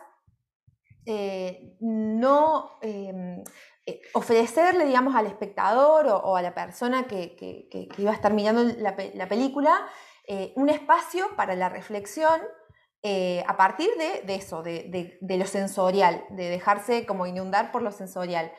eh, 1.06 1.76
no 1.80 2.78
em, 2.82 3.44
eh, 3.86 4.02
ofrecerle, 4.14 4.86
digamos, 4.86 5.16
al 5.16 5.26
espectador 5.26 6.08
o, 6.08 6.36
a 6.36 6.42
la 6.42 6.54
persona 6.54 7.08
que, 7.08 7.68
iba 7.98 8.12
a 8.12 8.14
estar 8.14 8.34
mirando 8.34 8.64
la, 8.78 8.96
película 9.28 9.88
eh, 10.28 10.54
un 10.56 10.70
espacio 10.70 11.36
para 11.36 11.56
la 11.56 11.70
reflexión 11.70 12.42
a 13.48 13.56
partir 13.56 13.90
de, 13.98 14.36
eso, 14.36 14.62
de, 14.62 15.18
lo 15.22 15.46
sensorial, 15.46 16.26
de 16.32 16.50
dejarse 16.50 17.06
como 17.06 17.26
inundar 17.26 17.72
por 17.72 17.82
lo 17.82 17.94
sensorial. 17.94 18.52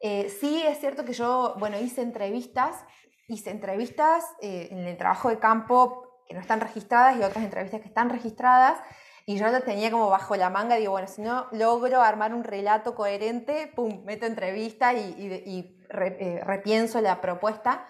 Sí, 0.00 0.62
es 0.66 0.80
cierto 0.80 1.04
que 1.04 1.12
yo, 1.12 1.54
bueno, 1.60 1.78
hice 1.78 2.02
entrevistas, 2.02 2.84
hice 3.28 3.50
entrevistas 3.50 4.24
en 4.40 4.80
el 4.80 4.96
trabajo 4.96 5.28
de 5.28 5.38
campo 5.38 6.04
que 6.26 6.34
no 6.34 6.40
están 6.40 6.60
registradas 6.60 7.16
y 7.16 7.22
otras 7.22 7.44
entrevistas 7.44 7.80
que 7.80 7.88
están 7.88 8.10
registradas. 8.10 8.78
Y 9.26 9.38
yo 9.38 9.48
las 9.48 9.64
tenía 9.64 9.90
como 9.90 10.10
bajo 10.10 10.36
la 10.36 10.50
manga, 10.50 10.76
digo, 10.76 10.92
bueno, 10.92 11.08
si 11.08 11.22
no 11.22 11.46
logro 11.52 12.02
armar 12.02 12.34
un 12.34 12.44
relato 12.44 12.94
coherente, 12.94 13.72
pum, 13.74 14.04
meto 14.04 14.26
entrevista 14.26 14.92
y, 14.92 15.78
eh, 15.88 16.40
repienso 16.44 17.00
la 17.00 17.20
propuesta. 17.22 17.86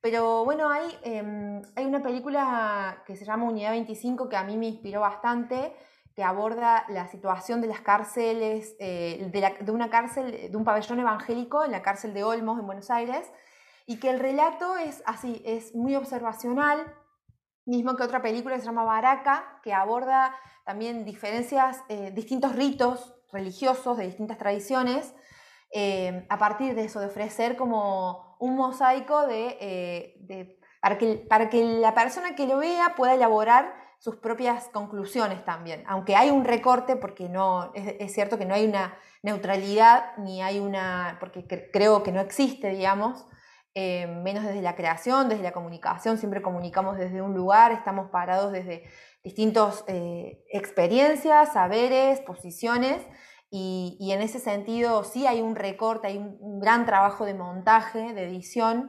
Pero 0.00 0.44
bueno, 0.44 0.70
hay, 0.70 0.96
em, 1.02 1.62
hay 1.74 1.84
una 1.84 2.02
película 2.02 3.02
que 3.04 3.16
se 3.16 3.24
llama 3.24 3.46
Unidad 3.46 3.70
25 3.72 4.28
que 4.28 4.36
a 4.36 4.44
mí 4.44 4.56
me 4.56 4.66
inspiró 4.66 5.00
bastante, 5.00 5.74
que 6.14 6.22
aborda 6.22 6.84
la 6.88 7.08
situación 7.08 7.60
de 7.60 7.66
las 7.66 7.80
cárceles, 7.80 8.76
eh, 8.78 9.28
de, 9.32 9.64
de, 9.64 9.72
una 9.72 9.90
cárcel, 9.90 10.50
de 10.50 10.56
un 10.56 10.64
pabellón 10.64 11.00
evangélico 11.00 11.64
en 11.64 11.72
la 11.72 11.82
cárcel 11.82 12.14
de 12.14 12.22
Olmos 12.22 12.60
en 12.60 12.66
Buenos 12.66 12.90
Aires, 12.90 13.30
y 13.86 13.98
que 13.98 14.10
el 14.10 14.20
relato 14.20 14.76
es 14.76 15.02
así, 15.04 15.42
es 15.44 15.74
muy 15.74 15.96
observacional, 15.96 16.86
mismo 17.66 17.96
que 17.96 18.04
otra 18.04 18.22
película 18.22 18.54
que 18.54 18.60
se 18.60 18.66
llama 18.66 18.84
Baraca, 18.84 19.60
que 19.62 19.72
aborda 19.74 20.34
también 20.64 21.04
diferencias, 21.04 21.82
eh, 21.88 22.12
distintos 22.12 22.54
ritos 22.56 23.14
religiosos 23.32 23.96
de 23.98 24.06
distintas 24.06 24.38
tradiciones, 24.38 25.14
eh, 25.72 26.26
a 26.28 26.38
partir 26.38 26.74
de 26.74 26.84
eso, 26.84 27.00
de 27.00 27.06
ofrecer 27.06 27.56
como 27.56 28.36
un 28.38 28.56
mosaico 28.56 29.26
de, 29.26 29.58
eh, 29.60 30.58
para, 30.80 30.96
que, 30.96 31.16
para 31.28 31.50
que 31.50 31.62
la 31.62 31.92
persona 31.92 32.34
que 32.34 32.46
lo 32.46 32.58
vea 32.58 32.94
pueda 32.96 33.14
elaborar 33.14 33.74
sus 33.98 34.16
propias 34.16 34.68
conclusiones 34.68 35.44
también, 35.44 35.82
aunque 35.86 36.14
hay 36.14 36.30
un 36.30 36.44
recorte, 36.44 36.96
porque 36.96 37.28
no, 37.28 37.72
es, 37.74 38.12
cierto 38.12 38.38
que 38.38 38.44
no 38.44 38.54
hay 38.54 38.66
una 38.66 38.96
neutralidad, 39.22 40.16
ni 40.18 40.42
hay 40.42 40.60
una, 40.60 41.16
porque 41.18 41.46
creo 41.72 42.02
que 42.02 42.12
no 42.12 42.20
existe, 42.20 42.68
digamos, 42.70 43.26
eh, 43.78 44.06
menos 44.06 44.42
desde 44.42 44.62
la 44.62 44.74
creación, 44.74 45.28
desde 45.28 45.42
la 45.42 45.52
comunicación, 45.52 46.16
siempre 46.16 46.40
comunicamos 46.40 46.96
desde 46.96 47.20
un 47.20 47.34
lugar, 47.34 47.72
estamos 47.72 48.08
parados 48.08 48.50
desde 48.50 48.84
distintas 49.22 49.84
eh, 49.86 50.42
experiencias, 50.50 51.52
saberes, 51.52 52.20
posiciones, 52.22 53.02
y, 53.50 53.98
en 54.12 54.22
ese 54.22 54.38
sentido 54.38 55.04
sí 55.04 55.26
hay 55.26 55.42
un 55.42 55.56
recorte, 55.56 56.06
hay 56.06 56.16
un, 56.16 56.58
gran 56.58 56.86
trabajo 56.86 57.26
de 57.26 57.34
montaje, 57.34 58.14
de 58.14 58.24
edición, 58.24 58.88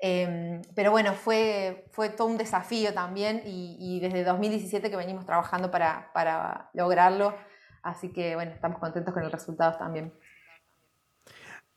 em, 0.00 0.62
pero 0.74 0.90
bueno, 0.90 1.12
fue, 1.12 1.86
fue 1.92 2.08
todo 2.08 2.26
un 2.26 2.36
desafío 2.36 2.92
también 2.92 3.40
y, 3.44 4.00
desde 4.00 4.24
2017 4.24 4.90
que 4.90 4.96
venimos 4.96 5.26
trabajando 5.26 5.70
para, 5.70 6.10
para 6.12 6.70
lograrlo, 6.74 7.36
así 7.84 8.12
que 8.12 8.34
bueno, 8.34 8.50
estamos 8.50 8.80
contentos 8.80 9.14
con 9.14 9.22
los 9.22 9.30
resultados 9.30 9.78
también. 9.78 10.12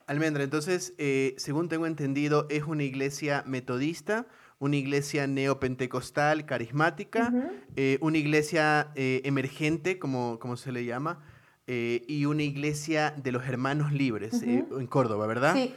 Almendra, 0.08 0.41
entonces, 0.46 0.93
eh, 0.98 1.36
según 1.38 1.67
tengo 1.67 1.86
entendido, 1.86 2.48
es 2.50 2.63
una 2.63 2.84
iglesia 2.84 3.43
metodista, 3.46 4.26
una 4.58 4.78
iglesia 4.78 5.28
neopentecostal 5.28 6.46
carismática, 6.46 7.34
eh, 7.76 7.98
una 8.00 8.17
iglesia 8.17 8.91
eh, 8.96 9.22
emergente, 9.26 10.00
como, 10.00 10.39
como, 10.39 10.56
se 10.56 10.72
le 10.72 10.86
llama, 10.86 11.22
y 11.67 12.24
una 12.24 12.43
iglesia 12.43 13.13
de 13.22 13.34
los 13.34 13.46
hermanos 13.46 13.91
libres 13.91 14.41
en 14.41 14.88
Córdoba, 14.88 15.28
¿verdad? 15.28 15.54
Sí. 15.54 15.76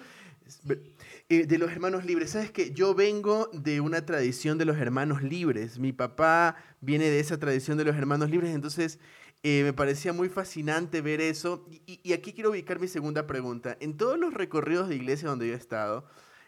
de 1.28 1.58
los 1.58 1.72
hermanos 1.72 2.04
libres, 2.04 2.30
sabes 2.30 2.52
que 2.52 2.70
yo 2.70 2.94
vengo 2.94 3.50
de 3.52 3.80
una 3.80 4.06
tradición 4.06 4.56
de 4.56 4.66
los 4.66 4.78
hermanos 4.78 5.20
libres. 5.20 5.80
Mi 5.80 5.92
papá 5.92 6.54
viene 6.80 7.06
de 7.06 7.18
esa 7.18 7.40
tradición 7.40 7.76
de 7.76 7.84
los 7.84 7.96
hermanos 7.96 8.30
libres, 8.30 8.54
entonces 8.54 9.00
eh, 9.42 9.62
me 9.64 9.72
parecía 9.72 10.12
muy 10.12 10.29
fascinante 10.29 11.00
ver 11.00 11.20
eso. 11.20 11.66
Y, 11.87 12.12
aquí 12.12 12.33
quiero 12.33 12.50
ubicar 12.50 12.79
mi 12.79 12.88
segunda 12.88 13.26
pregunta. 13.26 13.76
En 13.81 13.96
todos 13.96 14.18
los 14.18 14.35
recorridos 14.35 14.88
de 14.88 14.96
iglesia 14.96 15.29
donde 15.29 15.48
yo 15.48 15.55
he 15.55 15.57
estado, 15.57 16.05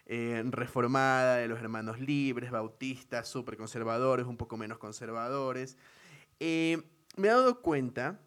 eh, 0.07 0.43
reformada, 0.51 1.37
de 1.37 1.49
los 1.49 1.59
hermanos 1.61 2.01
libres, 2.01 2.51
bautistas, 2.51 3.29
súper 3.29 3.57
conservadores, 3.57 4.27
un 4.27 4.37
poco 4.37 4.57
menos 4.57 4.79
conservadores, 4.79 5.79
eh, 6.39 6.83
me 7.17 7.29
he 7.29 7.31
dado 7.31 7.63
cuenta 7.63 8.21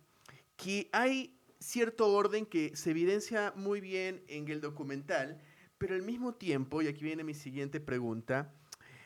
que 0.56 0.90
hay 0.94 1.38
cierto 1.60 2.12
orden 2.12 2.46
que 2.46 2.76
se 2.76 2.92
evidencia 2.92 3.54
muy 3.56 3.82
bien 3.82 4.24
en 4.28 4.48
el 4.48 4.62
documental, 4.62 5.42
pero 5.78 5.96
al 5.96 6.02
mismo 6.02 6.34
tiempo, 6.34 6.82
y 6.82 6.88
aquí 6.88 7.04
viene 7.04 7.24
mi 7.24 7.34
siguiente 7.34 7.80
pregunta, 7.80 8.54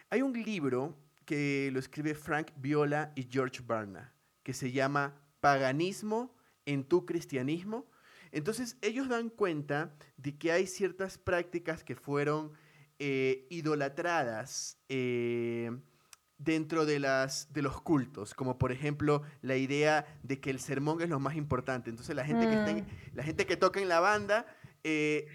hay 0.09 0.21
un 0.21 0.33
libro 0.33 0.97
que 1.25 1.69
lo 1.73 1.79
escribe 1.79 2.15
Frank 2.15 2.51
Viola 2.57 3.11
y 3.15 3.27
George 3.29 3.61
Barna, 3.65 4.13
que 4.43 4.53
se 4.53 4.71
llama 4.71 5.15
paganismo 5.39 6.35
en 6.65 6.83
tu 6.83 7.05
cristianismo. 7.05 7.89
Entonces 8.31 8.77
ellos 8.81 9.09
dan 9.09 9.29
cuenta 9.29 9.95
de 10.17 10.37
que 10.37 10.51
hay 10.51 10.67
ciertas 10.67 11.17
prácticas 11.17 11.83
que 11.83 11.95
fueron 11.95 12.51
eh, 12.99 13.47
idolatradas 13.49 14.77
eh, 14.89 15.71
dentro 16.37 16.85
de, 16.85 16.99
las, 16.99 17.51
de 17.53 17.61
los 17.61 17.81
cultos, 17.81 18.33
como 18.33 18.57
por 18.57 18.71
ejemplo 18.71 19.23
la 19.41 19.55
idea 19.55 20.05
de 20.23 20.39
que 20.39 20.49
el 20.49 20.59
sermón 20.59 21.01
es 21.01 21.09
lo 21.09 21.19
más 21.19 21.35
importante. 21.35 21.89
Entonces 21.89 22.15
la 22.15 22.25
gente, 22.25 22.47
que, 22.47 22.55
mm. 22.55 23.15
la 23.15 23.23
gente 23.23 23.45
que 23.45 23.57
toca 23.57 23.81
en 23.81 23.89
la 23.89 23.99
banda 23.99 24.45
eh, 24.83 25.27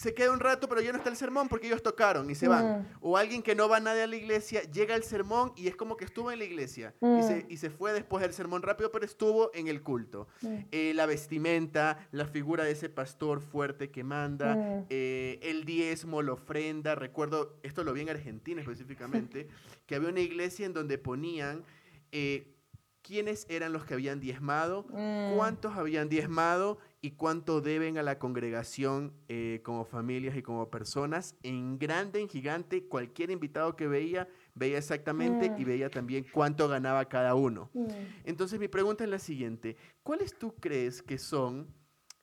se 0.00 0.14
queda 0.14 0.32
un 0.32 0.40
rato, 0.40 0.66
pero 0.66 0.80
ya 0.80 0.92
no 0.92 0.96
está 0.96 1.10
el 1.10 1.16
sermón 1.16 1.50
porque 1.50 1.66
ellos 1.66 1.82
tocaron 1.82 2.30
y 2.30 2.34
se 2.34 2.48
van. 2.48 2.80
Mm. 2.80 2.86
O 3.02 3.18
alguien 3.18 3.42
que 3.42 3.54
no 3.54 3.68
va 3.68 3.80
nadie 3.80 4.04
a 4.04 4.06
la 4.06 4.16
iglesia, 4.16 4.62
llega 4.62 4.94
al 4.94 5.04
sermón 5.04 5.52
y 5.56 5.68
es 5.68 5.76
como 5.76 5.98
que 5.98 6.06
estuvo 6.06 6.32
en 6.32 6.38
la 6.38 6.46
iglesia 6.46 6.94
y, 7.02 7.22
se, 7.22 7.36
mm. 7.36 7.50
y, 7.50 7.56
se, 7.58 7.68
fue 7.68 7.92
después 7.92 8.22
del 8.22 8.32
sermón 8.32 8.62
rápido, 8.62 8.90
pero 8.90 9.04
estuvo 9.04 9.50
en 9.52 9.68
el 9.68 9.82
culto. 9.82 10.26
Mm. 10.40 10.56
Eh, 10.72 10.92
la 10.94 11.04
vestimenta, 11.04 12.08
la 12.12 12.24
figura 12.24 12.64
de 12.64 12.70
ese 12.70 12.88
pastor 12.88 13.42
fuerte 13.42 13.90
que 13.90 14.02
manda, 14.02 14.86
eh, 14.88 15.38
el 15.42 15.66
diezmo, 15.66 16.22
la 16.22 16.32
ofrenda. 16.32 16.94
Recuerdo, 16.94 17.58
esto 17.62 17.84
lo 17.84 17.92
vi 17.92 18.00
en 18.00 18.08
Argentina 18.08 18.62
específicamente, 18.62 19.48
que 19.86 19.96
había 19.96 20.08
una 20.08 20.20
iglesia 20.20 20.64
en 20.64 20.72
donde 20.72 20.96
ponían... 20.96 21.62
Eh, 22.10 22.56
quiénes 23.02 23.46
eran 23.48 23.72
los 23.72 23.84
que 23.86 23.94
habían 23.94 24.20
diezmado, 24.20 24.86
cuántos 25.34 25.74
habían 25.74 26.08
diezmado 26.08 26.78
y 27.02 27.12
cuánto 27.12 27.60
deben 27.60 27.96
a 27.96 28.02
la 28.02 28.18
congregación 28.18 29.14
eh, 29.28 29.60
como 29.64 29.84
familias 29.84 30.36
y 30.36 30.42
como 30.42 30.68
personas. 30.68 31.34
En 31.42 31.78
grande, 31.78 32.20
en 32.20 32.28
gigante, 32.28 32.86
cualquier 32.86 33.30
invitado 33.30 33.74
que 33.74 33.86
veía, 33.86 34.28
veía 34.54 34.78
exactamente 34.78 35.46
y 35.56 35.62
mm. 35.62 35.66
veía 35.66 35.90
también 35.90 36.26
cuánto 36.32 36.68
ganaba 36.68 37.06
cada 37.06 37.34
uno. 37.34 37.70
Mm. 37.72 37.86
Entonces 38.24 38.60
mi 38.60 38.68
pregunta 38.68 39.04
es 39.04 39.10
la 39.10 39.18
siguiente, 39.18 39.76
¿cuáles 40.02 40.38
tú 40.38 40.54
crees 40.56 41.02
que 41.02 41.16
son 41.16 41.74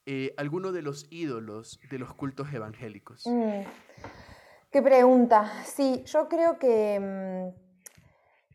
eh, 0.05 0.33
algunos 0.37 0.73
de 0.73 0.83
los 0.83 1.07
ídolos 1.09 1.79
de 1.89 1.97
los 1.97 2.13
cultos 2.13 2.53
evangélicos? 2.53 3.25
Mm. 3.25 3.61
Qué 4.71 4.81
pregunta. 4.83 5.51
Sí, 5.65 6.03
yo 6.05 6.27
creo 6.27 6.59
que, 6.59 7.51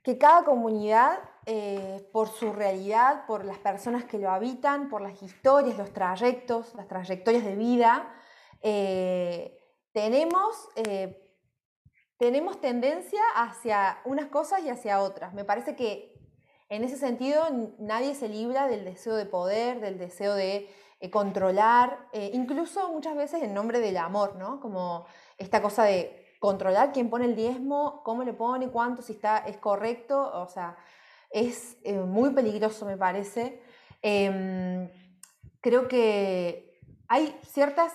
que 0.05 0.19
cada 0.19 0.45
comunidad 0.45 1.19
eh, 1.45 2.09
por 2.13 2.29
su 2.29 2.53
realidad, 2.53 3.27
por 3.27 3.45
las 3.45 3.59
personas 3.59 4.05
que 4.05 4.19
lo 4.19 4.31
habitan, 4.31 4.89
por 4.89 5.01
las 5.01 5.21
historias, 5.23 5.77
los 5.77 5.93
trayectos, 5.93 6.73
las 6.75 6.87
trayectorias 6.87 7.45
de 7.45 7.57
vida, 7.57 8.15
eh, 8.61 9.59
tenemos, 9.93 10.69
eh, 10.77 11.35
tenemos 12.17 12.61
tendencia 12.61 13.21
hacia 13.35 14.01
unas 14.05 14.27
cosas 14.27 14.63
y 14.63 14.71
hacia 14.71 15.01
otras. 15.01 15.35
Me 15.35 15.45
parece 15.45 15.75
que 15.75 16.15
en 16.69 16.85
ese 16.85 16.97
sentido 16.97 17.45
nadie 17.81 18.15
se 18.15 18.29
libra 18.29 18.69
del 18.69 18.85
deseo 18.85 19.17
de 19.17 19.27
poder, 19.27 19.81
del 19.81 19.99
deseo 19.99 20.35
de 20.35 20.71
controlar, 21.11 22.07
incluso 22.33 22.93
muchas 22.93 23.17
veces 23.17 23.43
en 23.43 23.53
nombre 23.53 23.81
del 23.81 23.97
amor, 23.97 24.37
¿no? 24.37 24.61
Como 24.61 25.05
esta 25.37 25.61
cosa 25.61 25.83
de 25.83 26.23
controlar 26.39 26.93
quién 26.93 27.11
pone 27.11 27.25
el 27.25 27.35
diezmo, 27.35 28.03
cómo 28.05 28.23
le 28.23 28.33
pone, 28.33 28.69
cuánto, 28.71 29.03
si 29.03 29.13
está, 29.13 29.39
es 29.39 29.59
correcto, 29.59 30.31
o 30.41 30.49
sea, 30.49 30.77
es 31.33 31.79
eh, 31.83 31.99
muy 31.99 32.31
peligroso, 32.31 32.87
me 32.87 32.97
parece. 32.97 33.61
Em, 34.03 34.90
creo 35.61 35.88
que 35.88 36.81
hay, 37.09 37.37
ciertas, 37.47 37.92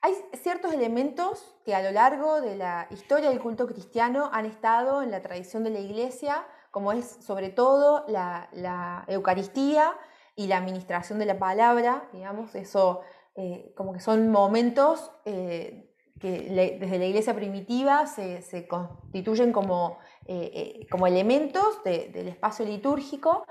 hay 0.00 0.14
ciertos 0.34 0.72
elementos 0.72 1.56
que 1.64 1.74
a 1.74 1.82
lo 1.82 1.92
largo 1.92 2.40
de 2.40 2.56
la 2.56 2.86
historia 2.90 3.30
del 3.30 3.40
culto 3.40 3.66
cristiano 3.66 4.30
han 4.32 4.46
estado 4.46 5.02
en 5.02 5.10
la 5.10 5.20
tradición 5.20 5.64
de 5.64 5.70
la 5.70 5.80
iglesia, 5.80 6.46
como 6.70 6.92
es 6.92 7.18
sobre 7.20 7.50
todo 7.50 8.04
la, 8.08 9.04
Eucaristía 9.08 9.94
y 10.36 10.46
la 10.46 10.58
administración 10.58 11.18
de 11.18 11.26
la 11.26 11.38
palabra, 11.38 12.08
digamos, 12.12 12.54
eso 12.54 13.00
eh, 13.34 13.72
como 13.76 13.92
que 13.92 14.00
son 14.00 14.30
momentos 14.30 15.10
eh, 15.24 15.89
que 16.20 16.78
desde 16.78 16.98
la 16.98 17.06
iglesia 17.06 17.34
primitiva 17.34 18.06
se, 18.06 18.68
constituyen 18.68 19.52
como, 19.52 19.98
eh, 20.26 20.86
eh, 20.88 21.06
elementos 21.06 21.82
del 21.82 22.28
espacio 22.28 22.64
litúrgico. 22.66 23.44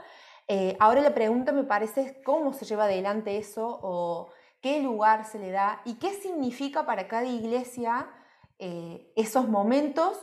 Eh, 0.47 0.77
ahora 0.79 1.01
la 1.01 1.13
pregunta 1.13 1.51
me 1.51 1.63
parece 1.63 2.01
es 2.01 2.15
cómo 2.23 2.53
se 2.53 2.65
lleva 2.65 2.85
adelante 2.85 3.37
eso 3.37 3.79
o 3.81 4.29
qué 4.61 4.81
lugar 4.81 5.25
se 5.25 5.39
le 5.39 5.51
da 5.51 5.81
y 5.83 5.95
qué 5.95 6.13
significa 6.13 6.85
para 6.85 7.07
cada 7.07 7.27
iglesia 7.27 8.09
esos 9.15 9.47
momentos 9.47 10.19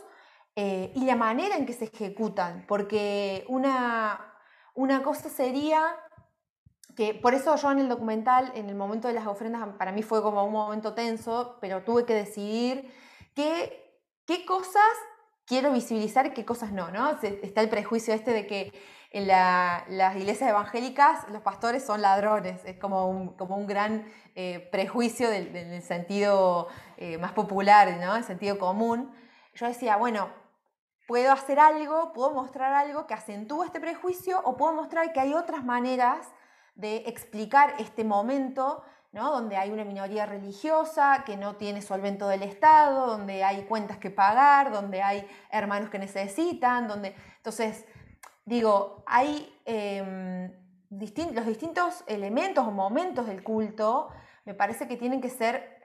y 0.55 1.05
la 1.05 1.15
manera 1.15 1.55
en 1.55 1.65
que 1.65 1.73
se 1.73 1.85
ejecutan, 1.85 2.65
porque 2.67 3.45
una, 3.47 4.35
una 4.75 5.01
cosa 5.01 5.27
sería 5.27 5.95
que 6.97 7.13
por 7.13 7.35
eso 7.35 7.55
yo 7.55 7.71
en 7.71 7.77
el 7.77 7.89
documental, 7.89 8.51
en 8.55 8.69
el 8.69 8.75
momento 8.75 9.07
de 9.07 9.13
las 9.13 9.27
ofrendas, 9.27 9.63
para 9.77 9.91
mí 9.91 10.01
fue 10.01 10.23
como 10.23 10.43
un 10.43 10.51
momento 10.51 10.95
tenso, 10.95 11.59
pero 11.61 11.83
tuve 11.83 12.05
que 12.05 12.15
decidir 12.15 12.91
qué, 13.35 14.01
qué 14.25 14.43
cosas 14.47 14.81
quiero 15.45 15.71
visibilizar 15.71 16.25
y 16.25 16.31
qué 16.31 16.43
cosas 16.43 16.71
no, 16.71 16.89
¿no? 16.89 17.11
Está 17.21 17.61
el 17.61 17.69
prejuicio 17.69 18.15
este 18.15 18.31
de 18.33 18.47
que 18.47 18.73
en 19.11 19.27
las 19.27 20.15
iglesias 20.15 20.49
evangélicas 20.49 21.29
los 21.29 21.43
pastores 21.43 21.85
son 21.85 22.01
ladrones, 22.01 22.65
es 22.65 22.79
como 22.79 23.07
un, 23.07 23.37
como 23.37 23.57
un 23.57 23.67
gran 23.67 24.11
eh, 24.33 24.67
prejuicio 24.71 25.29
del, 25.29 25.55
el 25.55 25.83
sentido 25.83 26.67
eh, 26.97 27.19
más 27.19 27.33
popular, 27.33 27.95
¿no? 28.01 28.15
el 28.15 28.23
sentido 28.23 28.57
común. 28.57 29.13
Yo 29.53 29.67
decía, 29.67 29.97
bueno, 29.97 30.29
puedo 31.07 31.31
hacer 31.31 31.59
algo, 31.59 32.11
puedo 32.11 32.31
mostrar 32.31 32.73
algo 32.73 33.05
que 33.05 33.13
acentúe 33.13 33.65
este 33.65 33.79
prejuicio 33.79 34.41
o 34.43 34.57
puedo 34.57 34.73
mostrar 34.73 35.13
que 35.13 35.19
hay 35.19 35.35
otras 35.35 35.63
maneras 35.63 36.27
de 36.77 36.97
explicar 37.07 37.73
este 37.79 38.03
momento 38.03 38.83
¿no? 39.11 39.31
donde 39.31 39.57
hay 39.57 39.71
una 39.71 39.83
minoría 39.83 40.25
religiosa 40.25 41.23
que 41.25 41.37
no 41.37 41.55
tiene 41.55 41.81
solvento 41.81 42.27
del 42.27 42.43
Estado, 42.43 43.07
donde 43.07 43.43
hay 43.43 43.63
cuentas 43.63 43.97
que 43.97 44.11
pagar, 44.11 44.71
donde 44.71 45.01
hay 45.01 45.27
hermanos 45.51 45.89
que 45.89 45.99
necesitan, 45.99 46.87
donde... 46.87 47.15
Entonces, 47.37 47.85
digo, 48.45 49.03
hay 49.07 49.53
em, 49.65 50.51
los 50.89 51.45
distintos 51.47 52.03
elementos 52.07 52.65
o 52.65 52.71
momentos 52.71 53.27
del 53.27 53.43
culto, 53.43 54.09
me 54.45 54.53
parece 54.53 54.87
que 54.87 54.97
tienen 54.97 55.19
que 55.19 55.29
ser 55.29 55.77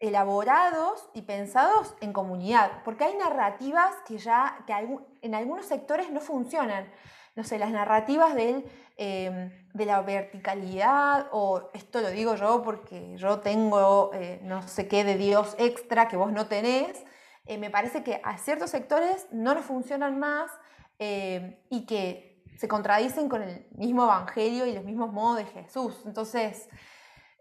elaborados 0.00 1.08
y 1.14 1.22
pensados 1.22 1.94
en 2.00 2.12
comunidad, 2.12 2.82
porque 2.84 3.04
hay 3.04 3.16
narrativas 3.16 3.94
que 4.06 4.18
ya 4.18 4.64
que 4.66 4.72
en 5.20 5.34
algunos 5.34 5.66
sectores 5.66 6.10
no 6.10 6.20
funcionan. 6.20 6.90
No 7.34 7.44
sé, 7.44 7.58
las 7.58 7.70
narrativas 7.70 8.34
del, 8.34 8.64
em, 8.96 9.50
de 9.72 9.86
la 9.86 10.02
verticalidad, 10.02 11.28
o 11.32 11.70
esto 11.72 12.00
lo 12.00 12.10
digo 12.10 12.34
yo 12.36 12.62
porque 12.62 13.16
yo 13.16 13.40
tengo 13.40 14.10
eh, 14.12 14.40
no 14.42 14.62
sé 14.68 14.86
qué 14.86 15.02
de 15.04 15.16
Dios 15.16 15.54
extra 15.58 16.08
que 16.08 16.16
vos 16.16 16.32
no 16.32 16.46
tenés, 16.46 17.02
eh, 17.46 17.58
me 17.58 17.70
parece 17.70 18.04
que 18.04 18.20
a 18.22 18.38
ciertos 18.38 18.70
sectores 18.70 19.26
no 19.32 19.54
nos 19.54 19.64
funcionan 19.64 20.18
más 20.18 20.50
eh, 20.98 21.64
y 21.70 21.86
que 21.86 22.44
se 22.56 22.68
contradicen 22.68 23.28
con 23.28 23.42
el 23.42 23.66
mismo 23.72 24.04
evangelio 24.04 24.66
y 24.66 24.72
los 24.72 24.84
mismos 24.84 25.12
modos 25.12 25.38
de 25.38 25.46
Jesús. 25.46 26.02
Entonces, 26.06 26.68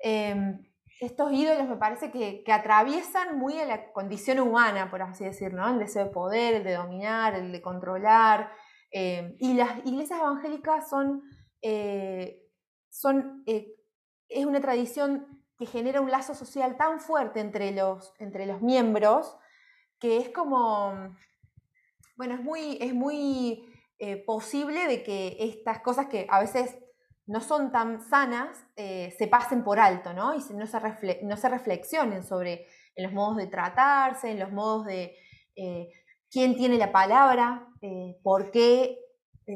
em, 0.01 0.60
estos 0.99 1.32
ídolos 1.32 1.67
me 1.67 1.75
parece 1.77 2.12
que, 2.12 2.43
atraviesan 2.51 3.38
muy 3.38 3.60
a 3.60 3.65
la 3.65 3.91
condición 3.91 4.39
humana, 4.39 4.89
por 4.89 5.01
así 5.01 5.23
decirlo, 5.23 5.67
el 5.67 5.80
deseo 5.80 6.06
de 6.06 6.12
poder, 6.12 6.56
el 6.56 6.63
de 6.63 6.73
dominar, 6.73 7.36
el 7.36 7.51
de 7.51 7.62
controlar. 7.62 8.51
Em, 8.91 9.38
y 9.39 9.54
las 9.54 9.86
iglesias 9.86 10.19
evangélicas 10.19 10.89
son, 10.89 11.23
eh, 11.62 12.45
son 12.89 13.41
eh, 13.45 13.73
es 14.27 14.45
una 14.45 14.60
tradición 14.60 15.45
que 15.58 15.65
genera 15.65 16.01
un 16.01 16.12
lazo 16.12 16.36
social 16.36 16.75
tan 16.75 16.99
fuerte 16.99 17.39
entre 17.39 17.71
los, 17.71 18.13
entre 18.19 18.45
los 18.45 18.62
miembros 18.62 19.38
que 19.97 20.17
es 20.17 20.30
como 20.30 21.15
bueno, 22.17 22.36
es 22.36 22.41
muy, 22.41 22.77
es 22.82 22.93
muy 22.93 23.73
eh, 23.97 24.17
posible 24.17 24.88
de 24.88 25.04
que 25.04 25.38
estas 25.39 25.80
cosas 25.80 26.08
que 26.08 26.27
a 26.30 26.41
veces 26.41 26.77
no 27.27 27.39
son 27.39 27.71
tan 27.71 28.01
sanas 28.01 28.65
se 28.75 29.27
pasen 29.30 29.63
por 29.63 29.80
alto, 29.80 30.12
¿no? 30.12 30.34
Y 30.34 30.39
no 30.54 30.67
se, 30.67 31.19
no 31.23 31.38
se 31.38 31.49
reflexionen 31.49 32.23
sobre 32.23 32.67
los 32.97 33.13
modos 33.13 33.38
de 33.38 33.47
tratarse, 33.47 34.32
en 34.32 34.39
los 34.39 34.51
modos 34.51 34.86
de 34.86 35.15
quién 36.32 36.56
tiene 36.56 36.78
la 36.78 36.91
palabra, 36.91 37.67
por, 38.24 38.52
qué, 38.52 38.98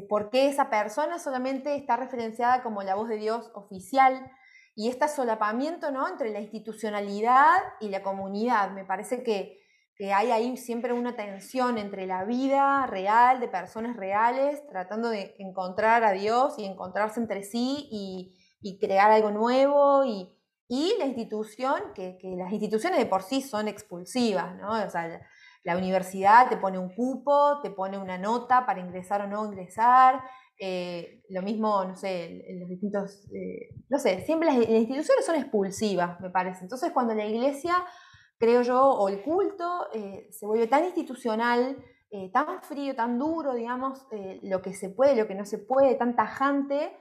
por 0.08 0.30
qué 0.30 0.48
esa 0.48 0.70
persona 0.70 1.18
solamente 1.18 1.74
está 1.74 1.96
referenciada 1.96 2.62
como 2.62 2.82
la 2.82 2.94
voz 2.94 3.08
de 3.08 3.16
Dios 3.16 3.50
oficial 3.54 4.30
y 4.74 4.88
este 4.88 5.08
solapamiento 5.08 5.90
¿no? 5.90 6.06
entre 6.06 6.30
la 6.30 6.40
institucionalidad 6.40 7.56
y 7.80 7.88
la 7.88 8.02
comunidad. 8.02 8.70
Me 8.72 8.84
parece 8.84 9.22
que 9.22 9.58
que 9.96 10.12
hay 10.12 10.30
ahí 10.30 10.56
siempre 10.58 10.92
una 10.92 11.16
tensión 11.16 11.78
entre 11.78 12.06
la 12.06 12.24
vida 12.24 12.86
real 12.86 13.40
de 13.40 13.48
personas 13.48 13.96
reales, 13.96 14.66
tratando 14.68 15.08
de 15.08 15.34
encontrar 15.38 16.04
a 16.04 16.12
Dios 16.12 16.58
y 16.58 16.66
encontrarse 16.66 17.18
entre 17.18 17.42
sí 17.42 17.88
y, 17.90 18.78
crear 18.78 19.10
algo 19.10 19.30
nuevo, 19.30 20.04
y, 20.04 20.32
la 20.98 21.06
institución, 21.06 21.80
que, 21.94 22.18
las 22.36 22.52
instituciones 22.52 22.98
de 22.98 23.06
por 23.06 23.22
sí 23.22 23.40
son 23.40 23.68
expulsivas, 23.68 24.54
¿no? 24.56 24.72
O 24.72 24.90
sea, 24.90 25.26
la, 25.66 25.76
universidad 25.76 26.48
te 26.48 26.56
pone 26.56 26.78
un 26.78 26.94
cupo, 26.94 27.60
te 27.60 27.70
pone 27.70 27.98
una 27.98 28.18
nota 28.18 28.64
para 28.64 28.80
ingresar 28.80 29.22
o 29.22 29.26
no 29.26 29.44
ingresar, 29.46 30.22
eh, 30.58 31.22
lo 31.28 31.42
mismo, 31.42 31.84
no 31.84 31.94
sé, 31.94 32.42
los 32.58 32.68
distintos, 32.68 33.26
eh, 33.34 33.74
no 33.90 33.98
sé, 33.98 34.22
siempre 34.22 34.48
las 34.48 34.56
instituciones 34.56 35.26
son 35.26 35.36
expulsivas, 35.36 36.18
me 36.20 36.30
parece. 36.30 36.62
Entonces, 36.62 36.92
cuando 36.92 37.14
la 37.14 37.26
iglesia 37.26 37.74
creo 38.38 38.62
yo, 38.62 38.82
o 38.82 39.08
el 39.08 39.22
culto 39.22 39.88
eh, 39.92 40.28
se 40.30 40.46
vuelve 40.46 40.66
tan 40.66 40.84
institucional, 40.84 41.76
tan 42.32 42.62
frío, 42.62 42.94
tan 42.94 43.18
duro, 43.18 43.52
digamos, 43.52 44.06
lo 44.42 44.62
que 44.62 44.72
se 44.72 44.88
puede, 44.88 45.16
lo 45.16 45.26
que 45.26 45.34
no 45.34 45.44
se 45.44 45.58
puede, 45.58 45.96
tan 45.96 46.16
tajante, 46.16 46.96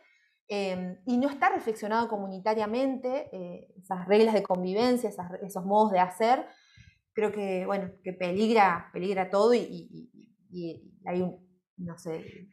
em, 0.49 0.97
y 1.05 1.17
no 1.17 1.29
está 1.29 1.49
reflexionado 1.51 2.09
comunitariamente, 2.09 3.29
esas 3.77 4.05
reglas 4.09 4.33
de 4.33 4.43
convivencia, 4.43 5.09
esos 5.09 5.65
modos 5.65 5.93
de 5.93 5.99
hacer, 5.99 6.45
creo 7.15 7.31
que, 7.31 7.65
bueno, 7.65 7.91
que 8.03 8.13
peligra, 8.13 8.89
peligra 8.93 9.29
todo 9.29 9.55
y, 9.55 10.11
hay 11.05 11.25
no 11.77 11.97
sé, 11.97 12.47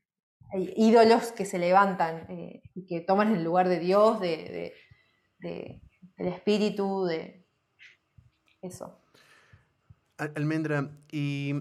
hay 0.53 0.73
ídolos 0.77 1.33
que 1.33 1.45
se 1.45 1.59
levantan 1.59 2.27
y 2.75 2.87
que 2.87 3.01
toman 3.01 3.35
el 3.35 3.45
lugar 3.45 3.69
de 3.69 3.79
Dios, 3.81 4.21
de, 4.21 4.73
del 5.41 6.29
espíritu, 6.29 7.05
de, 7.05 7.45
eso. 8.63 9.01
Almendra, 10.17 10.91
y 11.11 11.55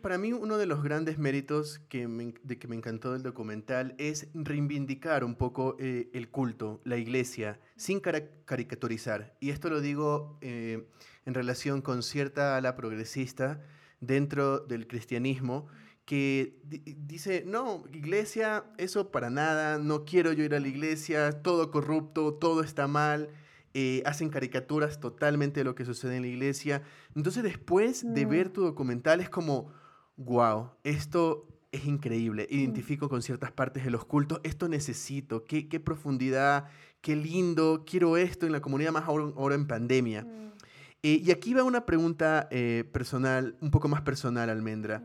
para 0.00 0.18
mí 0.18 0.32
uno 0.32 0.58
de 0.58 0.66
los 0.66 0.82
grandes 0.82 1.18
méritos 1.18 1.80
que 1.88 2.06
de 2.42 2.58
que 2.58 2.68
me 2.68 2.76
encantó 2.76 3.12
del 3.12 3.22
documental 3.22 3.94
es 3.98 4.28
reivindicar 4.34 5.24
un 5.24 5.34
poco 5.34 5.76
eh, 5.78 6.10
el 6.12 6.28
culto, 6.28 6.80
la 6.84 6.96
iglesia, 6.96 7.60
sin 7.76 8.00
caricaturizar. 8.00 9.36
Y 9.40 9.50
esto 9.50 9.70
lo 9.70 9.80
digo 9.80 10.38
eh, 10.40 10.86
en 11.26 11.34
relación 11.34 11.82
con 11.82 12.02
cierta 12.02 12.56
ala 12.56 12.76
progresista 12.76 13.60
dentro 14.00 14.60
del 14.60 14.86
cristianismo 14.86 15.66
que 16.04 16.58
dice, 16.64 17.44
no, 17.46 17.84
iglesia, 17.92 18.64
eso 18.78 19.10
para 19.10 19.28
nada, 19.28 19.76
no 19.76 20.06
quiero 20.06 20.32
yo 20.32 20.42
ir 20.42 20.54
a 20.54 20.60
la 20.60 20.68
iglesia, 20.68 21.42
todo 21.42 21.70
corrupto, 21.70 22.32
todo 22.32 22.62
está 22.62 22.88
mal. 22.88 23.28
Eh, 23.80 24.02
hacen 24.04 24.28
caricaturas 24.28 24.98
totalmente 24.98 25.60
de 25.60 25.64
lo 25.64 25.76
que 25.76 25.84
sucede 25.84 26.16
en 26.16 26.22
la 26.22 26.28
iglesia. 26.28 26.82
Entonces 27.14 27.44
después 27.44 28.04
de 28.12 28.26
mm. 28.26 28.28
ver 28.28 28.48
tu 28.48 28.62
documental 28.62 29.20
es 29.20 29.30
como, 29.30 29.72
wow, 30.16 30.70
esto 30.82 31.46
es 31.70 31.84
increíble, 31.84 32.48
mm. 32.50 32.54
identifico 32.56 33.08
con 33.08 33.22
ciertas 33.22 33.52
partes 33.52 33.84
de 33.84 33.92
los 33.92 34.04
cultos, 34.04 34.40
esto 34.42 34.68
necesito, 34.68 35.44
qué, 35.44 35.68
qué 35.68 35.78
profundidad, 35.78 36.68
qué 37.00 37.14
lindo, 37.14 37.84
quiero 37.86 38.16
esto 38.16 38.46
en 38.46 38.52
la 38.52 38.60
comunidad 38.60 38.90
más 38.90 39.04
ahora, 39.06 39.54
en 39.54 39.68
pandemia. 39.68 40.24
Mm. 40.24 40.52
Eh, 41.04 41.20
y 41.22 41.30
aquí 41.30 41.54
va 41.54 41.62
una 41.62 41.86
pregunta 41.86 42.48
eh, 42.50 42.82
personal, 42.92 43.56
un 43.60 43.70
poco 43.70 43.86
más 43.86 44.02
personal, 44.02 44.50
Almendra. 44.50 45.04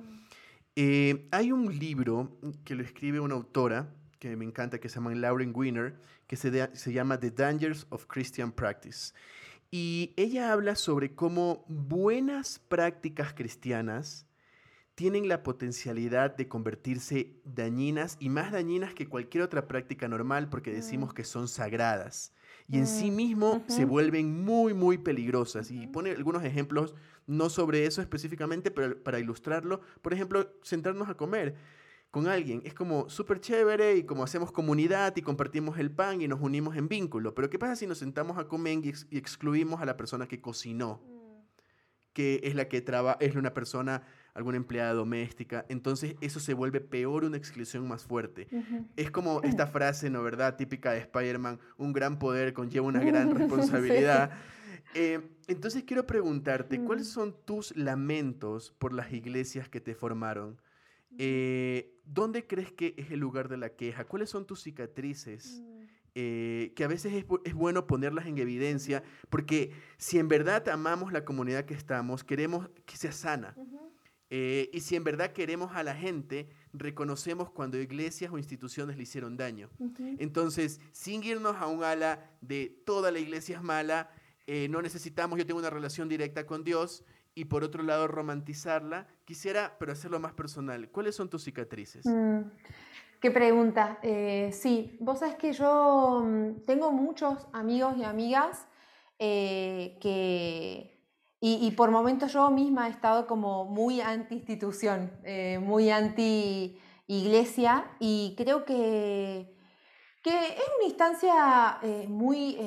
hay 0.75 1.51
un 1.51 1.77
libro 1.77 2.39
que 2.63 2.73
lo 2.73 2.81
escribe 2.81 3.19
una 3.19 3.35
autora 3.35 3.93
que 4.29 4.37
me 4.37 4.45
encanta, 4.45 4.79
que 4.79 4.89
se 4.89 4.95
llama 4.95 5.13
Lauren 5.15 5.51
Wiener, 5.55 5.95
que 6.27 6.35
se, 6.35 6.69
se 6.75 6.93
llama 6.93 7.19
The 7.19 7.31
Dangers 7.31 7.87
of 7.89 8.05
Christian 8.07 8.51
Practice. 8.51 9.13
Y 9.71 10.13
ella 10.17 10.51
habla 10.51 10.75
sobre 10.75 11.15
cómo 11.15 11.65
buenas 11.67 12.59
prácticas 12.59 13.33
cristianas 13.33 14.27
tienen 14.95 15.27
la 15.27 15.41
potencialidad 15.41 16.35
de 16.35 16.47
convertirse 16.47 17.41
dañinas 17.43 18.17
y 18.19 18.29
más 18.29 18.51
dañinas 18.51 18.93
que 18.93 19.07
cualquier 19.07 19.43
otra 19.43 19.67
práctica 19.67 20.07
normal 20.07 20.49
porque 20.49 20.71
decimos 20.71 21.09
mm. 21.11 21.13
que 21.15 21.23
son 21.23 21.47
sagradas 21.47 22.33
y 22.67 22.77
en 22.77 22.87
sí 22.87 23.11
mm, 23.11 23.15
mismo 23.15 23.63
se 23.67 23.85
vuelven 23.85 24.43
muy, 24.43 24.73
muy 24.73 24.97
peligrosas. 24.97 25.69
Y 25.71 25.87
pone 25.87 26.11
algunos 26.11 26.43
ejemplos, 26.43 26.95
no 27.27 27.49
sobre 27.49 27.85
eso 27.85 28.01
específicamente, 28.01 28.71
pero 28.71 29.01
para 29.03 29.19
ilustrarlo, 29.19 29.81
por 30.01 30.13
ejemplo, 30.13 30.49
sentarnos 30.61 31.09
a 31.09 31.15
comer 31.15 31.55
con 32.13 32.27
alguien. 32.27 32.61
Es 32.63 32.75
como 32.75 33.09
súper 33.09 33.39
chévere 33.39 33.95
y 33.95 34.03
como 34.03 34.23
hacemos 34.23 34.51
comunidad 34.51 35.17
y 35.17 35.23
compartimos 35.23 35.79
el 35.79 35.89
pan 35.89 36.21
y 36.21 36.27
nos 36.27 36.41
unimos 36.41 36.77
en 36.77 36.87
vínculo. 36.87 37.33
Pero 37.33 37.49
¿qué 37.49 37.57
pasa 37.57 37.75
si 37.75 37.87
nos 37.87 37.97
sentamos 37.97 38.37
a 38.37 38.47
comer 38.47 38.85
y, 38.85 39.17
excluimos 39.17 39.81
a 39.81 39.85
la 39.85 39.97
persona 39.97 40.27
que 40.27 40.39
cocinó? 40.39 41.01
Que 42.13 42.39
es 42.43 42.53
la 42.53 42.69
que 42.69 42.81
trabaja, 42.81 43.17
es 43.19 43.35
una 43.35 43.55
persona, 43.55 44.03
alguna 44.35 44.57
empleada 44.57 44.93
doméstica. 44.93 45.65
Entonces 45.69 46.15
eso 46.21 46.39
se 46.39 46.53
vuelve 46.53 46.81
peor, 46.81 47.23
una 47.23 47.35
exclusión 47.35 47.87
más 47.87 48.03
fuerte. 48.03 48.47
Es 48.95 49.09
como 49.09 49.41
esta 49.41 49.65
frase, 49.65 50.11
¿no 50.11 50.21
verdad? 50.21 50.55
Típica 50.55 50.91
de 50.91 50.99
Spider-Man, 50.99 51.59
un 51.77 51.93
gran 51.93 52.19
poder 52.19 52.53
conlleva 52.53 52.85
una 52.85 52.99
gran 53.03 53.33
responsabilidad. 53.33 54.29
Eh, 54.93 55.19
entonces 55.47 55.83
quiero 55.83 56.05
preguntarte, 56.05 56.79
¿cuáles 56.79 57.07
son 57.07 57.35
tus 57.43 57.75
lamentos 57.75 58.71
por 58.77 58.93
las 58.93 59.11
iglesias 59.11 59.67
que 59.67 59.81
te 59.81 59.95
formaron? 59.95 60.61
Eh, 61.17 61.89
¿Dónde 62.05 62.45
crees 62.45 62.71
que 62.71 62.93
es 62.97 63.11
el 63.11 63.19
lugar 63.19 63.47
de 63.49 63.57
la 63.57 63.69
queja? 63.69 64.05
¿Cuáles 64.05 64.29
son 64.29 64.45
tus 64.45 64.61
cicatrices? 64.63 65.61
Mm. 65.61 65.73
Eh, 66.15 66.73
que 66.75 66.83
a 66.83 66.87
veces 66.87 67.13
es, 67.13 67.25
bu- 67.27 67.41
es 67.43 67.55
bueno 67.55 67.87
ponerlas 67.87 68.27
en 68.27 68.37
evidencia, 68.37 69.01
porque 69.31 69.71
si 69.97 70.19
en 70.19 70.27
verdad 70.27 70.69
amamos 70.69 71.11
la 71.11 71.25
comunidad 71.25 71.65
que 71.65 71.73
estamos, 71.73 72.23
queremos 72.23 72.69
que 72.85 72.97
sea 72.97 73.11
sana. 73.11 73.55
Eh, 74.29 74.69
y 74.73 74.79
si 74.81 74.95
en 74.95 75.03
verdad 75.03 75.31
queremos 75.33 75.71
a 75.75 75.81
la 75.83 75.95
gente, 75.95 76.49
reconocemos 76.71 77.49
cuando 77.49 77.79
iglesias 77.79 78.31
o 78.31 78.37
instituciones 78.37 78.95
le 78.97 79.03
hicieron 79.03 79.37
daño. 79.37 79.69
Entonces, 80.19 80.79
sin 80.91 81.23
irnos 81.23 81.55
a 81.55 81.65
un 81.67 81.83
ala 81.83 82.29
de 82.41 82.75
toda 82.85 83.09
la 83.11 83.17
iglesia 83.19 83.57
es 83.57 83.63
mala, 83.63 84.11
eh, 84.45 84.67
no 84.69 84.81
necesitamos, 84.83 85.39
yo 85.39 85.45
tengo 85.47 85.59
una 85.59 85.69
relación 85.69 86.09
directa 86.09 86.45
con 86.45 86.63
Dios, 86.63 87.03
y 87.35 87.45
por 87.45 87.63
otro 87.63 87.83
lado 87.83 88.07
romantizarla, 88.07 89.07
quisiera, 89.25 89.75
pero 89.79 89.91
hacerlo 89.91 90.19
más 90.19 90.33
personal. 90.33 90.89
¿Cuáles 90.89 91.15
son 91.15 91.29
tus 91.29 91.43
cicatrices? 91.43 92.05
Mm, 92.05 92.41
Qué 93.23 93.31
pregunta. 93.31 93.99
Eh, 94.01 94.49
sí, 94.51 94.97
vos 94.99 95.19
sabés 95.19 95.35
que 95.35 95.53
yo 95.53 96.23
mm, 96.25 96.65
tengo 96.65 96.91
muchos 96.91 97.47
amigos 97.53 97.95
y 97.95 98.03
amigas 98.03 98.67
eh, 99.17 99.97
que... 100.01 100.89
Y, 101.45 101.71
por 101.71 101.91
momentos 101.91 102.31
yo 102.31 102.49
misma 102.51 102.87
he 102.87 102.91
estado 102.91 103.27
como 103.27 103.65
muy 103.65 103.99
anti-institución, 103.99 105.11
eh, 105.25 105.59
muy 105.59 105.89
anti-iglesia, 105.89 107.83
y 107.99 108.33
creo 108.37 108.63
que, 108.63 109.53
que 110.23 110.31
es 110.31 110.63
una 110.77 110.85
instancia 110.85 111.79
muy, 112.07 112.57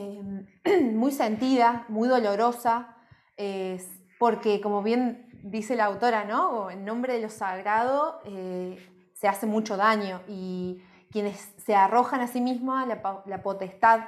muy 0.92 1.10
sentida, 1.10 1.86
muy 1.88 2.06
dolorosa, 2.06 2.96
eh, 3.38 3.78
porque 4.18 4.60
como 4.60 4.82
bien 4.82 5.28
dice 5.42 5.76
la 5.76 5.84
autora, 5.84 6.24
¿no? 6.24 6.70
En 6.70 6.84
nombre 6.84 7.14
de 7.14 7.22
lo 7.22 7.28
sagrado 7.28 8.20
eh, 8.24 8.78
se 9.14 9.28
hace 9.28 9.46
mucho 9.46 9.76
daño 9.76 10.20
y 10.28 10.82
quienes 11.10 11.54
se 11.58 11.74
arrojan 11.74 12.20
a 12.20 12.26
sí 12.26 12.40
misma 12.40 12.84
la, 12.86 13.22
la 13.26 13.42
potestad 13.42 14.00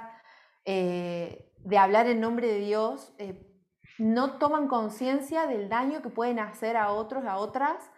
eh, 0.64 1.52
de 1.64 1.78
hablar 1.78 2.06
en 2.06 2.20
nombre 2.20 2.46
de 2.46 2.58
Dios 2.58 3.14
eh, 3.18 3.48
no 3.98 4.38
toman 4.38 4.68
conciencia 4.68 5.46
del 5.46 5.68
daño 5.68 6.02
que 6.02 6.08
pueden 6.10 6.38
hacer 6.38 6.76
a 6.76 6.92
otros, 6.92 7.24
a 7.24 7.36
otras, 7.36 7.90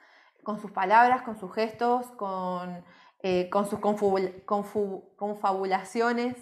con 0.42 0.60
sus 0.60 0.70
palabras, 0.70 1.22
con 1.22 1.38
sus 1.38 1.52
gestos, 1.52 2.06
con, 2.12 2.84
sus 3.68 3.80
confabulaciones. 5.16 6.36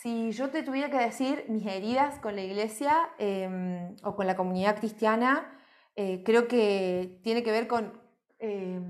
Si 0.00 0.30
yo 0.30 0.50
te 0.50 0.62
tuviera 0.62 0.90
que 0.90 0.98
decir 0.98 1.44
mis 1.48 1.66
heridas 1.66 2.20
con 2.20 2.36
la 2.36 2.42
iglesia 2.42 3.10
eh, 3.18 3.96
o 4.04 4.14
con 4.14 4.28
la 4.28 4.36
comunidad 4.36 4.76
cristiana, 4.78 5.58
eh, 5.96 6.22
creo 6.24 6.46
que 6.46 7.18
tiene 7.24 7.42
que 7.42 7.50
ver 7.50 7.66
con, 7.66 8.00
eh, 8.38 8.80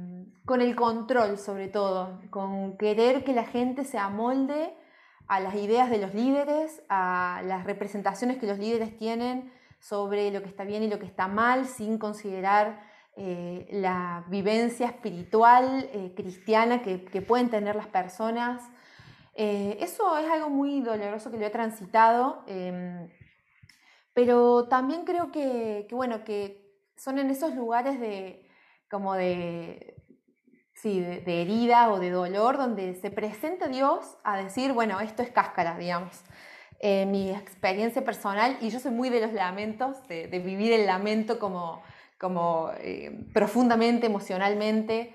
con 0.45 0.61
el 0.61 0.77
control 0.77 1.39
sobre 1.39 1.69
todo, 1.69 2.21
con 2.29 2.77
querer 2.77 3.25
que 3.25 3.33
la 3.33 3.45
gente 3.45 3.85
se 3.85 3.97
amolde 3.97 4.75
a 5.29 5.41
las 5.41 5.55
ideas 5.55 5.89
de 5.89 5.97
los 5.97 6.13
líderes, 6.13 6.83
a 6.91 7.41
las 7.47 7.65
representaciones 7.65 8.37
que 8.37 8.47
los 8.47 8.59
líderes 8.59 8.95
tienen 8.99 9.51
sobre 9.81 10.31
lo 10.31 10.43
que 10.43 10.49
está 10.49 10.65
bien 10.65 10.83
y 10.83 10.89
lo 10.89 10.99
que 10.99 11.07
está 11.07 11.27
mal, 11.27 11.65
sin 11.65 11.97
considerar 11.97 12.83
eh, 13.17 13.67
la 13.73 14.27
vivencia 14.29 14.89
espiritual 14.89 15.89
eh, 15.91 16.13
cristiana 16.15 16.83
que 16.83 17.23
pueden 17.23 17.49
tener 17.49 17.77
las 17.77 17.87
personas. 17.87 18.63
Eh, 19.41 19.79
eso 19.81 20.19
es 20.19 20.29
algo 20.29 20.51
muy 20.51 20.81
doloroso 20.81 21.31
que 21.31 21.39
lo 21.39 21.47
he 21.47 21.51
transitado, 21.51 22.43
em, 22.49 23.09
pero 24.13 24.67
también 24.67 25.05
creo 25.05 25.31
que, 25.31 25.87
bueno, 25.93 26.25
que 26.25 26.75
son 26.97 27.21
en 27.21 27.31
esos 27.31 27.55
lugares 27.55 28.01
de, 28.01 28.51
como 28.91 29.15
de, 29.15 29.95
sí, 30.75 30.99
de, 31.01 31.43
herida 31.43 31.93
o 31.93 32.01
de 32.01 32.11
dolor 32.11 32.57
donde 32.57 32.97
se 32.97 33.13
presenta 33.13 33.69
Dios 33.69 34.19
a 34.25 34.37
decir, 34.37 34.73
bueno, 34.73 34.99
esto 34.99 35.23
es 35.23 35.31
cáscara, 35.31 35.79
digamos. 35.79 36.25
Eh, 36.81 37.07
mi 37.07 37.31
experiencia 37.31 38.05
personal, 38.05 38.57
y 38.61 38.71
yo 38.71 38.81
soy 38.81 38.91
muy 38.91 39.09
de 39.09 39.21
los 39.21 39.33
lamentos, 39.33 40.05
de, 40.09 40.27
de 40.27 40.41
vivir 40.41 40.73
el 40.73 40.85
lamento 40.85 41.39
como, 41.39 41.81
como 42.19 42.73
eh, 42.79 43.25
profundamente, 43.33 44.07
emocionalmente. 44.07 45.15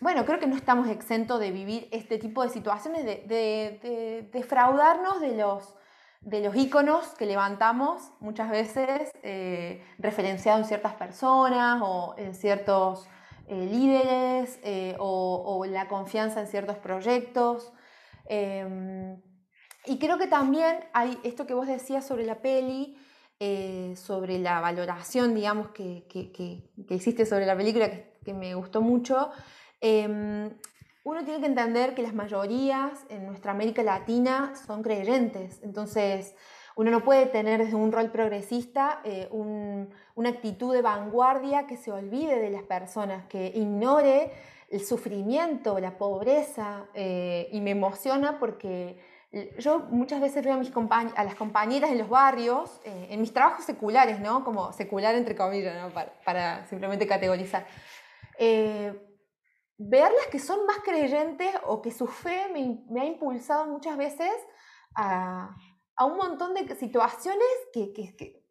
Bueno, 0.00 0.24
creo 0.24 0.38
que 0.38 0.46
no 0.46 0.56
estamos 0.56 0.88
exentos 0.88 1.38
de 1.40 1.50
vivir 1.50 1.88
este 1.92 2.18
tipo 2.18 2.42
de 2.42 2.48
situaciones, 2.48 3.04
de, 3.04 3.16
de- 3.26 3.78
de 3.82 4.28
defraudarnos 4.32 5.20
de 5.20 5.36
los, 5.36 5.74
de 6.22 6.40
los 6.40 6.56
íconos 6.56 7.08
que 7.18 7.26
levantamos 7.26 8.10
muchas 8.20 8.50
veces, 8.50 9.10
eh, 9.22 9.84
referenciados 9.98 10.62
en 10.62 10.66
ciertas 10.68 10.94
personas 10.94 11.80
o 11.84 12.14
en 12.16 12.34
ciertos 12.34 13.06
eh, 13.46 13.66
líderes 13.70 14.58
eh, 14.62 14.96
o, 14.98 15.64
la 15.66 15.86
confianza 15.88 16.40
en 16.40 16.46
ciertos 16.46 16.78
proyectos. 16.78 17.70
Em, 18.26 19.20
y 19.86 19.98
creo 19.98 20.16
que 20.18 20.26
también 20.28 20.80
hay 20.94 21.18
esto 21.24 21.46
que 21.46 21.54
vos 21.54 21.66
decías 21.66 22.06
sobre 22.06 22.24
la 22.24 22.36
peli, 22.40 22.96
sobre 23.96 24.38
la 24.38 24.60
valoración, 24.60 25.34
digamos, 25.34 25.68
que, 25.70 26.06
que- 26.08 26.30
que- 26.32 26.70
que 26.86 26.94
hiciste 26.94 27.24
sobre 27.24 27.46
la 27.46 27.56
película, 27.56 27.88
que 28.24 28.34
me 28.34 28.54
gustó 28.54 28.80
mucho. 28.82 29.30
Eh, 29.80 30.50
uno 31.02 31.24
tiene 31.24 31.40
que 31.40 31.46
entender 31.46 31.94
que 31.94 32.02
las 32.02 32.12
mayorías 32.14 32.92
en 33.08 33.26
nuestra 33.26 33.52
América 33.52 33.82
Latina 33.82 34.52
son 34.66 34.82
creyentes, 34.82 35.58
entonces 35.62 36.34
uno 36.76 36.90
no 36.90 37.02
puede 37.02 37.26
tener 37.26 37.64
desde 37.64 37.74
un 37.74 37.90
rol 37.90 38.10
progresista 38.10 39.00
eh, 39.04 39.26
un- 39.30 39.88
una 40.14 40.28
actitud 40.28 40.72
de 40.74 40.82
vanguardia 40.82 41.66
que 41.66 41.76
se 41.78 41.90
olvide 41.90 42.38
de 42.38 42.50
las 42.50 42.62
personas, 42.62 43.24
que 43.26 43.46
ignore 43.54 44.30
el 44.68 44.84
sufrimiento, 44.84 45.78
la 45.80 45.96
pobreza, 45.96 46.84
eh, 46.94 47.48
y 47.50 47.60
me 47.60 47.70
emociona 47.70 48.38
porque 48.38 48.98
yo 49.58 49.80
muchas 49.90 50.20
veces 50.20 50.44
veo 50.44 50.54
a, 50.54 50.56
mis 50.58 50.70
a 51.16 51.24
las 51.24 51.34
compañeras 51.34 51.90
en 51.90 51.98
los 51.98 52.08
barrios, 52.08 52.80
eh, 52.84 53.08
en 53.10 53.20
mis 53.20 53.32
trabajos 53.32 53.64
seculares, 53.64 54.20
¿no? 54.20 54.44
Como 54.44 54.72
secular 54.72 55.14
entre 55.14 55.34
comillas, 55.34 55.92
para 56.24 56.66
simplemente 56.66 57.06
categorizar. 57.06 57.64
Eh, 58.38 59.09
verlas 59.82 60.26
que 60.30 60.38
son 60.38 60.66
más 60.66 60.78
creyentes 60.84 61.54
o 61.66 61.80
que 61.80 61.90
su 61.90 62.06
fe 62.06 62.48
me, 62.52 63.00
ha 63.00 63.04
impulsado 63.06 63.66
muchas 63.66 63.96
veces 63.96 64.30
a, 64.94 65.56
a 65.96 66.04
un 66.04 66.18
montón 66.18 66.52
de 66.52 66.74
situaciones 66.76 67.48
que, 67.72 67.94
que, 67.94 68.14
que, 68.14 68.44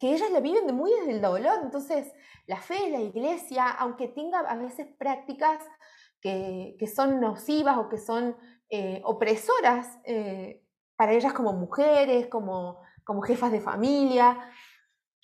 que 0.00 0.12
ellas 0.12 0.32
la 0.32 0.40
viven 0.40 0.66
de 0.66 0.72
muy 0.72 0.90
desde 0.90 1.12
el 1.12 1.22
dolor. 1.22 1.60
Entonces, 1.62 2.12
la 2.46 2.56
fe, 2.56 2.90
la 2.90 2.98
iglesia, 2.98 3.68
aunque 3.70 4.08
tenga 4.08 4.40
a 4.40 4.56
veces 4.56 4.88
prácticas 4.98 5.62
que, 6.20 6.74
que 6.80 6.88
son 6.88 7.20
nocivas 7.20 7.78
o 7.78 7.88
que 7.88 7.98
son 7.98 8.36
eh, 8.68 9.00
opresoras 9.04 10.00
eh, 10.04 10.64
para 10.96 11.12
ellas 11.12 11.32
como 11.32 11.52
mujeres, 11.52 12.26
como, 12.26 12.80
como 13.04 13.22
jefas 13.22 13.52
de 13.52 13.60
familia. 13.60 14.50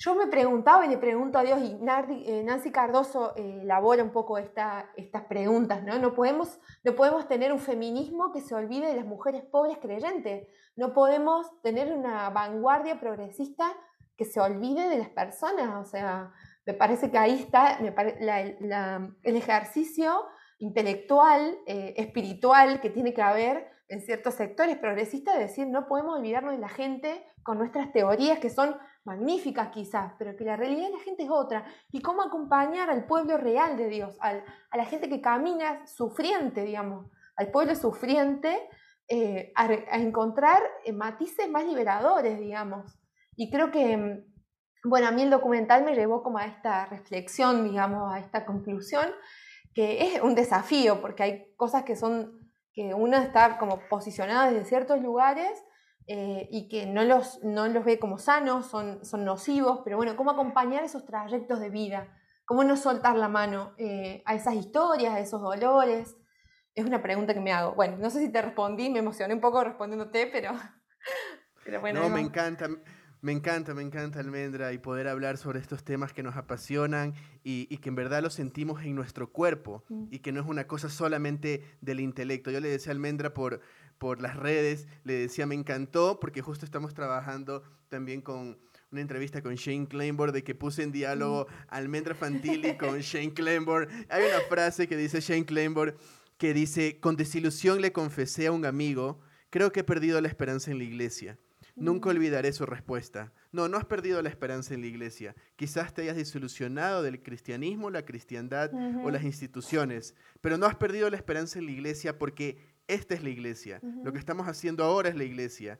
Yo 0.01 0.15
me 0.15 0.29
preguntaba 0.29 0.87
y 0.87 0.89
le 0.91 0.97
pregunto 0.99 1.41
a 1.41 1.43
Dios, 1.43 1.59
y 1.61 1.73
eh, 1.73 2.43
Nancy 2.45 2.71
Cardoso 2.71 3.35
eh, 3.37 3.63
elabora 3.63 4.05
un 4.05 4.13
poco 4.13 4.39
esta- 4.39 4.93
estas 4.97 5.25
preguntas, 5.25 5.83
¿no? 5.83 5.99
No 5.99 6.15
podemos, 6.15 6.61
no 6.85 6.95
podemos 6.95 7.27
tener 7.27 7.53
un 7.53 7.59
feminismo 7.59 8.31
que 8.33 8.41
se 8.41 8.55
olvide 8.55 8.87
de 8.87 8.95
las 8.95 9.05
mujeres 9.07 9.43
pobres 9.43 9.79
creyentes, 9.79 10.47
no 10.77 10.93
podemos 10.93 11.61
tener 11.63 11.93
una 11.93 12.31
vanguardia 12.31 13.01
progresista 13.01 13.73
que 14.17 14.25
se 14.25 14.41
olvide 14.41 14.89
de 14.89 14.99
las 14.99 15.09
personas, 15.09 15.85
o 15.85 15.91
sea, 15.91 16.33
me 16.65 16.75
parece 16.75 17.11
que 17.11 17.19
ahí 17.19 17.35
está 17.35 17.79
me 17.81 17.91
pare- 17.91 18.19
el 18.21 19.37
ejercicio 19.37 20.27
intelectual, 20.61 21.59
eh, 21.67 21.95
espiritual 21.97 22.81
que 22.81 22.91
tiene 22.91 23.13
que 23.13 23.23
haber 23.23 23.69
en 23.89 24.01
ciertos 24.01 24.35
sectores 24.35 24.77
progresistas, 24.77 25.35
de 25.35 25.41
decir, 25.41 25.67
no 25.67 25.89
podemos 25.89 26.19
olvidarnos 26.19 26.53
de 26.53 26.59
la 26.59 26.69
gente 26.69 27.27
con 27.43 27.59
nuestras 27.59 27.91
teorías 27.93 28.39
que 28.39 28.51
son 28.51 28.77
magníficas 29.05 29.69
quizás, 29.69 30.13
pero 30.19 30.37
que 30.37 30.45
la 30.45 30.57
realidad 30.57 30.87
de 30.89 30.93
la 30.97 31.01
gente 31.05 31.23
es 31.25 31.31
otra. 31.31 31.65
Y 31.91 32.01
cómo 32.03 32.23
acompañar 32.23 32.91
al 32.91 33.07
pueblo 33.07 33.37
real 33.39 33.77
de 33.77 33.89
Dios, 33.89 34.17
al- 34.21 34.45
a 34.71 34.77
la 34.77 34.85
gente 34.85 35.09
que 35.09 35.21
camina 35.21 35.87
sufriente, 35.87 36.63
digamos, 36.65 37.07
al 37.37 37.51
pueblo 37.51 37.75
sufriente, 37.75 38.69
eh, 39.09 39.53
a, 39.57 39.65
a 39.65 39.97
encontrar 39.99 40.61
eh, 40.85 40.93
matices 40.93 41.49
más 41.49 41.65
liberadores, 41.65 42.39
digamos. 42.39 42.99
Y 43.37 43.51
creo 43.51 43.71
que, 43.71 43.97
mm, 43.97 44.25
bueno, 44.85 45.09
a 45.09 45.11
mí 45.13 45.23
el 45.23 45.31
documental 45.31 45.85
me 45.85 45.95
llevó 45.95 46.23
como 46.23 46.39
a 46.39 46.45
esta 46.47 46.85
reflexión, 46.87 47.65
digamos, 47.65 48.13
a 48.13 48.19
esta 48.19 48.45
conclusión, 48.45 49.07
que 49.75 50.15
es 50.15 50.21
un 50.23 50.35
desafío, 50.35 51.01
porque 51.01 51.23
hay 51.23 51.55
cosas 51.57 51.85
que 51.85 51.97
son, 51.97 52.51
que 52.73 52.93
uno 52.95 53.17
está 53.17 53.59
como 53.59 53.81
posicionado 53.89 54.51
desde 54.53 54.65
ciertos 54.69 55.01
lugares 55.01 55.65
eh, 56.11 56.49
y 56.51 56.69
que 56.69 56.87
no 56.87 57.05
los, 57.05 57.45
no 57.45 57.69
los 57.69 57.85
ve 57.85 57.99
como 57.99 58.17
sanos, 58.17 58.65
son, 58.65 59.05
son 59.05 59.27
nocivos, 59.27 59.83
pero 59.85 59.99
bueno, 59.99 60.17
¿cómo 60.17 60.31
acompañar 60.31 60.83
esos 60.83 61.05
trayectos 61.05 61.61
de 61.61 61.69
vida? 61.69 62.09
¿Cómo 62.47 62.65
no 62.65 62.79
soltar 62.79 63.15
la 63.17 63.29
mano 63.29 63.75
eh, 63.77 64.23
a 64.25 64.35
esas 64.35 64.55
historias, 64.55 65.13
a 65.13 65.21
esos 65.21 65.43
dolores? 65.43 66.17
Es 66.75 66.87
una 66.87 67.03
pregunta 67.03 67.35
que 67.35 67.41
me 67.41 67.53
hago. 67.53 67.75
Bueno, 67.75 67.99
no 67.99 68.09
sé 68.09 68.21
si 68.21 68.33
te 68.33 68.41
respondí, 68.41 68.89
me 68.89 69.01
emocioné 69.01 69.35
un 69.35 69.43
poco 69.43 69.63
respondiéndote, 69.63 70.29
pero, 70.33 70.53
pero 71.65 71.83
bueno. 71.83 72.01
no, 72.01 72.09
me 72.09 72.23
encanta. 72.23 72.71
Me 73.21 73.33
encanta, 73.33 73.75
me 73.75 73.83
encanta 73.83 74.21
Almendra 74.21 74.73
y 74.73 74.79
poder 74.79 75.09
hablar 75.09 75.39
sobre 75.39 75.59
estos 75.59 75.83
temas 75.83 76.13
que 76.13 76.23
nos 76.23 76.37
apasionan 76.37 77.15
y, 77.43 77.67
que 77.79 77.89
en 77.89 77.97
verdad 77.97 78.23
los 78.23 78.35
sentimos 78.35 78.85
en 78.85 78.95
nuestro 78.95 79.33
cuerpo 79.33 79.85
mm. 79.89 80.05
y 80.13 80.21
que 80.21 80.31
no 80.31 80.41
es 80.41 80.47
una 80.47 80.69
cosa 80.69 80.89
solamente 80.89 81.65
del 81.81 81.99
intelecto. 81.99 82.53
Yo 82.53 82.61
le 82.61 82.69
decía 82.69 82.93
a 82.93 82.95
Almendra 82.95 83.35
por, 83.35 83.61
por 83.99 84.21
las 84.21 84.37
redes, 84.37 84.87
le 85.05 85.15
decía, 85.15 85.47
me 85.47 85.55
encantó 85.55 86.21
porque 86.21 86.43
justo 86.43 86.65
estamos 86.65 86.95
trabajando 86.95 87.63
también 87.89 88.21
con 88.21 88.59
una 88.91 89.01
entrevista 89.01 89.43
con 89.43 89.55
Shane 89.55 89.87
Claiborne 89.87 90.33
de 90.33 90.43
que 90.43 90.55
puse 90.55 90.83
en 90.83 90.93
diálogo 90.93 91.47
mm. 91.49 91.55
Almendra 91.69 92.15
Fantilli 92.15 92.77
con 92.77 92.99
Shane 93.01 93.35
Claiborne. 93.35 94.07
Hay 94.09 94.25
una 94.25 94.41
frase 94.49 94.89
que 94.89 94.97
dice 94.97 95.21
Shane 95.21 95.45
Claiborne 95.45 95.95
que 96.39 96.55
dice, 96.55 97.01
con 97.01 97.17
desilusión 97.17 97.81
le 97.81 97.93
confesé 97.93 98.47
a 98.47 98.53
un 98.53 98.65
amigo, 98.65 99.21
creo 99.51 99.73
que 99.73 99.81
he 99.81 99.85
perdido 99.85 100.21
la 100.21 100.29
esperanza 100.29 100.71
en 100.71 100.79
la 100.79 100.85
iglesia. 100.85 101.37
Nunca 101.75 102.11
olvidaré 102.11 102.53
su 102.53 102.67
respuesta. 102.67 103.33
No, 103.53 103.69
no 103.69 103.77
has 103.77 103.85
perdido 103.85 104.21
la 104.21 104.29
esperanza 104.29 104.75
en 104.75 104.81
la 104.81 104.89
iglesia. 104.89 105.35
Quizás 105.57 105.95
te 105.95 106.03
hayas 106.03 106.17
desilusionado 106.17 107.03
del 107.03 107.23
cristianismo, 107.23 107.91
la 107.91 108.05
cristiandad 108.05 108.73
o 109.05 109.11
las 109.11 109.23
instituciones, 109.23 110.15
pero 110.41 110.59
no 110.59 110.67
has 110.67 110.75
perdido 110.75 111.09
la 111.09 111.17
esperanza 111.17 111.59
en 111.59 111.67
la 111.67 111.73
iglesia 111.73 112.19
porque 112.19 112.59
esta 112.89 113.15
es 113.15 113.23
la 113.23 113.31
iglesia. 113.31 113.81
Lo 114.03 114.13
que 114.13 114.19
estamos 114.19 114.49
haciendo 114.49 114.83
ahora 114.83 115.09
es 115.09 115.17
la 115.17 115.25
iglesia. 115.25 115.79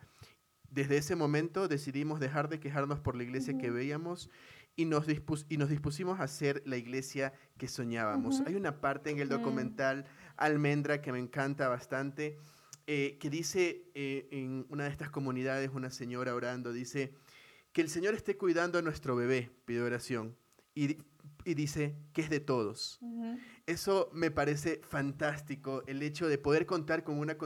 Desde 0.71 0.99
ese 0.99 1.17
momento 1.17 1.67
decidimos 1.67 2.21
dejar 2.21 2.49
de 2.49 2.61
quejarnos 2.61 3.01
por 3.01 3.17
la 3.17 3.23
iglesia 3.25 3.57
que 3.59 3.71
veíamos 3.71 4.31
y 4.77 4.85
nos, 4.85 5.07
y 5.49 5.57
nos 5.57 5.71
dispusimos 5.71 6.21
a 6.21 6.29
ser 6.29 6.63
la 6.65 6.77
iglesia 6.77 7.33
que 7.57 7.67
soñábamos. 7.67 8.43
Hay 8.47 8.55
una 8.55 8.81
parte 8.81 9.11
en 9.11 9.19
el 9.19 9.29
documental 9.29 10.05
Almendra 10.37 11.03
que 11.03 11.11
me 11.11 11.19
encanta 11.19 11.69
bastante 11.69 12.37
eh, 12.91 13.19
que 13.21 13.29
dice 13.29 13.85
eh, 13.95 14.29
en 14.31 14.65
una 14.71 14.85
de 14.85 14.91
estas 14.91 15.11
comunidades, 15.11 15.71
una 15.75 15.91
señora 15.91 16.35
orando, 16.35 16.73
dice, 16.73 17.13
que 17.73 17.83
el 17.83 17.91
Señor 17.91 18.15
esté 18.15 18.39
cuidando 18.39 18.79
a 18.79 18.83
nuestro 18.83 19.15
bebé, 19.15 19.51
pide 19.67 19.83
oración, 19.83 20.39
y, 20.75 20.97
dice 21.45 21.97
que 22.15 22.23
es 22.23 22.31
de 22.31 22.41
todos. 22.41 22.99
Eso 23.69 24.09
me 24.15 24.31
parece 24.31 24.81
fantástico, 24.89 25.83
el 25.87 26.03
hecho 26.03 26.27
de 26.27 26.39
poder 26.39 26.65
contar 26.65 27.05
con 27.05 27.19
una, 27.19 27.37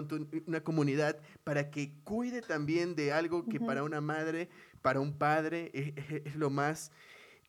una 0.46 0.60
comunidad 0.60 1.18
para 1.42 1.68
que 1.68 1.94
cuide 2.04 2.42
también 2.42 2.94
de 2.94 3.12
algo 3.12 3.44
que 3.44 3.58
para 3.58 3.82
una 3.82 4.00
madre, 4.00 4.48
para 4.82 5.00
un 5.00 5.18
padre, 5.18 5.72
es, 5.74 6.36
lo, 6.36 6.48
más, 6.48 6.92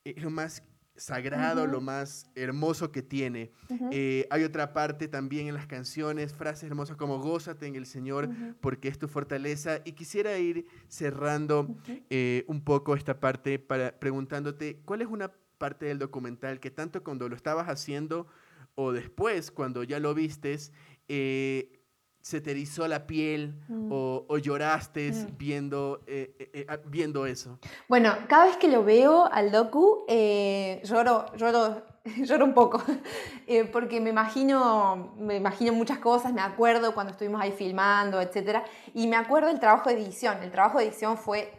es 0.03 0.23
lo 0.23 0.31
más 0.31 0.63
sagrado, 0.95 1.67
lo 1.67 1.81
más 1.81 2.31
hermoso 2.33 2.91
que 2.91 3.03
tiene. 3.03 3.51
Eh, 3.91 4.25
hay 4.31 4.43
otra 4.43 4.73
parte 4.73 5.07
también 5.07 5.47
en 5.47 5.53
las 5.53 5.67
canciones, 5.67 6.33
frases 6.33 6.63
hermosas 6.63 6.97
como 6.97 7.19
gózate 7.19 7.67
en 7.67 7.75
el 7.75 7.85
Señor 7.85 8.27
porque 8.59 8.87
es 8.87 8.97
tu 8.97 9.07
fortaleza. 9.07 9.81
Y 9.85 9.91
quisiera 9.91 10.35
ir 10.39 10.65
cerrando 10.87 11.75
eh, 12.09 12.43
un 12.47 12.63
poco 12.63 12.95
esta 12.95 13.19
parte 13.19 13.59
para 13.59 13.99
preguntándote, 13.99 14.81
¿cuál 14.83 15.03
es 15.03 15.07
una 15.07 15.31
parte 15.59 15.85
del 15.85 15.99
documental 15.99 16.59
que 16.59 16.71
tanto 16.71 17.03
cuando 17.03 17.29
lo 17.29 17.35
estabas 17.35 17.69
haciendo 17.69 18.27
o 18.75 18.91
después, 18.91 19.51
cuando 19.51 19.83
ya 19.83 19.99
lo 19.99 20.13
vistes, 20.13 20.71
eh, 21.07 21.83
se 22.23 22.39
te 22.39 22.51
erizó 22.51 22.87
la 22.87 23.05
piel 23.05 23.53
mm. 23.67 23.89
o, 23.91 24.37
lloraste 24.37 25.11
mm. 25.11 25.37
viendo, 25.37 26.01
eh, 26.07 26.33
eh, 26.39 26.51
eh, 26.53 26.65
ah, 26.69 26.77
viendo 26.85 27.25
eso? 27.25 27.59
Bueno, 27.89 28.15
cada 28.29 28.45
vez 28.45 28.55
que 28.55 28.69
lo 28.69 28.83
veo 28.85 29.29
al 29.29 29.51
docu, 29.51 30.05
lloro, 30.07 31.25
lloro, 31.35 31.83
lloro 32.23 32.45
un 32.45 32.53
poco, 32.53 32.81
porque 33.73 33.99
me 33.99 34.09
imagino, 34.09 35.13
me 35.17 35.35
imagino 35.35 35.73
muchas 35.73 35.97
cosas, 35.97 36.31
me 36.31 36.41
acuerdo 36.41 36.93
cuando 36.93 37.11
estuvimos 37.11 37.41
ahí 37.41 37.51
filmando, 37.51 38.21
etc. 38.21 38.59
Y 38.93 39.07
me 39.07 39.17
acuerdo 39.17 39.49
del 39.49 39.59
trabajo 39.59 39.89
de 39.89 39.97
edición. 39.97 40.41
El 40.41 40.51
trabajo 40.51 40.79
de 40.79 40.85
edición 40.85 41.17
fue 41.17 41.51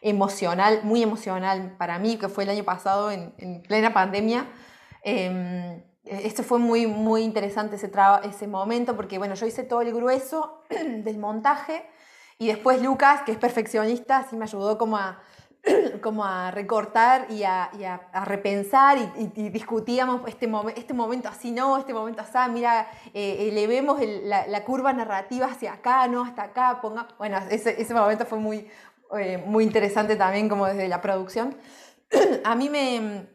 emocional, 0.00 0.82
muy 0.84 1.02
emocional 1.02 1.74
para 1.76 1.98
mí, 1.98 2.16
que 2.16 2.28
fue 2.28 2.44
el 2.44 2.50
año 2.50 2.64
pasado 2.64 3.10
en, 3.10 3.34
en 3.38 3.60
plena 3.62 3.92
pandemia. 3.92 4.46
Em, 5.02 5.32
eh, 5.32 5.84
esto 6.10 6.42
fue 6.42 6.58
muy, 6.58 6.86
muy 6.86 7.22
interesante 7.22 7.76
ese, 7.76 7.90
ese 8.24 8.46
momento 8.48 8.96
porque, 8.96 9.18
bueno, 9.18 9.34
yo 9.34 9.46
hice 9.46 9.62
todo 9.62 9.80
el 9.82 9.92
grueso 9.92 10.62
del 10.70 11.18
montaje 11.18 11.84
y 12.38 12.48
después 12.48 12.82
Lucas, 12.82 13.22
que 13.22 13.32
es 13.32 13.38
perfeccionista, 13.38 14.26
sí 14.28 14.36
me 14.36 14.44
ayudó 14.44 14.76
como 14.76 14.96
a, 14.96 15.20
como 16.02 16.24
a 16.24 16.50
recortar 16.50 17.26
y 17.30 17.44
a, 17.44 17.70
repensar 18.24 18.98
y, 19.18 19.50
discutíamos 19.50 20.22
este, 20.26 20.50
este 20.74 20.94
momento 20.94 21.28
así, 21.28 21.52
no, 21.52 21.78
este 21.78 21.94
momento 21.94 22.22
así, 22.22 22.50
mira, 22.50 22.88
eh, 23.14 23.48
elevemos 23.50 24.00
la, 24.02 24.64
curva 24.64 24.92
narrativa 24.92 25.46
hacia 25.46 25.74
acá, 25.74 26.08
no, 26.08 26.24
hasta 26.24 26.42
acá, 26.42 26.80
ponga... 26.80 27.06
Bueno, 27.18 27.38
ese, 27.50 27.80
ese 27.80 27.94
momento 27.94 28.24
fue 28.24 28.38
muy, 28.38 28.68
eh, 29.16 29.38
muy 29.46 29.62
interesante 29.62 30.16
también 30.16 30.48
como 30.48 30.66
desde 30.66 30.88
la 30.88 31.00
producción. 31.00 31.56
a 32.44 32.54
mí 32.56 32.68
me 32.68 33.28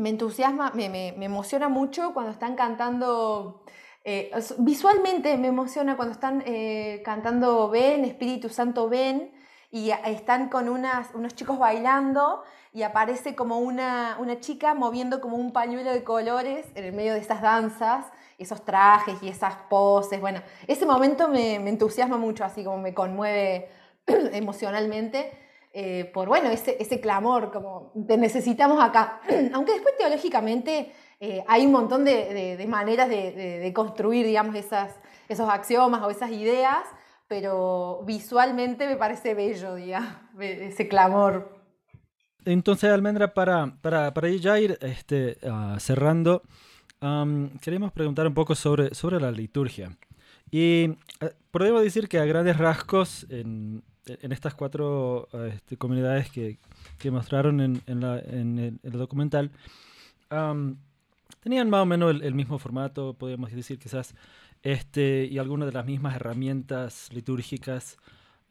me 0.00 0.08
entusiasma, 0.08 0.72
me, 0.74 1.08
emociona 1.24 1.68
mucho 1.68 2.12
cuando 2.14 2.32
están 2.32 2.56
cantando, 2.56 3.62
eh, 4.04 4.32
visualmente 4.58 5.36
me 5.36 5.48
emociona 5.48 5.96
cuando 5.96 6.12
están 6.12 6.42
eh, 6.46 7.02
cantando 7.04 7.68
Ven, 7.68 8.04
Espíritu 8.04 8.48
Santo 8.48 8.88
Ven, 8.88 9.32
y 9.70 9.90
están 9.90 10.48
con 10.48 10.68
unas, 10.68 11.14
unos 11.14 11.36
chicos 11.36 11.56
bailando 11.56 12.42
y 12.72 12.82
aparece 12.82 13.36
como 13.36 13.58
una, 13.60 14.16
una 14.18 14.40
chica 14.40 14.74
moviendo 14.74 15.20
como 15.20 15.36
un 15.36 15.52
pañuelo 15.52 15.92
de 15.92 16.02
colores 16.02 16.66
en 16.74 16.84
el 16.84 16.92
medio 16.92 17.12
de 17.12 17.20
esas 17.20 17.40
danzas, 17.40 18.06
esos 18.36 18.64
trajes 18.64 19.22
y 19.22 19.28
esas 19.28 19.54
poses. 19.68 20.20
Bueno, 20.20 20.42
ese 20.66 20.86
momento 20.86 21.28
me 21.28 21.54
entusiasma 21.56 22.16
mucho, 22.16 22.44
así 22.44 22.64
como 22.64 22.78
me 22.78 22.94
conmueve 22.94 23.68
emocionalmente. 24.06 25.49
Eh, 25.72 26.10
por, 26.12 26.26
bueno, 26.26 26.50
ese, 26.50 26.76
ese, 26.80 27.00
clamor, 27.00 27.52
como 27.52 27.92
te 28.06 28.16
necesitamos 28.16 28.82
acá. 28.82 29.20
Aunque 29.54 29.72
después 29.72 29.96
teológicamente 29.96 30.92
eh, 31.20 31.44
hay 31.46 31.64
un 31.64 31.72
montón 31.72 32.04
de, 32.04 32.56
de, 32.56 32.66
maneras 32.66 33.08
de, 33.08 33.70
construir, 33.74 34.26
digamos, 34.26 34.56
esas, 34.56 34.92
esos 35.28 35.48
axiomas 35.48 36.02
o 36.02 36.10
esas 36.10 36.30
ideas, 36.32 36.82
pero 37.28 38.02
visualmente 38.04 38.86
me 38.88 38.96
parece 38.96 39.34
bello, 39.34 39.76
digamos, 39.76 40.10
ese 40.40 40.88
clamor. 40.88 41.60
Entonces, 42.44 42.90
Almendra, 42.90 43.32
para, 43.32 43.76
para, 43.80 44.12
para 44.12 44.28
ya 44.28 44.58
ir 44.58 44.76
este, 44.80 45.38
ah, 45.44 45.76
cerrando, 45.78 46.42
queremos 47.60 47.92
preguntar 47.92 48.26
un 48.26 48.34
poco 48.34 48.54
sobre, 48.54 48.94
sobre 48.94 49.20
la 49.20 49.30
liturgia. 49.30 49.96
Y 50.50 50.96
eh, 51.20 51.32
podemos 51.50 51.82
decir 51.82 52.08
que 52.08 52.18
a 52.18 52.24
grandes 52.24 52.58
rasgos, 52.58 53.26
en, 53.30 53.84
en 54.06 54.32
estas 54.32 54.54
cuatro 54.54 55.28
este, 55.48 55.76
comunidades 55.76 56.30
que, 56.30 56.58
que 56.98 57.10
mostraron 57.10 57.60
en, 57.60 58.78
el, 58.82 58.92
documental, 58.92 59.50
tenían 61.40 61.70
más 61.70 61.82
o 61.82 61.86
menos 61.86 62.16
el, 62.22 62.34
mismo 62.34 62.58
formato, 62.58 63.14
podríamos 63.14 63.52
decir 63.52 63.78
quizás, 63.78 64.14
este, 64.62 65.26
y 65.30 65.38
algunas 65.38 65.66
de 65.66 65.72
las 65.72 65.86
mismas 65.86 66.16
herramientas 66.16 67.08
litúrgicas. 67.12 67.98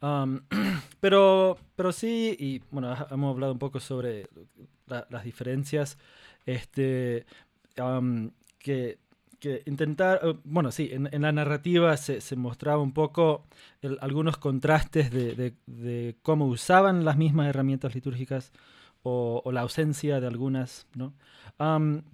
pero, 1.00 1.58
pero 1.76 1.92
sí, 1.92 2.34
y 2.38 2.62
bueno, 2.70 2.94
hemos 3.10 3.34
hablado 3.34 3.52
un 3.52 3.58
poco 3.58 3.80
sobre 3.80 4.28
las 4.86 5.24
diferencias 5.24 5.98
este, 6.46 7.26
que 8.58 8.98
que 9.40 9.62
intentar, 9.66 10.20
eh, 10.22 10.34
bueno, 10.44 10.70
sí, 10.70 10.90
en, 10.92 11.22
la 11.22 11.32
narrativa 11.32 11.96
se, 11.96 12.36
mostraba 12.36 12.82
un 12.82 12.92
poco 12.92 13.44
algunos 14.00 14.36
contrastes 14.36 15.10
de, 15.10 16.16
cómo 16.22 16.46
usaban 16.46 17.04
las 17.04 17.16
mismas 17.16 17.48
herramientas 17.48 17.94
litúrgicas 17.94 18.52
o, 19.02 19.42
la 19.52 19.62
ausencia 19.62 20.20
de 20.20 20.26
algunas, 20.26 20.86
¿no? 20.94 21.14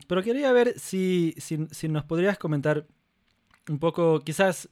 pero 0.09 0.23
quería 0.23 0.51
ver 0.53 0.79
si, 0.79 1.35
si, 1.39 1.89
nos 1.89 2.05
podrías 2.05 2.39
comentar 2.39 2.87
un 3.69 3.79
poco, 3.79 4.21
quizás 4.21 4.69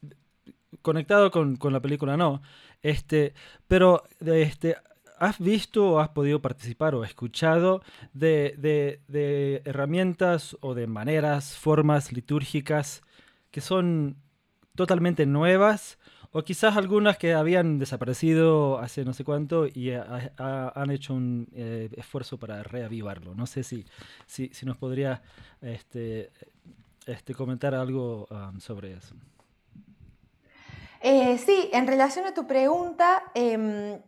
conectado 0.83 1.31
con, 1.31 1.57
con 1.57 1.73
la 1.73 1.81
película, 1.81 2.17
no, 2.17 2.43
este, 2.83 3.35
pero 3.67 4.05
este, 4.21 4.77
¿Has 5.19 5.39
visto 5.39 5.93
o 5.93 5.99
has 6.01 6.09
podido 6.09 6.43
participar 6.43 6.95
o 6.95 7.05
escuchado 7.05 7.83
de, 8.13 9.01
herramientas 9.65 10.57
o 10.61 10.75
de 10.75 10.87
maneras, 10.87 11.57
formas 11.57 12.13
litúrgicas 12.13 13.03
que 13.51 13.61
son 13.61 14.17
totalmente 14.75 15.25
nuevas 15.25 15.99
o 16.33 16.43
quizás 16.43 16.77
algunas 16.77 17.17
que 17.17 17.33
habían 17.33 17.79
desaparecido 17.79 18.81
hace 18.81 19.05
no 19.05 19.13
sé 19.13 19.23
cuánto 19.23 19.67
y 19.67 19.93
han 19.93 20.91
hecho 20.91 21.15
un 21.15 21.47
eh, 21.55 21.91
esfuerzo 21.97 22.39
para 22.39 22.65
reavivarlo? 22.65 23.37
No 23.37 23.47
sé 23.47 23.63
si, 23.63 23.87
si, 24.27 24.51
nos 24.67 24.77
podría 24.77 25.23
este, 25.63 26.33
este, 27.07 27.35
comentar 27.35 27.73
algo 27.73 28.27
um, 28.31 28.59
sobre 28.59 28.95
eso. 28.95 29.15
Eh, 31.01 31.39
sí, 31.39 31.71
en 31.73 31.87
relación 31.87 32.27
a 32.27 32.35
tu 32.35 32.47
pregunta, 32.49 33.25
em, 33.35 34.01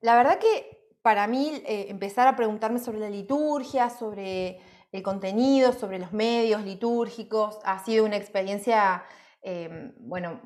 la 0.00 0.16
verdad 0.16 0.38
que 0.38 0.88
para 1.02 1.26
mí 1.26 1.62
eh, 1.66 1.86
empezar 1.88 2.28
a 2.28 2.36
preguntarme 2.36 2.78
sobre 2.78 3.00
la 3.00 3.10
liturgia, 3.10 3.90
sobre 3.90 4.60
el 4.92 5.02
contenido, 5.02 5.72
sobre 5.72 5.98
los 5.98 6.12
medios 6.12 6.64
litúrgicos, 6.64 7.58
ha 7.64 7.82
sido 7.84 8.04
una 8.04 8.16
experiencia, 8.16 9.04
em, 9.42 9.94
bueno, 9.98 10.40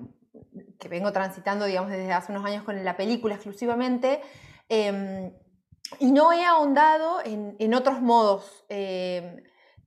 que 0.79 0.89
vengo 0.89 1.13
transitando, 1.13 1.65
digamos, 1.65 1.91
desde 1.91 2.13
hace 2.13 2.33
unos 2.33 2.45
años 2.45 2.65
con 2.65 2.85
la 2.85 2.97
película 2.97 3.35
exclusivamente, 3.35 4.21
Em, 4.69 5.33
y 6.01 6.11
no 6.13 6.33
he 6.33 6.45
ahondado 6.45 7.21
en, 7.25 7.75
otros 7.75 8.01
modos. 8.01 8.65
Em, 8.69 9.43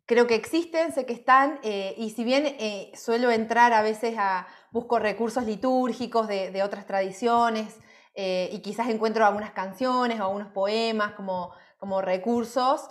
creo 0.06 0.28
que 0.28 0.36
existen, 0.36 0.94
sé 0.94 1.06
que 1.06 1.14
están, 1.14 1.60
eh, 1.64 1.96
y 1.98 2.12
si 2.12 2.24
bien 2.24 2.46
eh, 2.46 2.92
suelo 2.96 3.32
entrar 3.32 3.74
a 3.74 3.82
veces 3.82 4.16
a, 4.18 4.48
busco 4.72 5.00
recursos 5.00 5.46
litúrgicos 5.46 6.28
de, 6.28 6.62
otras 6.64 6.86
tradiciones, 6.86 7.78
eh, 8.18 8.50
y 8.52 8.60
quizás 8.60 8.90
encuentro 8.90 9.26
algunas 9.26 9.52
canciones 9.52 10.20
o 10.20 10.24
algunos 10.24 10.50
poemas 10.50 11.14
como, 11.14 11.54
como 11.78 12.02
recursos, 12.02 12.90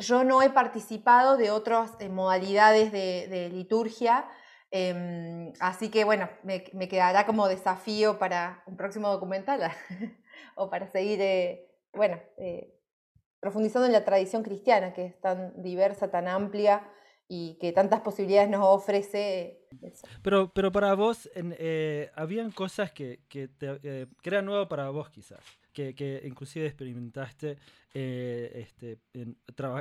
yo 0.00 0.24
no 0.24 0.42
he 0.42 0.50
participado 0.50 1.36
de 1.36 1.50
otras 1.50 1.92
modalidades 2.10 2.92
de, 2.92 3.48
liturgia, 3.52 4.28
em, 4.70 5.52
así 5.60 5.90
que 5.90 6.04
bueno, 6.04 6.28
me, 6.42 6.64
me, 6.72 6.88
quedará 6.88 7.24
como 7.24 7.46
desafío 7.46 8.18
para 8.18 8.62
un 8.66 8.76
próximo 8.76 9.08
documental 9.08 9.60
o 10.56 10.68
para 10.70 10.88
seguir 10.88 11.20
bueno, 11.96 12.20
eh, 12.36 12.78
profundizando 13.40 13.86
en 13.86 13.92
la 13.92 14.04
tradición 14.04 14.42
cristiana, 14.42 14.92
que 14.92 15.06
es 15.06 15.20
tan 15.20 15.60
diversa, 15.62 16.10
tan 16.10 16.28
amplia 16.28 16.82
y 17.28 17.54
que 17.60 17.72
tantas 17.72 18.00
posibilidades 18.00 18.48
nos 18.48 18.64
ofrece. 18.64 19.60
Pero, 20.22 20.52
pero 20.52 20.70
para 20.70 20.94
vos, 20.94 21.28
eh, 21.34 22.10
habían 22.14 22.52
cosas 22.52 22.92
que, 22.92 23.20
que, 23.28 23.48
eh, 23.60 24.06
que 24.22 24.28
eran 24.30 24.44
nuevas 24.44 24.68
para 24.68 24.90
vos 24.90 25.10
quizás, 25.10 25.40
que, 25.72 25.94
que 25.94 26.22
inclusive 26.24 26.66
experimentaste 26.66 27.58
este, 27.92 28.98
en, 29.14 29.36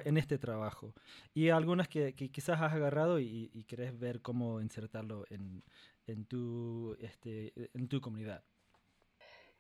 en, 0.06 0.18
este 0.18 0.38
trabajo, 0.38 0.94
y 1.34 1.50
algunas 1.50 1.88
que, 1.88 2.14
quizás 2.16 2.62
has 2.62 2.74
agarrado 2.74 3.20
y, 3.20 3.52
y, 3.54 3.64
querés 3.66 3.98
ver 4.00 4.22
cómo 4.22 4.62
insertarlo 4.62 5.26
en, 5.30 5.64
en, 6.08 6.26
tu, 6.26 6.96
este, 7.02 7.54
en 7.74 7.88
tu 7.88 8.00
comunidad. 8.00 8.44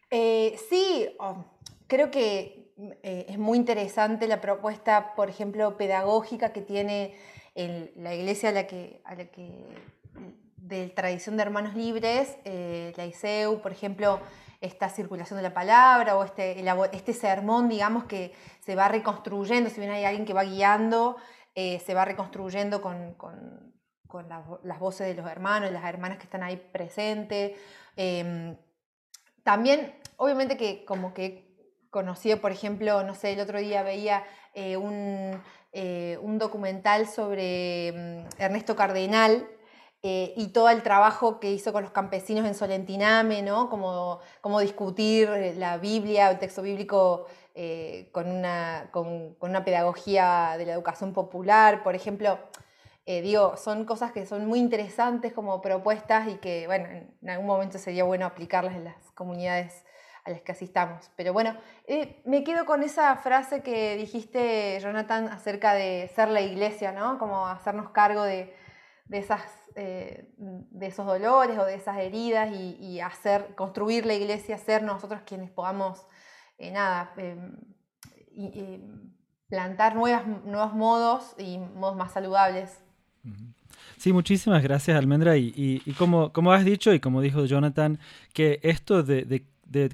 Eh, 0.10 0.58
sí, 0.70 1.08
oh, 1.20 1.44
creo 1.88 2.12
que 2.12 2.72
eh, 3.04 3.26
es 3.30 3.38
muy 3.38 3.58
interesante 3.58 4.28
la 4.28 4.42
propuesta, 4.42 5.14
por 5.16 5.30
ejemplo, 5.30 5.78
pedagógica 5.78 6.54
que 6.54 6.62
tiene 6.62 7.16
la 7.56 8.14
iglesia 8.14 8.49
a 8.49 8.51
la 8.51 8.68
que, 8.68 9.01
de 10.58 10.89
tradición 10.89 11.38
de 11.38 11.43
hermanos 11.43 11.76
libres, 11.76 12.38
eh, 12.43 12.93
la 12.97 13.06
ICEU, 13.06 13.62
por 13.62 13.72
ejemplo, 13.72 14.20
esta 14.62 14.89
circulación 14.89 15.38
de 15.38 15.43
la 15.43 15.53
palabra 15.53 16.18
o 16.18 16.24
este, 16.24 16.64
este 16.91 17.14
sermón, 17.14 17.70
digamos, 17.70 18.06
que 18.06 18.34
se 18.60 18.76
va 18.76 18.88
reconstruyendo, 18.88 19.70
si 19.70 19.80
bien 19.80 19.91
hay 19.91 20.06
alguien 20.06 20.26
que 20.26 20.34
va 20.34 20.43
guiando, 20.43 21.18
se 21.56 21.93
va 21.93 22.03
reconstruyendo 22.03 22.82
con, 22.82 23.16
las 24.28 24.80
voces 24.80 25.08
de 25.08 25.22
los 25.22 25.30
hermanos 25.30 25.70
y 25.70 25.74
las 25.74 25.86
hermanas 25.86 26.18
que 26.18 26.24
están 26.24 26.43
ahí 26.43 26.58
presentes. 26.58 27.53
Em, 27.95 28.58
también, 29.43 29.93
obviamente 30.18 30.58
que 30.58 30.84
como 30.86 31.14
que 31.14 31.45
conocí, 31.96 32.36
por 32.36 32.52
ejemplo, 32.52 33.04
no 33.04 33.16
sé, 33.16 33.32
el 33.32 33.39
otro 33.39 33.58
día 33.58 33.82
veía 33.82 34.26
eh, 34.54 34.78
eh, 35.72 36.20
un, 36.22 36.38
documental 36.38 37.08
sobre 37.08 37.93
mm, 37.93 38.41
Ernesto 38.41 38.76
Cardenal, 38.76 39.48
eh, 40.04 40.34
y 40.36 40.50
todo 40.50 40.70
el 40.70 40.84
trabajo 40.84 41.39
que 41.39 41.54
hizo 41.54 41.72
con 41.72 41.84
los 41.84 41.93
campesinos 41.93 42.46
en 42.46 42.54
Solentiname, 42.54 43.41
¿no? 43.41 43.70
Como, 43.70 44.20
como 44.41 44.60
discutir 44.60 45.30
la 45.58 45.78
Biblia, 45.78 46.30
el 46.30 46.38
texto 46.38 46.62
bíblico 46.62 47.28
con, 48.12 48.30
una, 48.30 48.89
con, 48.91 49.38
una 49.39 49.64
pedagogía 49.64 50.56
de 50.58 50.66
la 50.66 50.74
educación 50.74 51.14
popular, 51.14 51.82
por 51.82 51.96
ejemplo. 51.96 52.38
Digo, 53.06 53.56
son 53.56 53.86
cosas 53.86 54.12
que 54.12 54.26
son 54.26 54.46
muy 54.48 54.60
interesantes 54.60 55.32
como 55.32 55.62
propuestas 55.62 56.28
y 56.28 56.36
que, 56.36 56.68
bueno, 56.68 56.88
en 56.89 57.30
algún 57.30 57.48
momento 57.48 57.78
sería 57.78 58.04
bueno 58.04 58.26
aplicarlas 58.26 58.76
en 58.76 58.84
las 58.84 59.12
comunidades 59.14 59.86
a 60.26 60.32
las 60.32 60.42
que 60.42 60.52
asistamos. 60.52 61.10
Pero 61.16 61.34
bueno, 61.34 61.56
eh, 61.88 62.22
me 62.26 62.44
quedo 62.44 62.66
con 62.66 62.84
esa 62.84 63.16
frase 63.18 63.62
que 63.62 63.96
dijiste, 63.96 64.80
Jonathan, 64.82 65.28
acerca 65.28 65.74
de 65.74 66.12
ser 66.16 66.30
la 66.30 66.42
iglesia, 66.42 66.92
¿no? 66.92 67.18
Como 67.18 67.48
hacernos 67.48 67.90
cargo 67.92 68.24
de, 68.24 68.54
esas, 69.12 69.44
eh, 69.76 70.34
de 70.38 70.88
esos 70.88 71.06
dolores 71.06 71.58
o 71.60 71.66
de 71.66 71.76
esas 71.76 71.98
heridas 72.00 72.50
y, 72.54 73.00
hacer, 73.00 73.54
construir 73.56 74.06
la 74.06 74.16
iglesia, 74.16 74.58
ser 74.58 74.84
nosotros 74.84 75.22
quienes 75.26 75.52
podamos, 75.52 76.06
nada, 76.60 77.14
plantar 79.48 79.96
nuevas, 79.96 80.26
nuevos 80.26 80.74
modos 80.74 81.36
y 81.38 81.60
modos 81.60 81.96
más 81.96 82.12
saludables 82.12 82.82
Sí, 83.98 84.14
muchísimas 84.14 84.62
gracias, 84.62 84.98
Almendra. 84.98 85.38
Y, 85.38 85.80
como, 85.98 86.32
como, 86.32 86.52
has 86.52 86.66
dicho 86.66 86.94
y 86.94 87.00
como 87.00 87.22
dijo 87.22 87.46
Jonathan, 87.46 88.00
que 88.34 88.60
esto 88.64 89.04
de, 89.04 89.46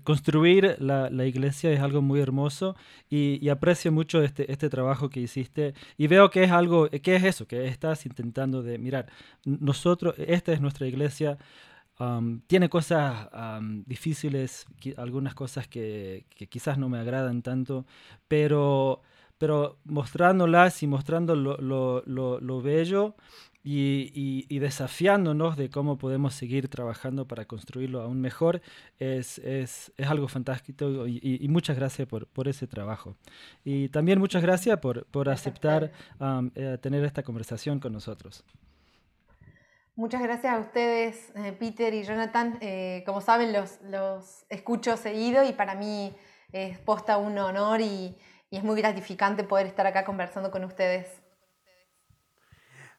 construir 0.04 0.76
la, 0.80 1.26
iglesia 1.26 1.72
es 1.72 1.80
algo 1.80 2.02
muy 2.02 2.20
hermoso 2.20 2.76
y, 3.10 3.50
aprecio 3.50 3.92
mucho 3.92 4.22
este, 4.22 4.52
este 4.52 4.70
trabajo 4.70 5.10
que 5.10 5.20
hiciste 5.20 5.74
y 5.98 6.08
veo 6.08 6.30
que 6.30 6.44
es 6.44 6.52
algo, 6.52 6.90
que 6.90 7.16
es 7.16 7.24
eso, 7.24 7.48
que 7.48 7.68
estás 7.68 8.06
intentando 8.06 8.64
de 8.64 8.78
mirar, 8.78 9.08
nosotros, 9.46 10.16
esta 10.18 10.54
es 10.54 10.62
nuestra 10.62 10.88
iglesia, 10.88 11.38
um, 12.00 12.42
tiene 12.48 12.70
cosas 12.70 13.30
um, 13.34 13.84
difíciles, 13.86 14.66
algunas 14.98 15.34
cosas 15.34 15.68
que, 15.68 16.26
quizás 16.50 16.78
no 16.78 16.90
me 16.90 17.00
agradan 17.00 17.42
tanto, 17.42 17.86
pero 18.28 19.02
pero 19.38 19.80
mostrándolas 19.86 20.84
y 20.84 20.88
mostrando 20.88 21.36
lo, 21.36 21.58
lo, 21.58 22.04
lo, 22.06 22.62
bello 22.62 23.16
y, 23.64 24.46
y, 24.50 24.60
desafiándonos 24.60 25.56
de 25.56 25.70
cómo 25.70 25.98
podemos 25.98 26.34
seguir 26.34 26.68
trabajando 26.68 27.28
para 27.28 27.46
construirlo 27.46 28.02
aún 28.02 28.20
mejor, 28.20 28.62
es, 28.98 29.38
es, 29.40 29.92
es 29.98 30.08
algo 30.08 30.28
fantástico 30.28 31.08
y, 31.08 31.46
muchas 31.48 31.78
gracias 31.78 32.08
por, 32.08 32.26
por, 32.28 32.48
ese 32.48 32.66
trabajo. 32.66 33.16
Y 33.64 33.90
también 33.90 34.20
muchas 34.20 34.42
gracias 34.42 34.80
por, 34.80 35.06
por 35.08 35.30
aceptar 35.30 35.92
um, 36.20 36.50
eh, 36.56 36.78
tener 36.82 37.04
esta 37.06 37.22
conversación 37.22 37.80
con 37.80 37.94
nosotros. 37.94 38.44
Muchas 39.96 40.24
gracias 40.24 40.54
a 40.54 40.60
ustedes, 40.60 41.32
eh, 41.36 41.52
Peter 41.52 41.94
y 41.94 42.04
Jonathan. 42.04 42.58
Eh, 42.62 43.04
como 43.06 43.22
saben, 43.22 43.54
los, 43.54 43.80
los 43.84 44.46
escucho 44.50 44.98
seguido 44.98 45.44
y 45.44 45.54
para 45.54 45.76
mí 45.76 46.16
es 46.52 46.80
posta 46.80 47.18
un 47.18 47.38
honor 47.38 47.82
y, 47.82 48.18
y 48.50 48.58
es 48.58 48.64
muy 48.64 48.82
gratificante 48.82 49.44
poder 49.44 49.68
estar 49.68 49.86
acá 49.86 50.04
conversando 50.04 50.50
con 50.50 50.64
ustedes. 50.64 51.21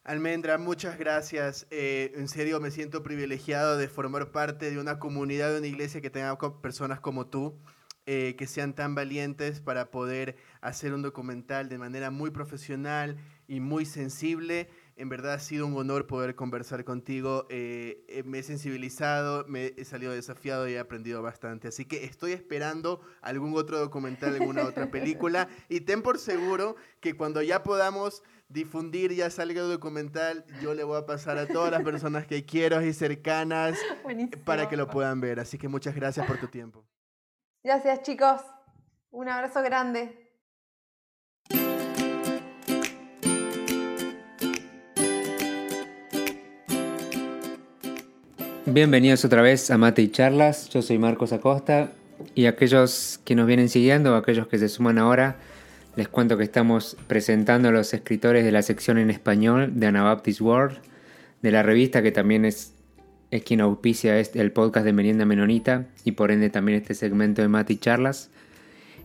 Almendra, 0.05 0.57
muchas 0.57 0.99
gracias. 0.99 1.65
Eh, 1.71 2.11
en 2.15 2.27
serio, 2.27 2.59
me 2.59 2.71
siento 2.71 3.03
privilegiado 3.03 3.77
de 3.77 3.87
formar 3.87 4.31
parte 4.33 4.69
de 4.69 4.77
una 4.77 4.99
comunidad, 4.99 5.53
de 5.53 5.59
una 5.59 5.67
iglesia 5.67 6.01
que 6.01 6.09
tenga 6.09 6.37
personas 6.61 6.99
como 6.99 7.27
tú, 7.27 7.57
eh, 8.05 8.35
que 8.37 8.45
sean 8.45 8.73
tan 8.75 8.95
valientes 8.95 9.61
para 9.61 9.91
poder 9.91 10.35
hacer 10.59 10.93
un 10.93 11.03
documental 11.03 11.69
de 11.69 11.77
manera 11.77 12.11
muy 12.11 12.31
profesional 12.31 13.15
y 13.47 13.61
muy 13.61 13.85
sensible 13.85 14.69
en 14.95 15.09
verdad 15.09 15.33
ha 15.33 15.39
sido 15.39 15.65
un 15.65 15.75
honor 15.75 16.07
poder 16.07 16.35
conversar 16.35 16.83
contigo. 16.83 17.47
Eh, 17.49 18.03
eh, 18.07 18.23
me 18.23 18.39
he 18.39 18.43
sensibilizado, 18.43 19.45
me 19.47 19.73
he 19.77 19.85
salido 19.85 20.13
desafiado 20.13 20.67
y 20.67 20.73
he 20.73 20.79
aprendido 20.79 21.21
bastante. 21.21 21.67
Así 21.67 21.85
que 21.85 22.03
estoy 22.03 22.33
esperando 22.33 23.01
algún 23.21 23.55
otro 23.55 23.79
documental, 23.79 24.35
alguna 24.35 24.63
otra 24.63 24.89
película. 24.91 25.47
Y 25.69 25.81
ten 25.81 26.01
por 26.01 26.19
seguro 26.19 26.75
que 26.99 27.15
cuando 27.15 27.41
ya 27.41 27.63
podamos 27.63 28.23
difundir, 28.47 29.13
ya 29.13 29.29
salga 29.29 29.61
el 29.61 29.69
documental, 29.69 30.45
yo 30.61 30.73
le 30.73 30.83
voy 30.83 30.97
a 30.97 31.05
pasar 31.05 31.37
a 31.37 31.47
todas 31.47 31.71
las 31.71 31.83
personas 31.83 32.27
que 32.27 32.45
quiero 32.45 32.81
y 32.81 32.93
cercanas 32.93 33.77
para 34.45 34.69
que 34.69 34.77
lo 34.77 34.87
puedan 34.87 35.19
ver. 35.19 35.39
Así 35.39 35.57
que 35.57 35.67
muchas 35.67 35.95
gracias 35.95 36.27
por 36.27 36.37
tu 36.37 36.47
tiempo. 36.47 36.85
Gracias 37.63 38.01
chicos. 38.03 38.41
Un 39.09 39.29
abrazo 39.29 39.61
grande. 39.61 40.22
Bienvenidos 48.65 49.25
otra 49.25 49.41
vez 49.41 49.69
a 49.71 49.77
Mate 49.77 50.03
y 50.03 50.07
Charlas. 50.09 50.69
Yo 50.69 50.81
soy 50.81 50.97
Marcos 50.97 51.33
Acosta 51.33 51.91
y 52.33 52.45
aquellos 52.45 53.19
que 53.25 53.35
nos 53.35 53.45
vienen 53.45 53.67
siguiendo, 53.67 54.15
aquellos 54.15 54.47
que 54.47 54.57
se 54.57 54.69
suman 54.69 54.97
ahora, 54.97 55.35
les 55.97 56.07
cuento 56.07 56.37
que 56.37 56.45
estamos 56.45 56.95
presentando 57.07 57.67
a 57.67 57.71
los 57.73 57.93
escritores 57.93 58.45
de 58.45 58.53
la 58.53 58.61
sección 58.61 58.97
en 58.97 59.09
español 59.09 59.73
de 59.75 59.87
Anabaptist 59.87 60.39
World, 60.39 60.77
de 61.41 61.51
la 61.51 61.61
revista 61.61 62.01
que 62.01 62.13
también 62.13 62.45
es, 62.45 62.73
es 63.31 63.43
quien 63.43 63.59
auspicia 63.59 64.17
este, 64.17 64.39
el 64.39 64.53
podcast 64.53 64.85
de 64.85 64.93
Merienda 64.93 65.25
Menonita 65.25 65.87
y 66.05 66.13
por 66.13 66.31
ende 66.31 66.49
también 66.49 66.77
este 66.77 66.93
segmento 66.93 67.41
de 67.41 67.49
Mate 67.49 67.73
y 67.73 67.77
Charlas. 67.77 68.29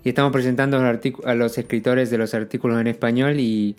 Y 0.04 0.11
estamos 0.11 0.30
presentando 0.32 0.78
a 0.78 1.34
los 1.34 1.59
escritores 1.59 2.11
de 2.11 2.18
los 2.18 2.32
artículos 2.32 2.80
en 2.80 2.86
español 2.86 3.40
y 3.40 3.74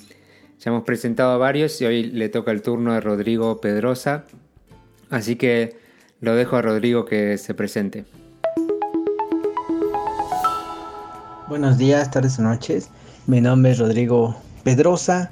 ya 0.60 0.72
hemos 0.72 0.84
presentado 0.84 1.32
a 1.32 1.38
varios 1.38 1.80
y 1.82 1.86
hoy 1.86 2.04
le 2.04 2.28
toca 2.28 2.52
el 2.52 2.62
turno 2.62 2.92
a 2.92 3.00
Rodrigo 3.00 3.62
Pedrosa, 3.62 4.26
Así 5.10 5.36
que 5.36 5.76
lo 6.22 6.36
dejo 6.36 6.58
a 6.58 6.62
Rodrigo 6.62 7.06
que 7.06 7.38
se 7.38 7.54
presente. 7.54 8.06
Buenos 11.48 11.80
días, 11.80 12.12
tardes 12.12 12.38
o 12.38 12.44
noches. 12.44 12.90
Mi 13.26 13.42
nombre 13.42 13.72
es 13.72 13.80
Rodrigo 13.80 14.36
Pedrosa. 14.64 15.32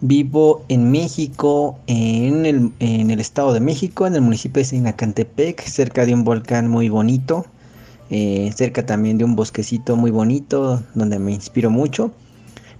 Vivo 0.00 0.64
en 0.68 0.90
México, 0.90 1.78
en 1.88 2.46
el, 2.46 2.72
en 2.78 3.10
el, 3.10 3.20
Estado 3.20 3.52
de 3.52 3.60
México, 3.60 4.06
en 4.06 4.14
el 4.14 4.22
municipio 4.22 4.60
de 4.60 4.64
Sinacantepec, 4.64 5.60
cerca 5.60 6.06
de 6.06 6.14
un 6.14 6.24
volcán 6.24 6.68
muy 6.68 6.88
bonito. 6.88 7.44
eh, 8.10 8.50
cerca 8.56 8.86
también 8.86 9.18
de 9.18 9.24
un 9.24 9.36
bosquecito 9.36 9.96
muy 9.96 10.10
bonito 10.10 10.82
donde 10.94 11.18
me 11.18 11.32
inspiro 11.32 11.68
mucho. 11.68 12.12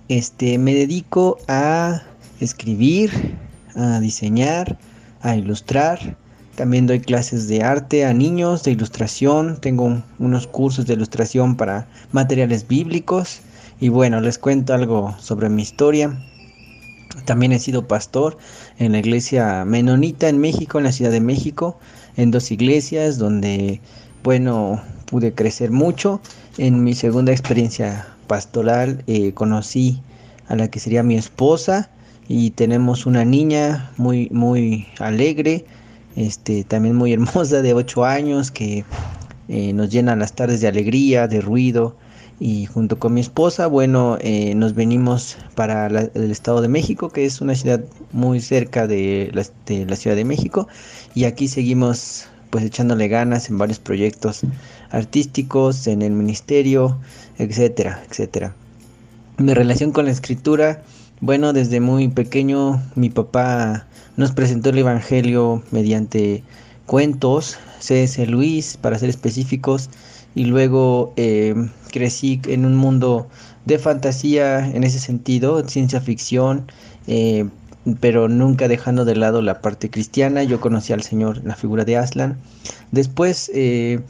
Este, 0.08 0.56
me 0.56 0.72
dedico 0.72 1.38
a 1.48 2.02
escribir, 2.40 3.36
a 3.74 4.00
diseñar, 4.00 4.78
a 5.20 5.36
ilustrar. 5.36 6.16
También 6.58 6.88
doy 6.88 6.98
clases 6.98 7.46
de 7.46 7.62
arte 7.62 8.04
a 8.04 8.12
niños, 8.12 8.64
de 8.64 8.72
ilustración. 8.72 9.60
Tengo 9.60 10.02
unos 10.18 10.48
cursos 10.48 10.86
de 10.86 10.94
ilustración 10.94 11.54
para 11.56 11.86
materiales 12.10 12.66
bíblicos. 12.66 13.42
Y 13.78 13.90
bueno, 13.90 14.20
les 14.20 14.38
cuento 14.38 14.74
algo 14.74 15.14
sobre 15.20 15.48
mi 15.50 15.62
historia. 15.62 16.18
También 17.26 17.52
he 17.52 17.60
sido 17.60 17.86
pastor 17.86 18.38
en 18.80 18.90
la 18.90 18.98
iglesia 18.98 19.64
menonita 19.64 20.28
en 20.28 20.40
México, 20.40 20.78
en 20.78 20.84
la 20.84 20.90
Ciudad 20.90 21.12
de 21.12 21.20
México, 21.20 21.78
en 22.16 22.32
dos 22.32 22.50
iglesias 22.50 23.18
donde, 23.18 23.80
bueno, 24.24 24.82
pude 25.04 25.32
crecer 25.34 25.70
mucho. 25.70 26.20
En 26.56 26.82
mi 26.82 26.96
segunda 26.96 27.30
experiencia 27.30 28.04
pastoral 28.26 29.04
eh, 29.06 29.32
conocí 29.32 30.02
a 30.48 30.56
la 30.56 30.66
que 30.68 30.80
sería 30.80 31.04
mi 31.04 31.14
esposa 31.14 31.88
y 32.26 32.50
tenemos 32.50 33.06
una 33.06 33.24
niña 33.24 33.92
muy 33.96 34.28
muy 34.32 34.88
alegre, 34.98 35.64
este 36.18 36.64
también 36.64 36.96
muy 36.96 37.12
hermosa 37.14 37.62
de 37.62 37.74
8 37.74 38.04
años 38.04 38.50
que 38.50 38.84
eh, 39.48 39.72
nos 39.72 39.90
llena 39.90 40.16
las 40.16 40.34
tardes 40.34 40.60
de 40.60 40.68
alegría, 40.68 41.28
de 41.28 41.40
ruido 41.40 41.96
y 42.40 42.66
junto 42.66 42.98
con 42.98 43.14
mi 43.14 43.20
esposa, 43.20 43.66
bueno, 43.66 44.16
eh, 44.20 44.54
nos 44.54 44.74
venimos 44.74 45.36
para 45.56 45.88
el 45.88 46.30
Estado 46.30 46.60
de 46.60 46.68
México, 46.68 47.08
que 47.08 47.24
es 47.24 47.40
una 47.40 47.56
ciudad 47.56 47.80
muy 48.12 48.40
cerca 48.40 48.86
de 48.86 49.30
la, 49.32 49.44
de 49.66 49.86
la 49.86 49.96
Ciudad 49.96 50.14
de 50.14 50.24
México 50.24 50.68
y 51.14 51.24
aquí 51.24 51.48
seguimos 51.48 52.28
pues 52.50 52.64
echándole 52.64 53.08
ganas 53.08 53.50
en 53.50 53.58
varios 53.58 53.78
proyectos 53.78 54.42
artísticos, 54.90 55.86
en 55.86 56.02
el 56.02 56.12
ministerio, 56.12 56.98
etcétera, 57.38 58.02
etcétera. 58.08 58.54
Mi 59.36 59.54
relación 59.54 59.92
con 59.92 60.06
la 60.06 60.10
escritura, 60.10 60.82
bueno, 61.20 61.52
desde 61.52 61.80
muy 61.80 62.08
pequeño 62.08 62.80
mi 62.94 63.10
papá 63.10 63.86
nos 64.16 64.32
presentó 64.32 64.70
el 64.70 64.78
Evangelio 64.78 65.62
mediante 65.70 66.42
cuentos, 66.86 67.58
C.S. 67.80 68.26
Luis, 68.26 68.76
para 68.76 68.98
ser 68.98 69.08
específicos, 69.08 69.90
y 70.34 70.44
luego 70.44 71.12
eh, 71.16 71.54
crecí 71.90 72.40
en 72.46 72.64
un 72.64 72.76
mundo 72.76 73.28
de 73.64 73.78
fantasía 73.78 74.66
en 74.66 74.84
ese 74.84 75.00
sentido, 75.00 75.66
ciencia 75.68 76.00
ficción, 76.00 76.70
eh, 77.06 77.48
pero 78.00 78.28
nunca 78.28 78.68
dejando 78.68 79.04
de 79.04 79.16
lado 79.16 79.42
la 79.42 79.60
parte 79.60 79.90
cristiana. 79.90 80.44
Yo 80.44 80.60
conocí 80.60 80.92
al 80.92 81.02
Señor 81.02 81.42
la 81.44 81.56
figura 81.56 81.84
de 81.84 81.96
Aslan. 81.96 82.38
Después 82.92 83.50
eh, 83.54 84.00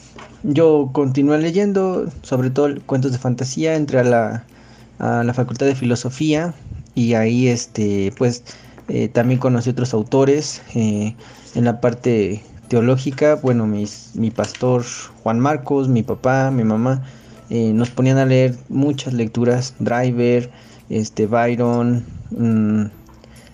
yo 0.42 0.90
continué 0.92 1.38
leyendo, 1.38 2.06
sobre 2.22 2.50
todo 2.50 2.74
cuentos 2.86 3.12
de 3.12 3.18
fantasía, 3.18 3.74
entré 3.76 4.00
a 4.00 4.04
la, 4.04 4.44
a 4.98 5.24
la 5.24 5.34
Facultad 5.34 5.66
de 5.66 5.74
Filosofía 5.74 6.54
y 6.98 7.14
ahí 7.14 7.48
este, 7.48 8.12
pues 8.18 8.42
eh, 8.88 9.08
también 9.08 9.40
conocí 9.40 9.70
otros 9.70 9.94
autores 9.94 10.62
eh, 10.74 11.14
en 11.54 11.64
la 11.64 11.80
parte 11.80 12.42
teológica. 12.68 13.36
Bueno, 13.36 13.66
mis, 13.66 14.10
mi 14.14 14.30
pastor 14.30 14.84
Juan 15.22 15.38
Marcos, 15.40 15.88
mi 15.88 16.02
papá, 16.02 16.50
mi 16.50 16.64
mamá, 16.64 17.02
nos 17.50 17.88
ponían 17.88 18.18
a 18.18 18.26
leer 18.26 18.54
muchas 18.68 19.14
lecturas, 19.14 19.74
Driver, 19.78 20.50
este, 20.90 21.26
Byron, 21.26 22.04
mm, 22.30 22.86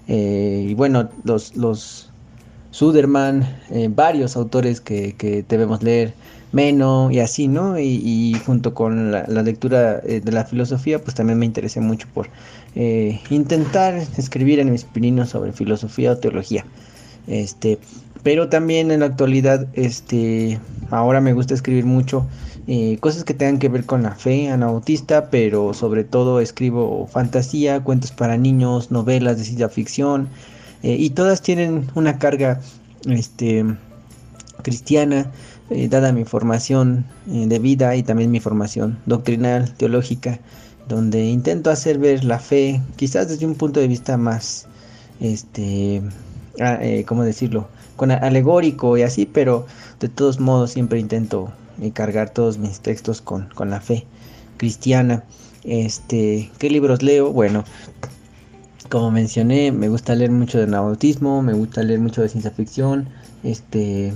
eh, 0.09 0.67
y 0.71 0.75
bueno, 0.75 1.09
los, 1.25 1.57
los 1.57 2.11
Suderman, 2.71 3.47
eh, 3.71 3.89
varios 3.91 4.37
autores 4.37 4.81
que, 4.81 5.45
debemos 5.49 5.83
leer, 5.83 6.15
Meno 6.55 7.11
y 7.11 7.19
así, 7.19 7.49
¿no? 7.49 7.79
Y, 7.79 8.35
junto 8.47 8.73
con 8.73 9.13
la, 9.13 9.25
lectura 9.43 10.01
eh, 10.05 10.21
de 10.25 10.33
la 10.33 10.45
filosofía, 10.45 11.03
pues 11.03 11.15
también 11.15 11.39
me 11.39 11.47
interesé 11.47 11.81
mucho 11.81 12.09
por 12.15 12.29
intentar 13.31 13.95
escribir 14.17 14.59
en 14.59 14.73
mis 14.73 14.85
pininos 14.85 15.29
sobre 15.29 15.53
filosofía 15.53 16.13
o 16.13 16.17
teología. 16.17 16.65
Este, 17.27 17.79
pero 18.25 18.49
también 18.49 18.91
en 18.91 19.01
la 19.01 19.07
actualidad, 19.07 19.69
este, 19.75 20.59
ahora 20.91 21.21
me 21.21 21.35
gusta 21.35 21.55
escribir 21.55 21.85
mucho 21.85 22.27
eh, 22.67 22.97
cosas 23.01 23.25
que 23.25 23.35
tengan 23.35 23.59
que 23.59 23.69
ver 23.69 23.85
con 23.85 24.03
la 24.03 24.13
fe 24.13 24.49
anabautista, 24.49 25.29
pero 25.29 25.75
sobre 25.75 26.05
todo 26.05 26.41
escribo 26.41 27.07
fantasía, 27.07 27.85
cuentos 27.85 28.13
para 28.13 28.39
niños, 28.39 28.91
novelas 28.91 29.37
de 29.37 29.45
ciencia 29.45 29.69
ficción, 29.69 30.29
eh, 30.83 30.97
y 30.99 31.11
todas 31.11 31.43
tienen 31.43 31.87
una 31.95 32.19
carga 32.19 32.63
este, 33.07 33.67
cristiana, 34.63 35.31
eh, 35.71 35.89
dada 35.89 36.13
mi 36.13 36.25
formación 36.25 37.05
de 37.27 37.59
vida 37.59 37.97
y 37.97 38.03
también 38.03 38.31
mi 38.31 38.41
formación 38.41 38.99
doctrinal, 39.07 39.73
teológica, 39.75 40.41
donde 40.89 41.25
intento 41.25 41.71
hacer 41.71 41.99
ver 41.99 42.25
la 42.25 42.39
fe, 42.39 42.83
quizás 42.97 43.29
desde 43.29 43.47
un 43.47 43.55
punto 43.55 43.81
de 43.81 43.89
vista 43.89 44.17
más, 44.17 44.67
este, 45.21 46.03
ah, 46.61 46.79
¿cómo 47.07 47.25
decirlo? 47.25 47.69
Con 47.97 48.11
alegórico 48.11 48.99
y 48.99 49.03
así, 49.03 49.25
pero 49.25 49.67
de 50.01 50.09
todos 50.09 50.41
modos 50.41 50.73
siempre 50.73 50.99
intento 50.99 51.53
cargar 51.93 52.31
todos 52.31 52.59
mis 52.59 52.81
textos 52.81 53.21
con, 53.21 53.49
la 53.59 53.81
fe 53.81 54.07
cristiana. 54.57 55.25
Este, 55.65 56.51
¿qué 56.59 56.71
libros 56.71 57.03
leo? 57.03 57.33
Bueno, 57.33 57.65
como 58.91 59.11
mencioné, 59.11 59.73
me 59.73 59.89
gusta 59.89 60.15
leer 60.15 60.31
mucho 60.31 60.59
de 60.59 60.67
nautismo, 60.67 61.43
me 61.43 61.53
gusta 61.53 61.83
leer 61.83 62.01
mucho 62.01 62.23
de 62.23 62.29
ciencia 62.29 62.51
ficción, 62.51 63.09
este, 63.43 64.13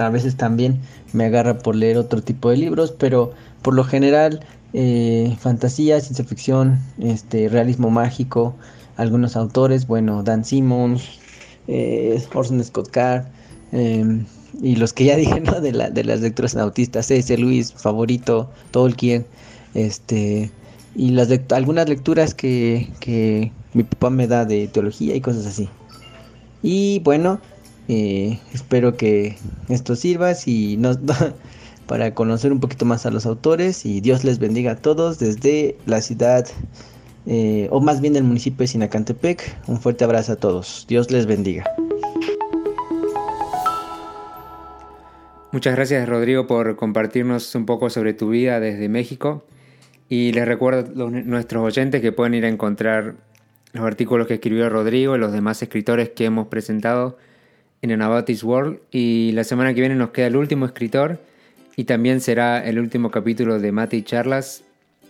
a 0.00 0.10
veces 0.10 0.36
también 0.36 0.80
me 1.12 1.26
agarra 1.26 1.58
por 1.58 1.76
leer 1.76 1.98
otro 1.98 2.22
tipo 2.22 2.50
de 2.50 2.56
libros, 2.56 2.92
pero 2.96 3.32
por 3.62 3.74
lo 3.74 3.84
general 3.84 4.40
eh, 4.72 5.36
fantasía, 5.40 6.00
ciencia 6.00 6.24
ficción, 6.24 6.78
este, 6.98 7.48
realismo 7.48 7.90
mágico, 7.90 8.54
algunos 8.96 9.36
autores, 9.36 9.86
bueno, 9.86 10.22
Dan 10.22 10.44
Simmons, 10.44 11.18
eh, 11.68 12.22
Orson 12.34 12.62
Scott 12.62 12.90
Card, 12.90 13.24
em, 13.72 14.26
y 14.62 14.76
los 14.76 14.92
que 14.92 15.04
ya 15.04 15.16
dije, 15.24 15.40
¿no? 15.40 15.60
De, 15.60 15.72
la, 15.72 15.90
de 15.90 16.04
las 16.04 16.20
lecturas 16.20 16.54
nautistas, 16.54 17.10
ese 17.10 17.36
Luis, 17.38 17.72
favorito, 17.72 18.50
Tolkien, 18.70 19.26
este, 19.74 20.50
y 20.94 21.10
las 21.10 21.28
algunas 21.52 21.88
lecturas 21.88 22.34
que, 22.34 22.88
que 23.00 23.52
mi 23.74 23.84
papá 23.84 24.10
me 24.10 24.26
da 24.26 24.44
de 24.44 24.68
teología 24.68 25.14
y 25.14 25.20
cosas 25.20 25.46
así. 25.46 25.68
Y 26.62 27.00
bueno, 27.00 27.40
eh, 27.92 28.38
espero 28.54 28.96
que 28.96 29.36
esto 29.68 29.96
sirva 29.96 30.32
y 30.46 30.76
nos, 30.76 31.00
para 31.88 32.14
conocer 32.14 32.52
un 32.52 32.60
poquito 32.60 32.84
más 32.84 33.04
a 33.04 33.10
los 33.10 33.26
autores 33.26 33.84
y 33.84 34.00
Dios 34.00 34.22
les 34.22 34.38
bendiga 34.38 34.70
a 34.70 34.76
todos 34.76 35.18
desde 35.18 35.76
la 35.86 36.00
ciudad 36.00 36.46
eh, 37.26 37.66
o 37.72 37.80
más 37.80 38.00
bien 38.00 38.12
del 38.12 38.22
municipio 38.22 38.58
de 38.58 38.68
Sinacantepec. 38.68 39.56
Un 39.66 39.80
fuerte 39.80 40.04
abrazo 40.04 40.34
a 40.34 40.36
todos. 40.36 40.86
Dios 40.88 41.10
les 41.10 41.26
bendiga. 41.26 41.64
Muchas 45.50 45.74
gracias 45.74 46.08
Rodrigo 46.08 46.46
por 46.46 46.76
compartirnos 46.76 47.52
un 47.56 47.66
poco 47.66 47.90
sobre 47.90 48.14
tu 48.14 48.28
vida 48.28 48.60
desde 48.60 48.88
México 48.88 49.44
y 50.08 50.30
les 50.30 50.46
recuerdo 50.46 51.08
a 51.08 51.10
nuestros 51.10 51.64
oyentes 51.64 52.00
que 52.00 52.12
pueden 52.12 52.34
ir 52.34 52.44
a 52.44 52.48
encontrar 52.50 53.16
los 53.72 53.84
artículos 53.84 54.28
que 54.28 54.34
escribió 54.34 54.70
Rodrigo 54.70 55.16
y 55.16 55.18
los 55.18 55.32
demás 55.32 55.60
escritores 55.60 56.10
que 56.10 56.26
hemos 56.26 56.46
presentado 56.46 57.18
en 57.82 57.92
Anabaptist 57.92 58.42
World 58.42 58.80
y 58.90 59.32
la 59.32 59.44
semana 59.44 59.74
que 59.74 59.80
viene 59.80 59.94
nos 59.94 60.10
queda 60.10 60.26
el 60.26 60.36
último 60.36 60.66
escritor 60.66 61.18
y 61.76 61.84
también 61.84 62.20
será 62.20 62.64
el 62.64 62.78
último 62.78 63.10
capítulo 63.10 63.58
de 63.58 63.72
Mate 63.72 63.96
y 63.96 64.02
Charlas. 64.02 64.64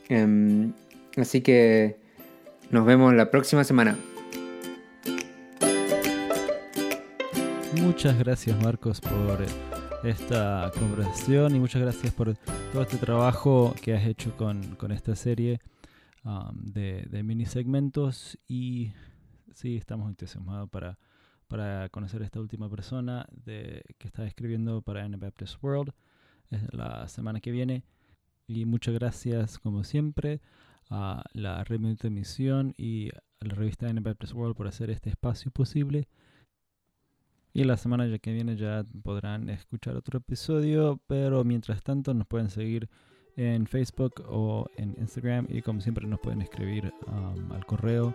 Em, 0.08 0.72
así 1.16 1.40
que 1.40 1.96
nos 2.70 2.86
vemos 2.86 3.14
la 3.14 3.30
próxima 3.30 3.64
semana. 3.64 3.96
Muchas 7.80 8.18
gracias 8.18 8.60
Marcos 8.62 9.00
por 9.00 9.44
esta 10.04 10.70
conversación 10.78 11.54
y 11.54 11.60
muchas 11.60 11.82
gracias 11.82 12.12
por 12.12 12.34
todo 12.72 12.82
este 12.82 12.96
trabajo 12.96 13.74
que 13.82 13.94
has 13.94 14.06
hecho 14.06 14.36
con, 14.36 14.76
esta 14.92 15.14
serie 15.14 15.60
um, 16.24 16.56
de, 16.64 17.22
mini 17.22 17.46
segmentos 17.46 18.38
y 18.48 18.92
sí, 19.54 19.76
estamos 19.76 20.08
entusiasmados 20.08 20.70
para, 20.70 20.98
para 21.51 21.88
conocer 21.88 22.22
a 22.22 22.24
esta 22.24 22.40
última 22.40 22.70
persona 22.70 23.26
de, 23.44 23.82
que 23.98 24.07
está 24.07 24.24
escribiendo 24.24 24.82
para 24.82 25.05
Anabaptist 25.05 25.62
World 25.62 25.92
la 26.70 27.09
semana 27.09 27.40
que 27.40 27.51
viene. 27.51 27.82
Y 28.46 28.64
muchas 28.64 28.94
gracias 28.94 29.59
como 29.59 29.82
siempre 29.82 30.40
a 30.88 31.24
la 31.32 31.62
Red 31.64 31.80
de 31.80 32.11
Misión 32.11 32.72
y 32.76 33.11
a 33.11 33.46
la 33.46 33.55
revista 33.55 33.88
Anabaptist 33.88 34.32
World 34.32 34.57
por 34.57 34.68
hacer 34.68 34.90
este 34.90 35.11
espacio 35.11 35.51
posible. 35.51 36.09
Y 37.53 37.64
la 37.64 37.76
semana 37.76 38.16
que 38.18 38.32
viene 38.32 38.57
ya 38.57 38.84
podrán 39.03 39.51
escuchar 39.51 39.96
otro 39.96 40.18
episodio, 40.18 41.01
pero 41.09 41.42
mientras 41.42 41.82
tanto 41.82 42.14
nos 42.14 42.28
pueden 42.28 42.48
seguir 42.48 42.88
en 43.36 43.66
Facebook 43.66 44.22
o 44.28 44.68
en 44.76 44.94
Instagram 45.01 45.46
y 45.48 45.62
como 45.62 45.80
siempre 45.80 46.07
nos 46.07 46.20
pueden 46.20 46.42
escribir 46.42 46.92
um, 47.09 47.51
al 47.51 47.66
correo 47.66 48.14